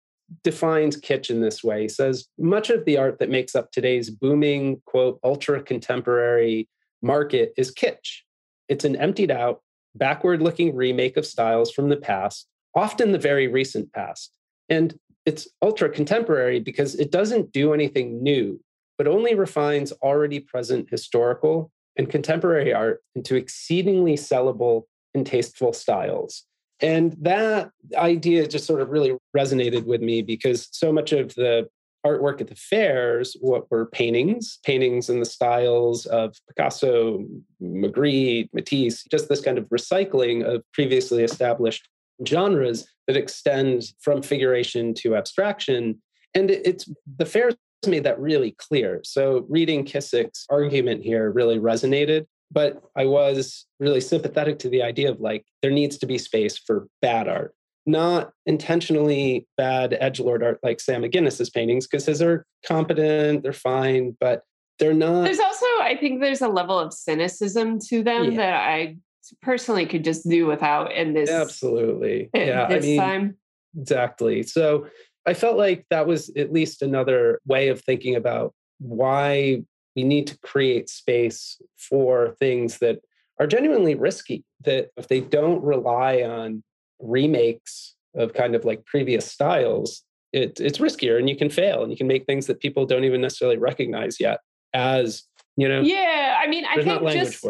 defines 0.43 1.01
kitsch 1.01 1.31
in 1.31 1.41
this 1.41 1.62
way. 1.62 1.83
He 1.83 1.89
says 1.89 2.27
much 2.37 2.68
of 2.68 2.85
the 2.85 2.99
art 2.99 3.20
that 3.20 3.31
makes 3.31 3.55
up 3.55 3.70
today's 3.70 4.11
booming, 4.11 4.83
quote, 4.85 5.20
ultra 5.23 5.62
contemporary 5.62 6.68
market 7.01 7.53
is 7.57 7.73
kitsch. 7.73 8.23
It's 8.68 8.85
an 8.85 8.97
emptied 8.97 9.31
out, 9.31 9.62
backward 9.95 10.43
looking 10.43 10.75
remake 10.75 11.16
of 11.16 11.25
styles 11.25 11.70
from 11.70 11.91
the 11.91 11.97
past, 11.97 12.49
often 12.75 13.12
the 13.12 13.18
very 13.18 13.47
recent 13.47 13.93
past. 13.93 14.33
And 14.68 14.99
it's 15.27 15.49
ultra 15.61 15.91
contemporary 15.91 16.61
because 16.61 16.95
it 16.95 17.11
doesn't 17.11 17.53
do 17.53 17.74
anything 17.74 18.22
new. 18.22 18.61
but 18.99 19.07
only 19.07 19.35
refines 19.35 19.93
already 20.01 20.41
present 20.41 20.89
historical 20.91 21.70
and 21.97 22.09
contemporary 22.09 22.72
art 22.72 23.03
into 23.14 23.37
exceedingly 23.37 24.14
sellable 24.16 24.85
and 25.14 25.27
tasteful 25.27 25.74
styles. 25.74 26.45
And 26.81 27.14
that 27.20 27.70
idea 27.97 28.47
just 28.47 28.66
sort 28.66 28.81
of 28.81 28.89
really 28.91 29.14
resonated 29.37 29.85
with 29.85 30.01
me 30.01 30.22
because 30.22 30.68
so 30.72 30.93
much 30.93 31.12
of 31.12 31.35
the 31.35 31.68
artwork 32.07 32.41
at 32.41 32.49
the 32.49 32.55
fairs 32.55 33.37
what 33.41 33.68
were 33.70 33.87
paintings 33.87 34.61
paintings 34.64 35.11
in 35.11 35.18
the 35.18 35.27
styles 35.27 36.07
of 36.07 36.37
picasso 36.49 37.24
magritte 37.61 38.49
matisse 38.53 39.03
just 39.11 39.29
this 39.29 39.41
kind 39.41 39.59
of 39.59 39.64
recycling 39.70 40.45
of 40.45 40.62
previously 40.72 41.24
established 41.24 41.89
genres 42.24 42.87
that 43.07 43.17
extend 43.17 43.85
from 44.01 44.23
figuration 44.23 44.95
to 44.95 45.17
abstraction 45.17 46.01
and 46.35 46.51
it's 46.51 46.89
the 47.19 47.27
fairs 47.27 47.55
made 47.87 48.05
that 48.05 48.19
really 48.19 48.53
clear 48.59 49.01
so 49.05 49.47
reading 49.49 49.85
Kissick's 49.85 50.45
argument 50.51 51.05
here 51.05 51.31
really 51.31 51.59
resonated 51.59 52.27
but 52.51 52.83
i 52.97 53.05
was 53.05 53.67
really 53.79 54.01
sympathetic 54.01 54.59
to 54.59 54.69
the 54.69 54.83
idea 54.83 55.11
of 55.11 55.21
like 55.21 55.45
there 55.63 55.71
needs 55.71 55.97
to 55.99 56.07
be 56.07 56.19
space 56.19 56.59
for 56.59 56.89
bad 57.01 57.29
art 57.29 57.55
not 57.87 58.33
intentionally 58.47 59.47
bad 59.57 59.97
edge 60.01 60.19
lord 60.19 60.43
art 60.43 60.59
like 60.65 60.81
Sam 60.81 61.03
McKinniss's 61.03 61.51
paintings 61.51 61.87
because 61.87 62.07
his 62.07 62.21
are 62.21 62.45
competent, 62.67 63.45
they're 63.45 63.53
fine, 63.53 64.17
but 64.19 64.43
they're 64.79 64.95
not. 64.95 65.25
There's 65.25 65.39
also, 65.39 65.65
I 65.81 65.97
think, 65.99 66.21
there's 66.21 66.43
a 66.43 66.49
level 66.49 66.79
of 66.79 66.93
cynicism 66.93 67.79
to 67.89 68.03
them 68.03 68.33
yeah. 68.33 68.37
that 68.37 68.55
I 68.55 68.97
personally 69.43 69.87
could 69.87 70.05
just 70.05 70.29
do 70.29 70.47
without 70.47 70.93
in 70.93 71.14
this. 71.14 71.31
Absolutely, 71.31 72.31
yeah. 72.35 72.66
This 72.68 72.85
I 72.85 72.87
mean, 72.87 72.99
time, 72.99 73.37
exactly. 73.79 74.43
So 74.43 74.87
I 75.27 75.35
felt 75.35 75.57
like 75.57 75.87
that 75.91 76.07
was 76.07 76.31
at 76.37 76.53
least 76.53 76.83
another 76.83 77.41
way 77.47 77.68
of 77.68 77.81
thinking 77.81 78.16
about 78.16 78.55
why 78.79 79.62
we 79.95 80.05
need 80.05 80.27
to 80.29 80.39
create 80.41 80.89
space 80.89 81.61
for 81.79 82.37
things 82.39 82.79
that 82.79 83.01
are 83.41 83.47
genuinely 83.47 83.95
risky. 83.95 84.45
That 84.64 84.91
if 84.97 85.09
they 85.09 85.20
don't 85.20 85.62
rely 85.62 86.22
on 86.22 86.62
remakes 87.01 87.95
of 88.14 88.33
kind 88.33 88.55
of 88.55 88.64
like 88.64 88.85
previous 88.87 89.31
styles, 89.31 90.03
it, 90.33 90.61
it's 90.61 90.79
riskier 90.79 91.18
and 91.18 91.29
you 91.29 91.37
can 91.37 91.51
fail 91.51 91.83
and 91.83 91.91
you 91.91 91.97
can 91.97 92.07
make 92.07 92.27
things 92.27 92.47
that 92.47 92.61
people 92.61 92.87
don't 92.87 93.05
even 93.05 93.20
necessarily 93.20 93.59
recognize 93.59 94.18
yet 94.20 94.41
as, 94.74 95.24
you 95.57 95.68
know. 95.68 95.81
Yeah. 95.81 96.39
I 96.43 96.47
mean, 96.47 96.64
I 96.64 96.83
think 96.83 97.03
just, 97.12 97.45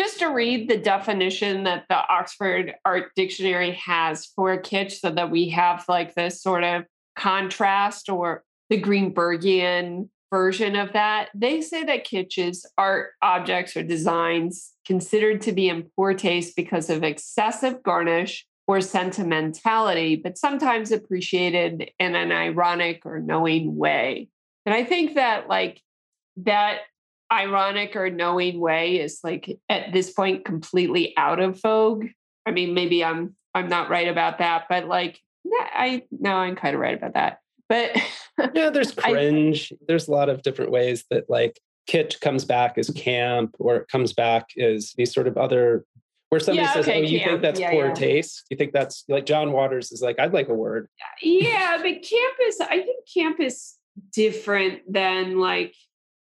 just 0.00 0.18
to 0.20 0.28
read 0.28 0.66
the 0.66 0.78
definition 0.78 1.64
that 1.64 1.84
the 1.90 1.96
Oxford 1.96 2.72
Art 2.86 3.12
Dictionary 3.14 3.72
has 3.72 4.24
for 4.34 4.56
kitsch 4.62 4.92
so 4.92 5.10
that 5.10 5.30
we 5.30 5.50
have 5.50 5.84
like 5.90 6.14
this 6.14 6.40
sort 6.40 6.64
of 6.64 6.84
contrast 7.16 8.08
or 8.08 8.42
the 8.70 8.80
Greenbergian 8.80 10.08
version 10.30 10.74
of 10.74 10.94
that. 10.94 11.28
They 11.34 11.60
say 11.60 11.84
that 11.84 12.06
kitsch 12.06 12.38
is 12.38 12.64
art 12.78 13.10
objects 13.20 13.76
or 13.76 13.82
designs 13.82 14.72
considered 14.86 15.42
to 15.42 15.52
be 15.52 15.68
in 15.68 15.90
poor 15.94 16.14
taste 16.14 16.56
because 16.56 16.88
of 16.88 17.04
excessive 17.04 17.82
garnish, 17.82 18.46
or 18.66 18.80
sentimentality, 18.80 20.14
but 20.14 20.38
sometimes 20.38 20.92
appreciated 20.92 21.90
in 21.98 22.14
an 22.14 22.30
ironic 22.30 23.04
or 23.04 23.18
knowing 23.18 23.76
way. 23.76 24.28
And 24.64 24.72
I 24.72 24.84
think 24.84 25.16
that, 25.16 25.48
like, 25.48 25.82
that 26.36 26.82
ironic 27.32 27.96
or 27.96 28.10
knowing 28.10 28.60
way 28.60 29.00
is 29.00 29.20
like 29.22 29.58
at 29.68 29.92
this 29.92 30.12
point 30.12 30.44
completely 30.44 31.14
out 31.16 31.40
of 31.40 31.60
vogue. 31.60 32.06
I 32.46 32.50
mean, 32.50 32.74
maybe 32.74 33.04
I'm 33.04 33.36
I'm 33.54 33.68
not 33.68 33.90
right 33.90 34.08
about 34.08 34.38
that, 34.38 34.66
but 34.68 34.86
like 34.86 35.20
I 35.52 36.02
no, 36.10 36.34
I'm 36.34 36.56
kind 36.56 36.74
of 36.74 36.80
right 36.80 36.96
about 36.96 37.14
that. 37.14 37.38
But 37.68 37.96
yeah, 38.54 38.70
there's 38.70 38.92
cringe. 38.92 39.72
I, 39.72 39.76
there's 39.86 40.08
a 40.08 40.12
lot 40.12 40.28
of 40.28 40.42
different 40.42 40.70
ways 40.70 41.04
that 41.10 41.30
like 41.30 41.60
kitsch 41.88 42.20
comes 42.20 42.44
back 42.44 42.78
as 42.78 42.90
camp 42.90 43.56
or 43.58 43.76
it 43.76 43.88
comes 43.88 44.12
back 44.12 44.48
as 44.58 44.92
these 44.96 45.12
sort 45.12 45.26
of 45.26 45.36
other 45.36 45.84
where 46.30 46.40
somebody 46.40 46.64
yeah, 46.64 46.72
says, 46.72 46.88
okay, 46.88 47.00
"Oh, 47.00 47.02
you 47.02 47.18
camp. 47.18 47.30
think 47.30 47.42
that's 47.42 47.60
yeah, 47.60 47.70
poor 47.70 47.88
yeah. 47.88 47.94
taste? 47.94 48.44
You 48.50 48.56
think 48.56 48.72
that's 48.72 49.04
like 49.08 49.26
John 49.26 49.50
Waters 49.50 49.90
is 49.90 50.00
like, 50.00 50.18
I'd 50.18 50.32
like 50.32 50.48
a 50.48 50.54
word." 50.54 50.88
Yeah, 51.22 51.76
but 51.78 51.84
camp 51.84 52.36
is. 52.46 52.60
I 52.60 52.82
think 52.82 53.04
camp 53.12 53.40
is 53.40 53.74
different 54.12 54.80
than 54.90 55.38
like 55.38 55.74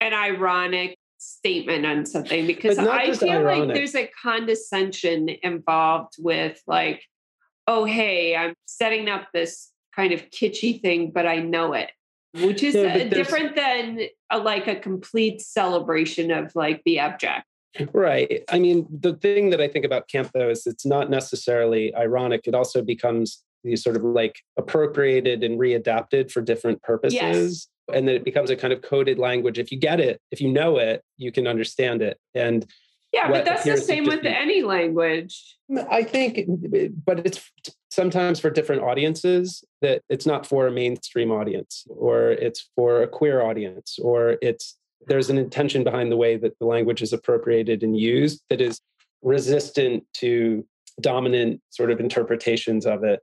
an 0.02 0.12
ironic 0.12 0.96
statement 1.18 1.86
on 1.86 2.04
something 2.04 2.46
because 2.46 2.78
I 2.78 3.12
feel 3.14 3.30
ironic. 3.30 3.68
like 3.68 3.74
there's 3.74 3.94
a 3.94 4.10
condescension 4.20 5.28
involved 5.42 6.14
with 6.18 6.60
like, 6.66 7.02
"Oh, 7.66 7.84
hey, 7.84 8.36
I'm 8.36 8.54
setting 8.66 9.08
up 9.08 9.28
this 9.32 9.70
kind 9.94 10.12
of 10.12 10.30
kitschy 10.30 10.80
thing, 10.80 11.10
but 11.12 11.26
I 11.26 11.36
know 11.36 11.72
it." 11.72 11.90
Which 12.34 12.62
is 12.62 12.74
uh, 12.74 13.08
different 13.10 13.56
than 13.56 14.00
a, 14.30 14.38
like 14.38 14.66
a 14.66 14.76
complete 14.76 15.42
celebration 15.42 16.30
of 16.30 16.50
like 16.54 16.80
the 16.84 16.98
abject. 16.98 17.44
Right. 17.92 18.42
I 18.50 18.58
mean, 18.58 18.86
the 18.90 19.14
thing 19.14 19.50
that 19.50 19.60
I 19.60 19.68
think 19.68 19.84
about 19.84 20.08
camp 20.08 20.30
though 20.34 20.50
is 20.50 20.66
it's 20.66 20.86
not 20.86 21.10
necessarily 21.10 21.94
ironic. 21.94 22.42
It 22.46 22.54
also 22.54 22.82
becomes 22.82 23.42
these 23.64 23.82
sort 23.82 23.96
of 23.96 24.02
like 24.02 24.40
appropriated 24.56 25.42
and 25.42 25.58
readapted 25.58 26.30
for 26.30 26.40
different 26.40 26.82
purposes. 26.82 27.14
Yes. 27.14 27.68
And 27.92 28.06
then 28.06 28.14
it 28.14 28.24
becomes 28.24 28.50
a 28.50 28.56
kind 28.56 28.72
of 28.72 28.82
coded 28.82 29.18
language. 29.18 29.58
If 29.58 29.72
you 29.72 29.78
get 29.78 30.00
it, 30.00 30.20
if 30.30 30.40
you 30.40 30.50
know 30.52 30.78
it, 30.78 31.02
you 31.16 31.32
can 31.32 31.46
understand 31.46 32.02
it. 32.02 32.18
And 32.34 32.66
yeah, 33.12 33.28
but 33.28 33.44
that's 33.44 33.64
the 33.64 33.76
same 33.76 34.04
with 34.04 34.22
be, 34.22 34.28
any 34.28 34.62
language. 34.62 35.56
I 35.90 36.02
think, 36.02 36.48
but 37.04 37.26
it's 37.26 37.50
sometimes 37.90 38.40
for 38.40 38.48
different 38.48 38.82
audiences 38.82 39.62
that 39.82 40.02
it's 40.08 40.24
not 40.24 40.46
for 40.46 40.66
a 40.66 40.70
mainstream 40.70 41.30
audience 41.30 41.86
or 41.88 42.30
it's 42.30 42.70
for 42.74 43.02
a 43.02 43.08
queer 43.08 43.42
audience 43.42 43.98
or 44.00 44.36
it's 44.40 44.78
there's 45.08 45.28
an 45.28 45.36
intention 45.36 45.84
behind 45.84 46.10
the 46.10 46.16
way 46.16 46.36
that 46.36 46.58
the 46.58 46.64
language 46.64 47.02
is 47.02 47.12
appropriated 47.12 47.82
and 47.82 47.98
used 47.98 48.42
that 48.48 48.60
is 48.60 48.80
resistant 49.20 50.04
to 50.14 50.64
dominant 51.00 51.60
sort 51.70 51.90
of 51.90 52.00
interpretations 52.00 52.86
of 52.86 53.04
it. 53.04 53.20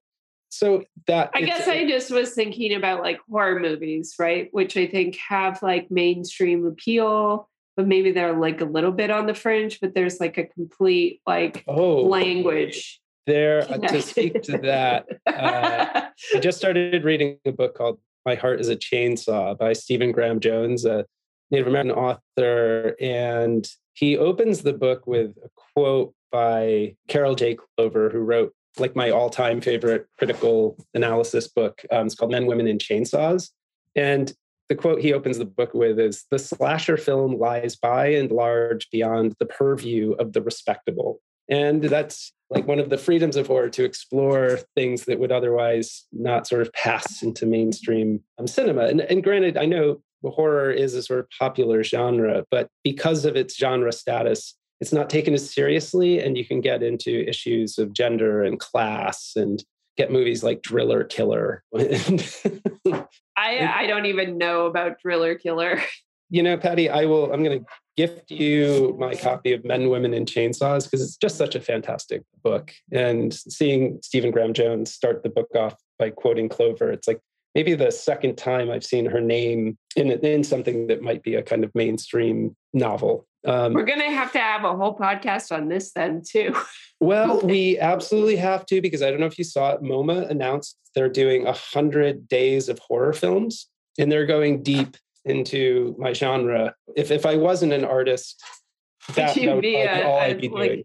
So 0.50 0.84
that 1.08 1.30
I 1.34 1.42
guess 1.42 1.68
I 1.68 1.88
just 1.88 2.12
was 2.12 2.34
thinking 2.34 2.74
about 2.74 3.02
like 3.02 3.20
horror 3.30 3.60
movies, 3.60 4.16
right? 4.20 4.50
Which 4.52 4.76
I 4.78 4.88
think 4.88 5.18
have 5.28 5.62
like 5.62 5.92
mainstream 5.92 6.66
appeal, 6.66 7.48
but 7.78 7.88
maybe 7.88 8.12
they're 8.12 8.38
like 8.38 8.60
a 8.62 8.66
little 8.66 8.92
bit 8.92 9.12
on 9.12 9.28
the 9.28 9.36
fringe, 9.36 9.80
but 9.80 9.94
there's 9.94 10.20
like 10.20 10.38
a 10.38 10.46
complete 10.46 11.22
like 11.26 11.64
oh, 11.68 12.04
language. 12.04 13.00
There 13.28 13.62
uh, 13.62 13.78
to 13.78 14.02
speak 14.02 14.42
to 14.44 14.58
that, 14.58 15.06
uh, 15.28 16.08
I 16.36 16.40
just 16.40 16.58
started 16.58 17.04
reading 17.04 17.38
a 17.46 17.52
book 17.52 17.76
called 17.76 18.00
My 18.26 18.34
Heart 18.34 18.60
is 18.60 18.70
a 18.70 18.76
Chainsaw 18.76 19.56
by 19.56 19.74
Stephen 19.74 20.12
Graham 20.12 20.40
Jones, 20.40 20.84
a 20.84 21.06
Native 21.52 21.68
American 21.68 21.92
author, 21.92 22.96
and 23.00 23.68
he 23.94 24.18
opens 24.18 24.64
the 24.64 24.74
book 24.74 25.06
with 25.06 25.38
a 25.44 25.50
quote 25.76 26.14
by 26.32 26.96
Carol 27.08 27.36
J. 27.36 27.56
Clover, 27.56 28.10
who 28.10 28.20
wrote 28.20 28.54
like 28.80 28.96
my 28.96 29.10
all-time 29.10 29.62
favorite 29.62 30.08
critical 30.18 30.78
analysis 30.94 31.48
book. 31.48 31.82
Um, 31.92 32.06
it's 32.06 32.16
called 32.16 32.32
Men, 32.32 32.46
Women, 32.46 32.68
and 32.68 32.80
Chainsaws. 32.80 33.50
And 33.96 34.34
the 34.70 34.76
quote 34.76 35.02
he 35.02 35.14
opens 35.14 35.38
the 35.38 35.46
book 35.46 35.74
with 35.74 36.00
is 36.00 36.26
The 36.32 36.40
slasher 36.40 36.98
film 36.98 37.38
lies 37.38 37.76
by 37.76 38.08
and 38.08 38.32
large 38.32 38.90
beyond 38.92 39.36
the 39.40 39.46
purview 39.46 40.14
of 40.14 40.34
the 40.34 40.42
respectable. 40.42 41.20
And 41.50 41.84
that's 41.84 42.32
like 42.52 42.68
one 42.68 42.80
of 42.80 42.90
the 42.90 42.98
freedoms 42.98 43.36
of 43.36 43.48
horror 43.48 43.70
to 43.70 43.84
explore 43.84 44.60
things 44.76 45.06
that 45.06 45.20
would 45.20 45.32
otherwise 45.32 46.06
not 46.12 46.48
sort 46.48 46.62
of 46.62 46.72
pass 46.74 47.24
into 47.24 47.46
mainstream 47.46 48.24
um, 48.38 48.48
cinema. 48.48 48.86
And, 48.86 49.02
and 49.02 49.24
granted, 49.24 49.58
I 49.58 49.66
know 49.66 50.02
horror 50.24 50.72
is 50.72 50.94
a 50.94 51.04
sort 51.04 51.22
of 51.22 51.28
popular 51.38 51.84
genre, 51.84 52.44
but 52.52 52.70
because 52.84 53.26
of 53.26 53.36
its 53.36 53.56
genre 53.56 53.92
status, 53.92 54.56
it's 54.82 54.94
not 54.94 55.10
taken 55.10 55.34
as 55.34 55.54
seriously, 55.54 56.20
and 56.20 56.38
you 56.38 56.46
can 56.46 56.62
get 56.62 56.84
into 56.84 57.28
issues 57.28 57.78
of 57.78 57.94
gender 57.94 58.44
and 58.44 58.60
class 58.60 59.34
and 59.36 59.64
get 59.98 60.12
movies 60.12 60.44
like 60.44 60.62
Driller 60.62 61.04
Killer. 61.04 61.64
I 61.76 63.06
I 63.38 63.86
don't 63.88 64.06
even 64.06 64.38
know 64.38 64.66
about 64.66 65.00
Driller 65.02 65.36
Killer. 65.36 65.82
You 66.30 66.44
know, 66.44 66.58
Patty, 66.58 66.90
I 66.90 67.06
will. 67.06 67.34
I'm 67.34 67.44
going 67.44 67.60
to 67.60 67.66
gift 67.98 68.32
you 68.32 68.96
my 69.00 69.16
copy 69.16 69.52
of 69.52 69.66
Men, 69.66 69.90
Women, 69.90 70.14
and 70.14 70.28
Chainsaws 70.28 70.86
because 70.86 71.02
it's 71.02 71.18
just 71.18 71.38
such 71.38 71.56
a 71.56 71.60
fantastic 71.60 72.22
book. 72.44 72.72
And 72.92 73.34
seeing 73.34 74.00
Stephen 74.02 74.32
Graham 74.32 74.54
Jones 74.54 74.94
start 74.94 75.24
the 75.24 75.30
book 75.30 75.50
off 75.56 75.76
by 75.98 76.12
quoting 76.12 76.48
Clover, 76.48 76.92
it's 76.92 77.08
like 77.08 77.20
maybe 77.56 77.74
the 77.74 77.92
second 77.92 78.38
time 78.38 78.70
I've 78.70 78.86
seen 78.86 79.06
her 79.08 79.20
name 79.20 79.78
in 79.96 80.12
in 80.12 80.44
something 80.44 80.88
that 80.88 81.02
might 81.02 81.24
be 81.24 81.36
a 81.36 81.44
kind 81.44 81.64
of 81.64 81.72
mainstream 81.76 82.56
novel. 82.74 83.28
Um, 83.46 83.74
We're 83.74 83.86
going 83.86 84.00
to 84.00 84.12
have 84.12 84.32
to 84.34 84.40
have 84.40 84.64
a 84.64 84.76
whole 84.76 84.98
podcast 84.98 85.56
on 85.56 85.70
this 85.70 85.92
then 85.92 86.22
too. 86.28 86.56
well, 87.00 87.40
we 87.42 87.80
absolutely 87.80 88.36
have 88.36 88.66
to 88.68 88.82
because 88.82 89.02
I 89.02 89.10
don't 89.10 89.20
know 89.20 89.26
if 89.26 89.38
you 89.38 89.44
saw 89.44 89.72
it. 89.72 89.82
MoMA 89.82 90.30
announced 90.30 90.78
they're 90.96 91.10
doing 91.10 91.48
a 91.48 91.54
hundred 91.54 92.28
days 92.28 92.70
of 92.70 92.80
horror 92.80 93.14
films, 93.14 93.68
and 93.98 94.12
they're 94.12 94.26
going 94.26 94.64
deep 94.64 94.98
into 95.26 95.96
my 95.98 96.14
genre. 96.14 96.76
If 96.96 97.12
if 97.12 97.26
I 97.26 97.36
wasn't 97.36 97.74
an 97.74 97.86
artist, 97.86 98.44
that, 99.14 99.36
that 99.36 99.56
would 99.56 99.62
be 99.62 99.76
a, 99.76 100.04
all 100.04 100.20
I'd 100.20 100.42
be 100.42 100.50
like... 100.50 100.70
doing. 100.70 100.84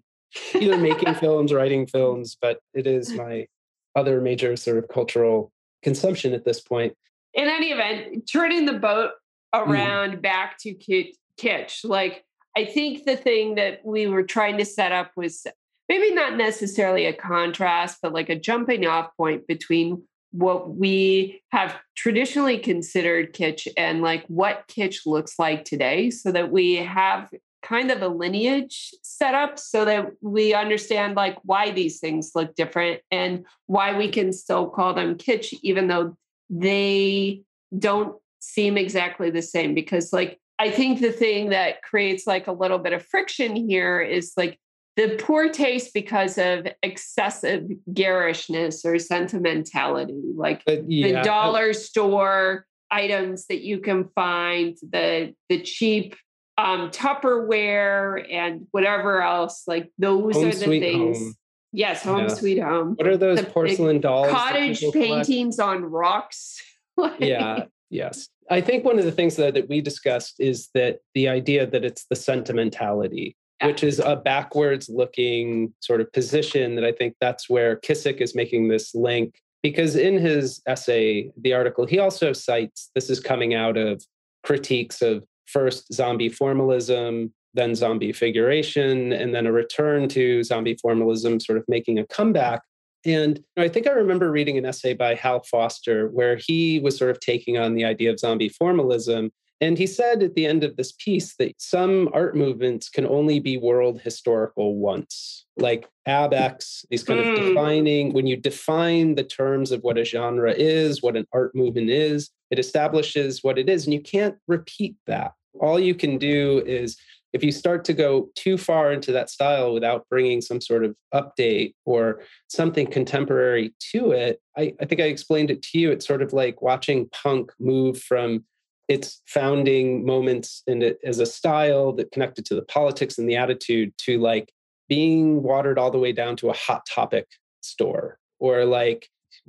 Either 0.55 0.77
making 0.77 1.15
films, 1.21 1.53
writing 1.53 1.87
films, 1.87 2.37
but 2.41 2.59
it 2.75 2.89
is 2.89 3.13
my 3.13 3.47
other 3.95 4.21
major 4.21 4.57
sort 4.57 4.79
of 4.79 4.89
cultural 4.89 5.53
consumption 5.83 6.33
at 6.35 6.45
this 6.45 6.61
point. 6.61 6.93
In 7.35 7.47
any 7.47 7.71
event, 7.71 8.29
turning 8.29 8.65
the 8.65 8.73
boat 8.73 9.11
around 9.53 10.15
mm. 10.15 10.23
back 10.23 10.59
to 10.63 10.75
kitsch. 10.75 11.85
Like, 11.85 12.25
I 12.57 12.65
think 12.65 13.05
the 13.05 13.17
thing 13.17 13.57
that 13.57 13.85
we 13.85 14.07
were 14.07 14.23
trying 14.23 14.59
to 14.59 14.65
set 14.65 14.93
up 14.93 15.13
was 15.17 15.47
maybe 15.89 16.15
not 16.15 16.37
necessarily 16.37 17.07
a 17.07 17.13
contrast, 17.13 17.99
but 18.03 18.13
like 18.13 18.29
a 18.29 18.39
jumping 18.39 18.87
off 18.87 19.11
point 19.17 19.47
between 19.47 20.03
what 20.31 20.75
we 20.75 21.43
have 21.53 21.77
traditionally 21.97 22.59
considered 22.59 23.33
kitsch 23.35 23.69
and 23.77 24.03
like 24.03 24.25
what 24.27 24.67
kitsch 24.69 25.07
looks 25.07 25.39
like 25.39 25.65
today 25.65 26.11
so 26.11 26.33
that 26.33 26.51
we 26.51 26.75
have 26.75 27.31
kind 27.63 27.91
of 27.91 28.03
a 28.03 28.09
lineage 28.09 28.93
set 29.03 29.35
up 29.35 29.59
so 29.59 29.85
that 29.85 30.11
we 30.21 30.53
understand 30.53 31.17
like 31.17 31.39
why 31.45 31.71
these 31.71 32.01
things 32.01 32.33
look 32.35 32.55
different 32.57 33.01
and 33.11 33.47
why 33.67 33.97
we 33.97 34.09
can 34.09 34.33
still 34.33 34.69
call 34.69 34.93
them 34.93 35.17
kitsch 35.17 35.55
even 35.63 35.87
though 35.87 36.17
they 36.51 37.41
don't 37.79 38.17
seem 38.41 38.77
exactly 38.77 39.31
the 39.31 39.43
same. 39.43 39.75
Because 39.75 40.13
like 40.13 40.39
i 40.65 40.71
think 40.71 41.01
the 41.01 41.13
thing 41.13 41.51
that 41.51 41.83
creates 41.83 42.27
like 42.27 42.47
a 42.47 42.53
little 42.53 42.79
bit 42.79 42.93
of 42.93 43.05
friction 43.07 43.55
here 43.55 44.01
is 44.01 44.33
like 44.37 44.59
the 44.97 45.17
poor 45.21 45.49
taste 45.49 45.93
because 45.93 46.39
of 46.39 46.67
excessive 46.83 47.69
garishness 47.93 48.85
or 48.85 48.99
sentimentality, 48.99 50.23
like 50.37 50.63
yeah. 50.67 51.19
the 51.19 51.25
dollar 51.25 51.73
store 51.73 52.67
items 52.91 53.47
that 53.47 53.63
you 53.63 53.81
can 53.81 54.09
find, 54.15 54.77
the 54.93 55.35
the 55.49 55.63
cheap 55.63 56.17
um, 56.57 56.91
Tupperware 56.91 58.25
and 58.33 58.69
whatever 58.71 59.21
else. 59.21 59.65
Like 59.67 59.91
those 59.99 60.37
are 60.37 60.51
the 60.51 60.81
things. 60.81 61.19
Home. 61.19 61.35
Yes, 61.73 62.05
home 62.05 62.21
yeah. 62.21 62.29
sweet 62.29 62.63
home. 62.63 62.95
What 62.95 63.09
are 63.09 63.17
those 63.17 63.41
the, 63.41 63.47
porcelain 63.47 64.01
dolls? 64.01 64.31
Cottage 64.31 64.81
paintings 64.93 65.57
collect? 65.57 65.83
on 65.83 65.91
rocks. 65.91 66.63
yeah. 67.19 67.65
Yes. 67.91 68.29
I 68.51 68.61
think 68.61 68.85
one 68.85 68.99
of 68.99 69.05
the 69.05 69.13
things 69.13 69.37
that, 69.37 69.55
that 69.55 69.69
we 69.69 69.81
discussed 69.81 70.37
is 70.39 70.69
that 70.75 70.99
the 71.15 71.29
idea 71.29 71.67
that 71.67 71.85
it's 71.85 72.05
the 72.07 72.17
sentimentality 72.17 73.37
which 73.63 73.83
is 73.83 73.99
a 73.99 74.17
backwards 74.17 74.89
looking 74.89 75.73
sort 75.81 76.01
of 76.01 76.13
position 76.13 76.75
that 76.75 76.85
I 76.85 76.93
think 76.93 77.15
that's 77.21 77.49
where 77.49 77.77
Kissick 77.77 78.21
is 78.21 78.35
making 78.35 78.69
this 78.69 78.95
link. 78.95 79.35
Because 79.63 79.97
in 79.97 80.19
his 80.19 80.61
essay, 80.67 81.31
the 81.41 81.55
article, 81.55 81.87
he 81.87 81.99
also 81.99 82.33
cites 82.33 82.91
this 82.95 83.09
is 83.09 83.21
coming 83.21 83.55
out 83.55 83.79
of 83.79 84.05
critiques 84.43 85.01
of 85.01 85.25
first 85.47 85.93
zombie 85.93 86.29
formalism, 86.29 87.33
then 87.55 87.75
zombie 87.75 88.13
figuration, 88.13 89.13
and 89.13 89.35
then 89.35 89.47
a 89.47 89.53
return 89.53 90.09
to 90.11 90.43
zombie 90.43 90.77
formalism, 90.83 91.41
sort 91.41 91.57
of 91.57 91.65
making 91.67 91.99
a 91.99 92.07
comeback. 92.07 92.61
And 93.05 93.43
I 93.57 93.69
think 93.69 93.87
I 93.87 93.91
remember 93.91 94.31
reading 94.31 94.57
an 94.59 94.65
essay 94.65 94.95
by 94.95 95.15
Hal 95.15 95.43
Foster 95.43 96.09
where 96.09 96.37
he 96.37 96.81
was 96.81 96.97
sort 96.97 97.11
of 97.11 97.21
taking 97.21 97.59
on 97.59 97.75
the 97.75 97.85
idea 97.85 98.11
of 98.11 98.19
zombie 98.19 98.49
formalism 98.49 99.31
and 99.61 99.79
he 99.79 99.87
said 99.87 100.23
at 100.23 100.35
the 100.35 100.47
end 100.47 100.65
of 100.65 100.77
this 100.77 100.93
piece 100.93 101.37
that 101.37 101.55
some 101.61 102.11
art 102.13 102.37
movements 102.37 102.89
can 102.89 103.07
only 103.07 103.39
be 103.39 103.57
world 103.57 104.01
historical 104.01 104.77
once, 104.77 105.47
like 105.57 105.89
ABEX, 106.09 106.85
these 106.91 107.05
kind 107.05 107.21
mm. 107.21 107.33
of 107.33 107.39
defining, 107.39 108.13
when 108.13 108.27
you 108.27 108.37
define 108.37 109.15
the 109.15 109.25
terms 109.25 109.71
of 109.71 109.81
what 109.83 109.97
a 109.97 110.05
genre 110.05 110.53
is, 110.53 111.03
what 111.03 111.17
an 111.17 111.27
art 111.33 111.55
movement 111.55 111.89
is, 111.89 112.31
it 112.51 112.59
establishes 112.59 113.43
what 113.43 113.59
it 113.59 113.69
is. 113.69 113.87
And 113.87 113.95
you 113.95 114.03
can't 114.03 114.37
repeat 114.49 114.97
that. 115.07 115.33
All 115.61 115.79
you 115.79 115.95
can 115.95 116.19
do 116.19 116.63
is 116.67 116.97
if 117.35 117.43
you 117.43 117.51
start 117.51 117.85
to 117.85 117.93
go 117.93 118.31
too 118.37 118.57
far 118.57 118.93
into 118.93 119.11
that 119.11 119.29
style 119.29 119.75
without 119.75 120.09
bringing 120.09 120.41
some 120.41 120.61
sort 120.61 120.85
of 120.85 120.95
update 121.13 121.75
or 121.85 122.21
something 122.47 122.87
contemporary 122.87 123.75
to 123.93 124.13
it, 124.13 124.41
I, 124.57 124.73
I 124.81 124.85
think 124.85 125.01
I 125.01 125.07
explained 125.07 125.51
it 125.51 125.61
to 125.63 125.79
you. 125.79 125.91
It's 125.91 126.07
sort 126.07 126.23
of 126.23 126.33
like 126.33 126.63
watching 126.63 127.09
punk 127.09 127.51
move 127.59 128.01
from 128.01 128.45
its 128.87 129.21
founding 129.27 130.07
moments 130.07 130.63
and 130.69 130.83
it 130.85 130.99
as 131.05 131.19
a 131.19 131.27
style 131.27 131.93
that 131.95 132.13
connected 132.13 132.45
to 132.47 132.55
the 132.55 132.63
politics 132.63 133.19
and 133.19 133.29
the 133.29 133.37
attitude 133.37 133.93
to 133.99 134.21
like 134.21 134.53
being 134.89 135.43
watered 135.43 135.79
all 135.79 135.91
the 135.91 135.99
way 135.99 136.13
down 136.13 136.37
to 136.37 136.51
a 136.51 136.55
hot 136.55 136.87
topic 136.87 137.27
store 137.63 138.19
or 138.39 138.65
like 138.65 139.09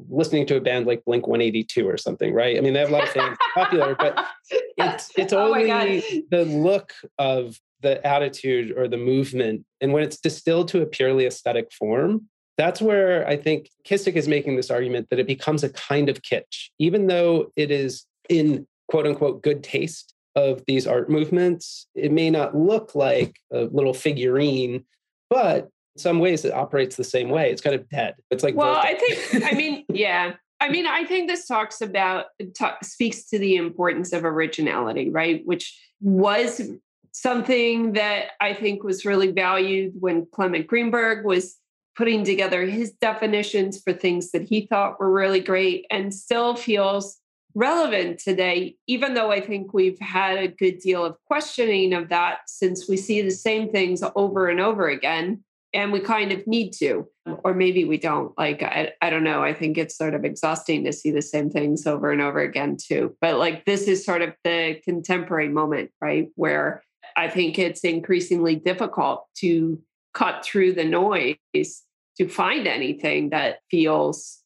listening 0.09 0.47
to 0.47 0.55
a 0.55 0.61
band 0.61 0.87
like 0.87 1.05
Blink 1.05 1.27
182 1.27 1.87
or 1.87 1.97
something, 1.97 2.33
right? 2.33 2.57
I 2.57 2.61
mean, 2.61 2.73
they 2.73 2.79
have 2.79 2.89
a 2.89 2.93
lot 2.93 3.03
of 3.03 3.09
fans 3.09 3.37
popular, 3.53 3.95
but 3.95 4.25
it's 4.77 5.11
it's 5.17 5.33
oh 5.33 5.53
only 5.53 5.71
oh 5.71 6.01
the 6.31 6.45
look 6.45 6.93
of 7.19 7.59
the 7.81 8.05
attitude 8.05 8.77
or 8.77 8.87
the 8.87 8.97
movement. 8.97 9.65
And 9.81 9.93
when 9.93 10.03
it's 10.03 10.17
distilled 10.17 10.67
to 10.69 10.81
a 10.81 10.85
purely 10.85 11.25
aesthetic 11.25 11.71
form, 11.71 12.27
that's 12.57 12.81
where 12.81 13.27
I 13.27 13.35
think 13.35 13.69
Kissick 13.85 14.15
is 14.15 14.27
making 14.27 14.55
this 14.55 14.71
argument 14.71 15.09
that 15.09 15.19
it 15.19 15.27
becomes 15.27 15.63
a 15.63 15.69
kind 15.69 16.09
of 16.09 16.21
kitsch, 16.21 16.69
even 16.79 17.07
though 17.07 17.51
it 17.55 17.69
is 17.69 18.05
in 18.29 18.65
quote 18.87 19.05
unquote 19.05 19.43
good 19.43 19.63
taste 19.63 20.13
of 20.35 20.63
these 20.67 20.85
art 20.85 21.09
movements. 21.09 21.87
It 21.95 22.11
may 22.11 22.29
not 22.29 22.55
look 22.55 22.95
like 22.95 23.37
a 23.51 23.63
little 23.65 23.93
figurine, 23.93 24.85
but 25.29 25.69
in 25.95 25.99
some 25.99 26.19
ways 26.19 26.45
it 26.45 26.53
operates 26.53 26.95
the 26.95 27.03
same 27.03 27.29
way. 27.29 27.51
It's 27.51 27.61
kind 27.61 27.75
of 27.75 27.87
dead. 27.89 28.15
It's 28.31 28.43
like 28.43 28.55
well, 28.55 28.75
I 28.75 28.95
think 28.95 29.45
I 29.45 29.51
mean, 29.53 29.85
yeah. 29.93 30.33
I 30.61 30.69
mean, 30.69 30.87
I 30.87 31.03
think 31.03 31.29
this 31.29 31.45
talks 31.47 31.81
about 31.81 32.27
talk, 32.57 32.83
speaks 32.83 33.25
to 33.25 33.39
the 33.39 33.57
importance 33.57 34.13
of 34.13 34.23
originality, 34.23 35.09
right? 35.09 35.41
Which 35.45 35.77
was 35.99 36.71
something 37.15 37.93
that 37.93 38.31
I 38.41 38.53
think 38.53 38.83
was 38.83 39.05
really 39.05 39.31
valued 39.31 39.93
when 40.01 40.27
Clement 40.33 40.67
Greenberg 40.67 41.25
was 41.25 41.55
putting 41.95 42.25
together 42.25 42.65
his 42.65 42.91
definitions 42.91 43.81
for 43.81 43.93
things 43.93 44.31
that 44.31 44.41
he 44.41 44.67
thought 44.67 44.99
were 44.99 45.09
really 45.09 45.39
great 45.39 45.85
and 45.89 46.13
still 46.13 46.57
feels 46.57 47.17
relevant 47.53 48.19
today, 48.19 48.75
even 48.87 49.13
though 49.13 49.31
I 49.31 49.39
think 49.39 49.73
we've 49.73 49.99
had 49.99 50.37
a 50.37 50.49
good 50.49 50.79
deal 50.79 51.05
of 51.05 51.15
questioning 51.25 51.93
of 51.93 52.09
that 52.09 52.39
since 52.47 52.89
we 52.89 52.97
see 52.97 53.21
the 53.21 53.31
same 53.31 53.69
things 53.69 54.03
over 54.17 54.49
and 54.49 54.59
over 54.59 54.89
again. 54.89 55.41
And 55.73 55.93
we 55.93 56.01
kind 56.01 56.31
of 56.31 56.45
need 56.47 56.71
to, 56.79 57.05
or 57.25 57.53
maybe 57.53 57.83
we 57.83 57.97
don't. 57.97 58.37
Like, 58.37 58.63
I, 58.63 58.93
I 59.01 59.09
don't 59.09 59.25
know. 59.25 59.43
I 59.43 59.53
think 59.53 59.77
it's 59.77 59.97
sort 59.97 60.15
of 60.15 60.23
exhausting 60.23 60.85
to 60.85 60.93
see 60.93 61.11
the 61.11 61.21
same 61.21 61.49
things 61.49 61.85
over 61.85 62.11
and 62.11 62.21
over 62.21 62.39
again, 62.39 62.77
too. 62.77 63.15
But 63.19 63.37
like, 63.39 63.65
this 63.65 63.89
is 63.89 64.05
sort 64.05 64.21
of 64.21 64.33
the 64.45 64.79
contemporary 64.85 65.49
moment, 65.49 65.91
right? 65.99 66.29
Where 66.35 66.81
I 67.15 67.29
think 67.29 67.57
it's 67.57 67.81
increasingly 67.81 68.55
difficult 68.55 69.25
to 69.37 69.81
cut 70.13 70.45
through 70.45 70.73
the 70.73 70.85
noise 70.85 71.35
to 71.53 72.27
find 72.27 72.67
anything 72.67 73.29
that 73.29 73.59
feels 73.69 74.41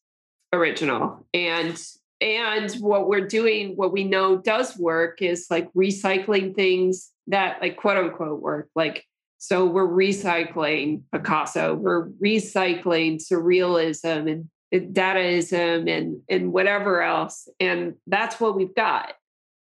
original. 0.53 1.25
And 1.33 1.79
and 2.21 2.71
what 2.75 3.07
we're 3.07 3.27
doing 3.27 3.75
what 3.75 3.93
we 3.93 4.03
know 4.03 4.37
does 4.37 4.77
work 4.77 5.21
is 5.21 5.47
like 5.49 5.71
recycling 5.73 6.53
things 6.53 7.11
that 7.27 7.61
like 7.61 7.77
quote 7.77 7.97
unquote 7.97 8.41
work 8.41 8.69
like 8.75 9.05
so 9.37 9.65
we're 9.65 9.87
recycling 9.87 11.01
picasso 11.13 11.75
we're 11.75 12.09
recycling 12.23 13.21
surrealism 13.25 14.29
and 14.73 14.93
dadaism 14.93 15.89
and 15.89 16.19
and 16.27 16.51
whatever 16.51 17.01
else 17.01 17.47
and 17.59 17.93
that's 18.07 18.39
what 18.39 18.55
we've 18.55 18.75
got 18.75 19.13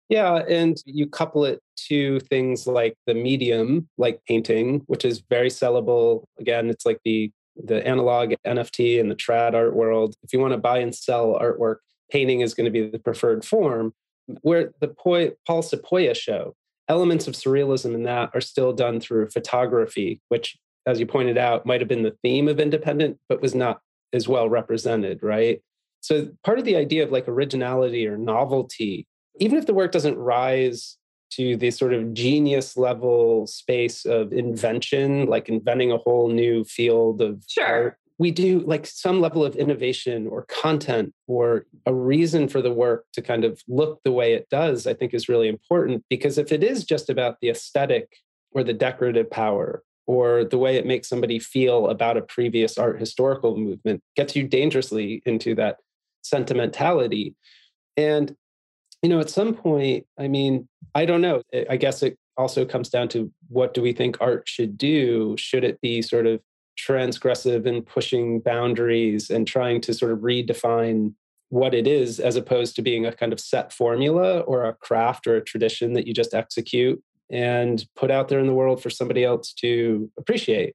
yeah 0.10 0.36
and 0.47 0.78
you 0.86 1.08
couple 1.08 1.45
it 1.45 1.60
to 1.76 2.20
things 2.22 2.68
like 2.68 2.95
the 3.08 3.14
medium 3.14 3.88
like 3.97 4.20
painting 4.28 4.82
which 4.88 5.06
is 5.06 5.24
very 5.30 5.49
sellable 5.49 6.24
again 6.39 6.70
it's 6.70 6.86
like 6.86 6.99
the 7.06 7.32
the 7.64 7.86
analog 7.88 8.34
nft 8.45 8.99
and 8.99 9.10
the 9.10 9.16
trad 9.16 9.53
art 9.53 9.76
world 9.76 10.16
if 10.24 10.34
you 10.34 10.39
want 10.39 10.51
to 10.51 10.58
buy 10.58 10.80
and 10.80 10.93
sell 10.93 11.39
artwork 11.41 11.78
painting 12.12 12.41
is 12.41 12.53
going 12.53 12.66
to 12.66 12.72
be 12.72 12.89
the 12.89 12.99
preferred 12.99 13.45
form. 13.45 13.93
Where 14.41 14.72
the 14.80 14.88
Paul 14.88 15.62
Sepuya 15.62 16.16
show, 16.16 16.56
elements 16.88 17.28
of 17.28 17.36
surrealism 17.36 17.93
in 17.93 18.03
that 18.03 18.32
are 18.34 18.41
still 18.41 18.74
done 18.74 18.99
through 18.99 19.30
photography, 19.30 20.20
which, 20.30 20.58
as 20.88 20.99
you 20.99 21.06
pointed 21.06 21.38
out, 21.38 21.66
might 21.66 21.82
have 21.82 21.88
been 21.88 22.01
the 22.01 22.16
theme 22.24 22.47
of 22.47 22.60
independent, 22.60 23.20
but 23.30 23.41
was 23.41 23.53
not 23.53 23.82
as 24.14 24.28
well 24.28 24.49
represented, 24.49 25.22
right? 25.22 25.62
So 26.01 26.30
part 26.43 26.58
of 26.58 26.66
the 26.66 26.76
idea 26.76 27.03
of 27.03 27.12
like 27.12 27.28
originality 27.28 28.08
or 28.08 28.18
novelty, 28.18 29.06
even 29.39 29.57
if 29.57 29.65
the 29.65 29.73
work 29.73 29.91
doesn't 29.91 30.17
rise 30.17 30.97
to 31.31 31.57
the 31.57 31.71
sort 31.71 31.93
of 31.93 32.13
genius 32.13 32.77
level 32.77 33.47
space 33.47 34.05
of 34.05 34.31
invention, 34.31 35.25
like 35.25 35.49
inventing 35.49 35.91
a 35.91 35.97
whole 35.97 36.29
new 36.29 36.63
field 36.63 37.21
of 37.21 37.43
sure. 37.47 37.65
art, 37.65 37.97
we 38.17 38.31
do 38.31 38.59
like 38.59 38.86
some 38.86 39.19
level 39.19 39.43
of 39.43 39.55
innovation 39.55 40.27
or 40.27 40.45
content 40.45 41.13
or 41.27 41.65
a 41.86 41.93
reason 41.93 42.47
for 42.47 42.61
the 42.61 42.71
work 42.71 43.05
to 43.11 43.21
kind 43.21 43.43
of 43.43 43.61
look 43.67 43.99
the 44.05 44.11
way 44.11 44.33
it 44.33 44.47
does, 44.49 44.88
I 44.88 44.93
think 44.93 45.13
is 45.13 45.27
really 45.27 45.49
important. 45.49 46.03
Because 46.09 46.38
if 46.38 46.51
it 46.51 46.63
is 46.63 46.86
just 46.86 47.09
about 47.09 47.41
the 47.41 47.49
aesthetic 47.49 48.17
or 48.51 48.63
the 48.63 48.73
decorative 48.73 49.29
power 49.29 49.83
or 50.07 50.45
the 50.45 50.57
way 50.57 50.77
it 50.77 50.86
makes 50.86 51.09
somebody 51.09 51.39
feel 51.39 51.88
about 51.89 52.15
a 52.15 52.21
previous 52.21 52.77
art 52.77 52.99
historical 52.99 53.57
movement, 53.57 54.01
gets 54.15 54.36
you 54.36 54.47
dangerously 54.47 55.21
into 55.25 55.55
that 55.55 55.77
sentimentality. 56.21 57.36
And, 57.97 58.36
you 59.06 59.10
know, 59.10 59.20
at 59.20 59.30
some 59.30 59.53
point, 59.53 60.03
I 60.18 60.28
mean, 60.28 60.68
I 60.95 61.06
don't 61.06 61.22
know. 61.22 61.43
Eh, 61.53 61.66
I 61.70 61.78
guess 61.78 62.01
it 62.01 62.18
also 62.38 62.66
comes 62.66 62.89
down 62.89 63.08
to 63.10 63.32
what 63.49 63.76
do 63.76 63.84
we 63.84 63.93
think 63.93 64.18
art 64.20 64.49
should 64.49 64.80
do? 64.80 65.36
Should 65.38 65.64
it 65.64 65.80
be 65.80 66.01
sort 66.01 66.26
of 66.26 66.41
transgressive 66.76 67.68
and 67.68 67.86
pushing 67.86 68.39
boundaries 68.39 69.30
and 69.30 69.45
trying 69.45 69.80
to 69.82 69.93
sort 69.93 70.12
of 70.12 70.20
redefine 70.20 71.14
what 71.49 71.76
it 71.76 71.86
is 71.86 72.20
as 72.20 72.36
opposed 72.36 72.76
to 72.78 72.82
being 72.82 73.06
a 73.06 73.12
kind 73.12 73.32
of 73.32 73.39
set 73.39 73.72
formula 73.72 74.39
or 74.39 74.66
a 74.66 74.74
craft 74.74 75.28
or 75.28 75.36
a 75.36 75.43
tradition 75.43 75.93
that 75.93 76.08
you 76.08 76.14
just 76.14 76.34
execute 76.34 76.99
and 77.30 77.86
put 77.95 78.10
out 78.10 78.28
there 78.28 78.39
in 78.39 78.47
the 78.47 78.56
world 78.56 78.82
for 78.82 78.89
somebody 78.89 79.24
else 79.24 79.53
to 79.53 80.12
appreciate. 80.18 80.74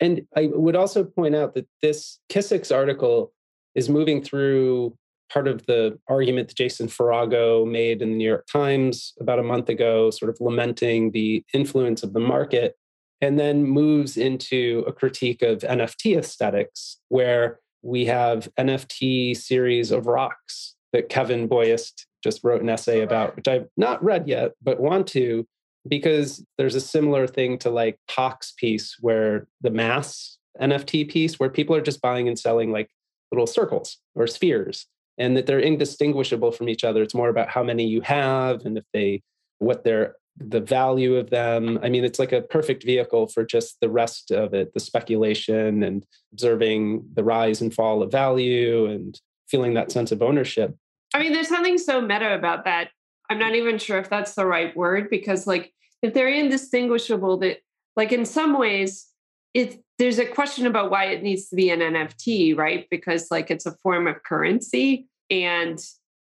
And 0.00 0.22
I 0.34 0.46
would 0.46 0.74
also 0.74 1.04
point 1.04 1.34
out 1.34 1.52
that 1.52 1.68
this 1.82 2.18
Kissick's 2.30 2.72
article 2.72 3.34
is 3.74 3.90
moving 3.90 4.22
through 4.22 4.96
part 5.32 5.48
of 5.48 5.66
the 5.66 5.98
argument 6.08 6.48
that 6.48 6.56
Jason 6.56 6.88
Farago 6.88 7.70
made 7.70 8.02
in 8.02 8.10
the 8.10 8.16
New 8.16 8.28
York 8.28 8.46
Times 8.50 9.14
about 9.20 9.38
a 9.38 9.42
month 9.42 9.68
ago, 9.68 10.10
sort 10.10 10.30
of 10.30 10.40
lamenting 10.40 11.10
the 11.10 11.44
influence 11.52 12.02
of 12.02 12.12
the 12.12 12.20
market, 12.20 12.76
and 13.20 13.38
then 13.38 13.64
moves 13.64 14.16
into 14.16 14.84
a 14.86 14.92
critique 14.92 15.42
of 15.42 15.60
NFT 15.60 16.18
aesthetics, 16.18 16.98
where 17.08 17.60
we 17.82 18.04
have 18.06 18.48
NFT 18.58 19.36
series 19.36 19.90
of 19.90 20.06
rocks 20.06 20.74
that 20.92 21.08
Kevin 21.08 21.48
Buist 21.48 22.06
just 22.22 22.42
wrote 22.42 22.62
an 22.62 22.68
essay 22.68 23.00
about, 23.02 23.36
which 23.36 23.48
I've 23.48 23.68
not 23.76 24.02
read 24.02 24.28
yet, 24.28 24.52
but 24.62 24.80
want 24.80 25.06
to, 25.08 25.46
because 25.88 26.44
there's 26.58 26.74
a 26.74 26.80
similar 26.80 27.26
thing 27.26 27.58
to 27.58 27.70
like 27.70 27.98
Pak's 28.08 28.52
piece, 28.52 28.96
where 29.00 29.46
the 29.60 29.70
mass 29.70 30.38
NFT 30.60 31.08
piece, 31.08 31.38
where 31.38 31.50
people 31.50 31.76
are 31.76 31.80
just 31.80 32.02
buying 32.02 32.28
and 32.28 32.38
selling 32.38 32.72
like 32.72 32.90
little 33.30 33.46
circles 33.46 33.98
or 34.14 34.26
spheres, 34.26 34.86
and 35.18 35.36
that 35.36 35.46
they're 35.46 35.58
indistinguishable 35.58 36.52
from 36.52 36.68
each 36.68 36.84
other. 36.84 37.02
It's 37.02 37.14
more 37.14 37.28
about 37.28 37.48
how 37.48 37.62
many 37.62 37.86
you 37.86 38.00
have 38.02 38.64
and 38.64 38.78
if 38.78 38.84
they, 38.92 39.22
what 39.58 39.84
their 39.84 40.16
the 40.38 40.60
value 40.60 41.16
of 41.16 41.30
them. 41.30 41.78
I 41.82 41.88
mean, 41.88 42.04
it's 42.04 42.18
like 42.18 42.32
a 42.32 42.42
perfect 42.42 42.84
vehicle 42.84 43.28
for 43.28 43.44
just 43.44 43.78
the 43.80 43.88
rest 43.88 44.30
of 44.30 44.52
it 44.52 44.74
the 44.74 44.80
speculation 44.80 45.82
and 45.82 46.04
observing 46.32 47.08
the 47.14 47.24
rise 47.24 47.62
and 47.62 47.72
fall 47.72 48.02
of 48.02 48.12
value 48.12 48.86
and 48.86 49.18
feeling 49.48 49.74
that 49.74 49.90
sense 49.90 50.12
of 50.12 50.22
ownership. 50.22 50.76
I 51.14 51.20
mean, 51.20 51.32
there's 51.32 51.48
something 51.48 51.78
so 51.78 52.00
meta 52.00 52.34
about 52.34 52.64
that. 52.64 52.90
I'm 53.30 53.38
not 53.38 53.54
even 53.54 53.78
sure 53.78 53.98
if 53.98 54.10
that's 54.10 54.34
the 54.34 54.46
right 54.46 54.76
word 54.76 55.08
because, 55.08 55.46
like, 55.46 55.72
if 56.02 56.12
they're 56.12 56.28
indistinguishable, 56.28 57.38
that, 57.38 57.58
like, 57.96 58.12
in 58.12 58.24
some 58.24 58.58
ways, 58.58 59.06
it 59.54 59.82
there's 59.98 60.18
a 60.18 60.26
question 60.26 60.66
about 60.66 60.90
why 60.90 61.06
it 61.06 61.22
needs 61.22 61.48
to 61.48 61.56
be 61.56 61.70
an 61.70 61.80
NFT, 61.80 62.56
right? 62.56 62.86
Because, 62.90 63.30
like, 63.30 63.50
it's 63.50 63.66
a 63.66 63.76
form 63.82 64.06
of 64.06 64.22
currency. 64.22 65.06
And, 65.30 65.78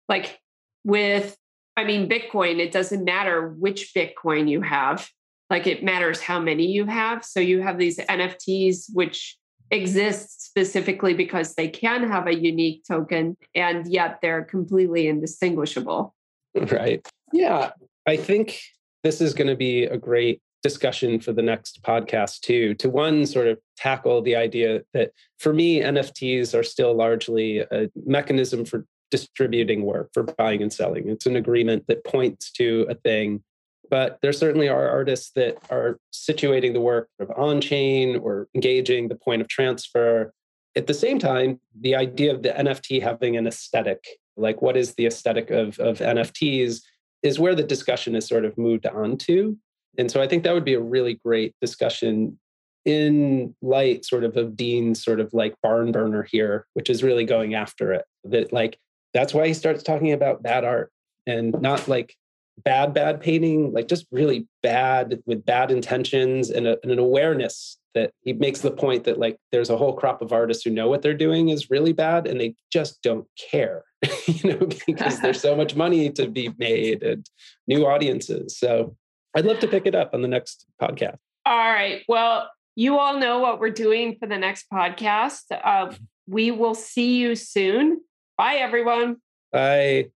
like, 0.08 0.40
with 0.84 1.38
I 1.78 1.84
mean, 1.84 2.08
Bitcoin, 2.08 2.60
it 2.60 2.72
doesn't 2.72 3.04
matter 3.04 3.50
which 3.50 3.94
Bitcoin 3.94 4.50
you 4.50 4.62
have, 4.62 5.10
like 5.50 5.68
it 5.68 5.84
matters 5.84 6.22
how 6.22 6.40
many 6.40 6.68
you 6.68 6.86
have. 6.86 7.26
So 7.26 7.40
you 7.40 7.62
have 7.62 7.78
these 7.78 7.98
NFTs, 7.98 8.86
which 8.94 9.38
exist 9.72 10.46
specifically 10.46 11.14
because 11.14 11.56
they 11.56 11.68
can 11.68 12.10
have 12.10 12.28
a 12.28 12.36
unique 12.36 12.84
token, 12.88 13.36
and 13.54 13.86
yet 13.88 14.20
they're 14.22 14.44
completely 14.44 15.08
indistinguishable. 15.08 16.14
Right. 16.72 17.06
Yeah. 17.34 17.72
I 18.08 18.16
think 18.16 18.62
this 19.04 19.20
is 19.20 19.34
going 19.34 19.50
to 19.50 19.58
be 19.58 19.84
a 19.84 19.98
great 19.98 20.42
discussion 20.70 21.20
for 21.20 21.32
the 21.32 21.42
next 21.52 21.84
podcast 21.84 22.40
too 22.40 22.74
to 22.74 22.90
one 22.90 23.26
sort 23.26 23.48
of 23.48 23.60
tackle 23.78 24.20
the 24.24 24.36
idea 24.36 24.82
that 24.96 25.12
for 25.38 25.54
me 25.54 25.80
nfts 25.80 26.58
are 26.58 26.64
still 26.64 26.94
largely 26.96 27.60
a 27.60 27.88
mechanism 28.06 28.66
for 28.66 28.84
distributing 29.12 29.84
work 29.84 30.10
for 30.14 30.24
buying 30.24 30.62
and 30.62 30.74
selling. 30.74 31.10
It's 31.10 31.26
an 31.26 31.36
agreement 31.36 31.86
that 31.88 32.04
points 32.04 32.52
to 32.54 32.86
a 32.90 32.96
thing. 32.96 33.44
But 33.90 34.20
there 34.22 34.34
certainly 34.34 34.68
are 34.68 34.90
artists 34.90 35.32
that 35.36 35.58
are 35.70 36.00
situating 36.12 36.74
the 36.74 36.82
work 36.82 37.08
on 37.38 37.62
chain 37.62 38.18
or 38.18 38.48
engaging 38.56 39.08
the 39.08 39.16
point 39.16 39.42
of 39.42 39.48
transfer. 39.48 40.34
At 40.76 40.88
the 40.88 40.94
same 40.94 41.20
time, 41.20 41.60
the 41.80 41.96
idea 41.96 42.34
of 42.34 42.42
the 42.42 42.50
NFT 42.50 43.02
having 43.02 43.38
an 43.38 43.46
aesthetic, 43.46 44.04
like 44.36 44.62
what 44.62 44.76
is 44.76 44.96
the 44.96 45.06
aesthetic 45.06 45.52
of, 45.52 45.80
of 45.80 46.00
NFTs, 46.00 46.82
is 47.22 47.40
where 47.40 47.56
the 47.56 47.64
discussion 47.64 48.16
is 48.16 48.28
sort 48.28 48.44
of 48.44 48.58
moved 48.58 48.88
on 48.88 49.18
to. 49.18 49.58
And 49.98 50.10
so 50.10 50.22
I 50.22 50.28
think 50.28 50.44
that 50.44 50.54
would 50.54 50.66
be 50.66 50.74
a 50.74 50.82
really 50.82 51.16
great 51.26 51.54
discussion 51.62 52.40
in 52.86 53.56
light 53.62 54.06
sort 54.06 54.24
of 54.24 54.38
of 54.38 54.56
Dean's 54.56 55.04
sort 55.04 55.20
of 55.20 55.34
like 55.34 55.56
barn 55.62 55.92
burner 55.92 56.24
here, 56.24 56.68
which 56.74 56.90
is 56.90 57.04
really 57.04 57.26
going 57.26 57.56
after 57.56 57.94
it. 57.94 58.06
That 58.24 58.54
like 58.54 58.78
that's 59.14 59.34
why 59.34 59.48
he 59.48 59.54
starts 59.54 59.84
talking 59.84 60.12
about 60.12 60.44
bad 60.44 60.64
art 60.64 60.92
and 61.26 61.60
not 61.62 61.88
like 61.88 62.16
bad 62.64 62.94
bad 62.94 63.20
painting 63.20 63.74
like 63.74 63.88
just 63.88 64.06
really 64.12 64.48
bad 64.64 65.20
with 65.26 65.46
bad 65.46 65.72
intentions 65.72 66.50
and, 66.50 66.68
a, 66.68 66.78
and, 66.84 66.92
an 66.92 67.00
awareness 67.00 67.78
that 67.94 68.12
he 68.22 68.32
makes 68.34 68.62
the 68.62 68.72
point 68.72 69.04
that 69.04 69.20
like 69.20 69.38
there's 69.52 69.70
a 69.70 69.78
whole 69.78 69.94
crop 69.94 70.22
of 70.22 70.32
artists 70.32 70.64
who 70.64 70.70
know 70.70 70.88
what 70.88 71.02
they're 71.02 71.14
doing 71.14 71.50
is 71.50 71.70
really 71.70 71.92
bad 71.92 72.28
and 72.28 72.40
they 72.40 72.56
just 72.72 73.02
don't 73.02 73.28
care 73.52 73.84
you 74.28 74.54
know 74.54 74.68
because 74.88 75.20
there's 75.20 75.42
so 75.42 75.56
much 75.56 75.76
money 75.76 76.10
to 76.10 76.28
be 76.28 76.50
made 76.58 77.04
and 77.04 77.30
new 77.68 77.86
audiences 77.86 78.58
so 78.58 78.96
i'd 79.36 79.46
love 79.46 79.60
to 79.60 79.68
pick 79.68 79.86
it 79.86 79.96
up 79.96 80.14
on 80.14 80.22
the 80.22 80.28
next 80.28 80.66
podcast. 80.82 81.18
All 81.46 81.58
right. 81.58 82.04
Well 82.08 82.50
you 82.76 83.00
all 83.00 83.18
know 83.20 83.40
what 83.40 83.60
we're 83.60 83.70
doing 83.70 84.18
for 84.20 84.28
the 84.28 84.38
next 84.38 84.66
podcast. 84.72 85.44
Uh, 85.52 85.94
we 86.28 86.52
will 86.52 86.76
see 86.76 87.16
you 87.18 87.36
soon. 87.36 88.02
Bye, 88.38 88.56
everyone. 88.56 89.18
Bye. 89.52 90.10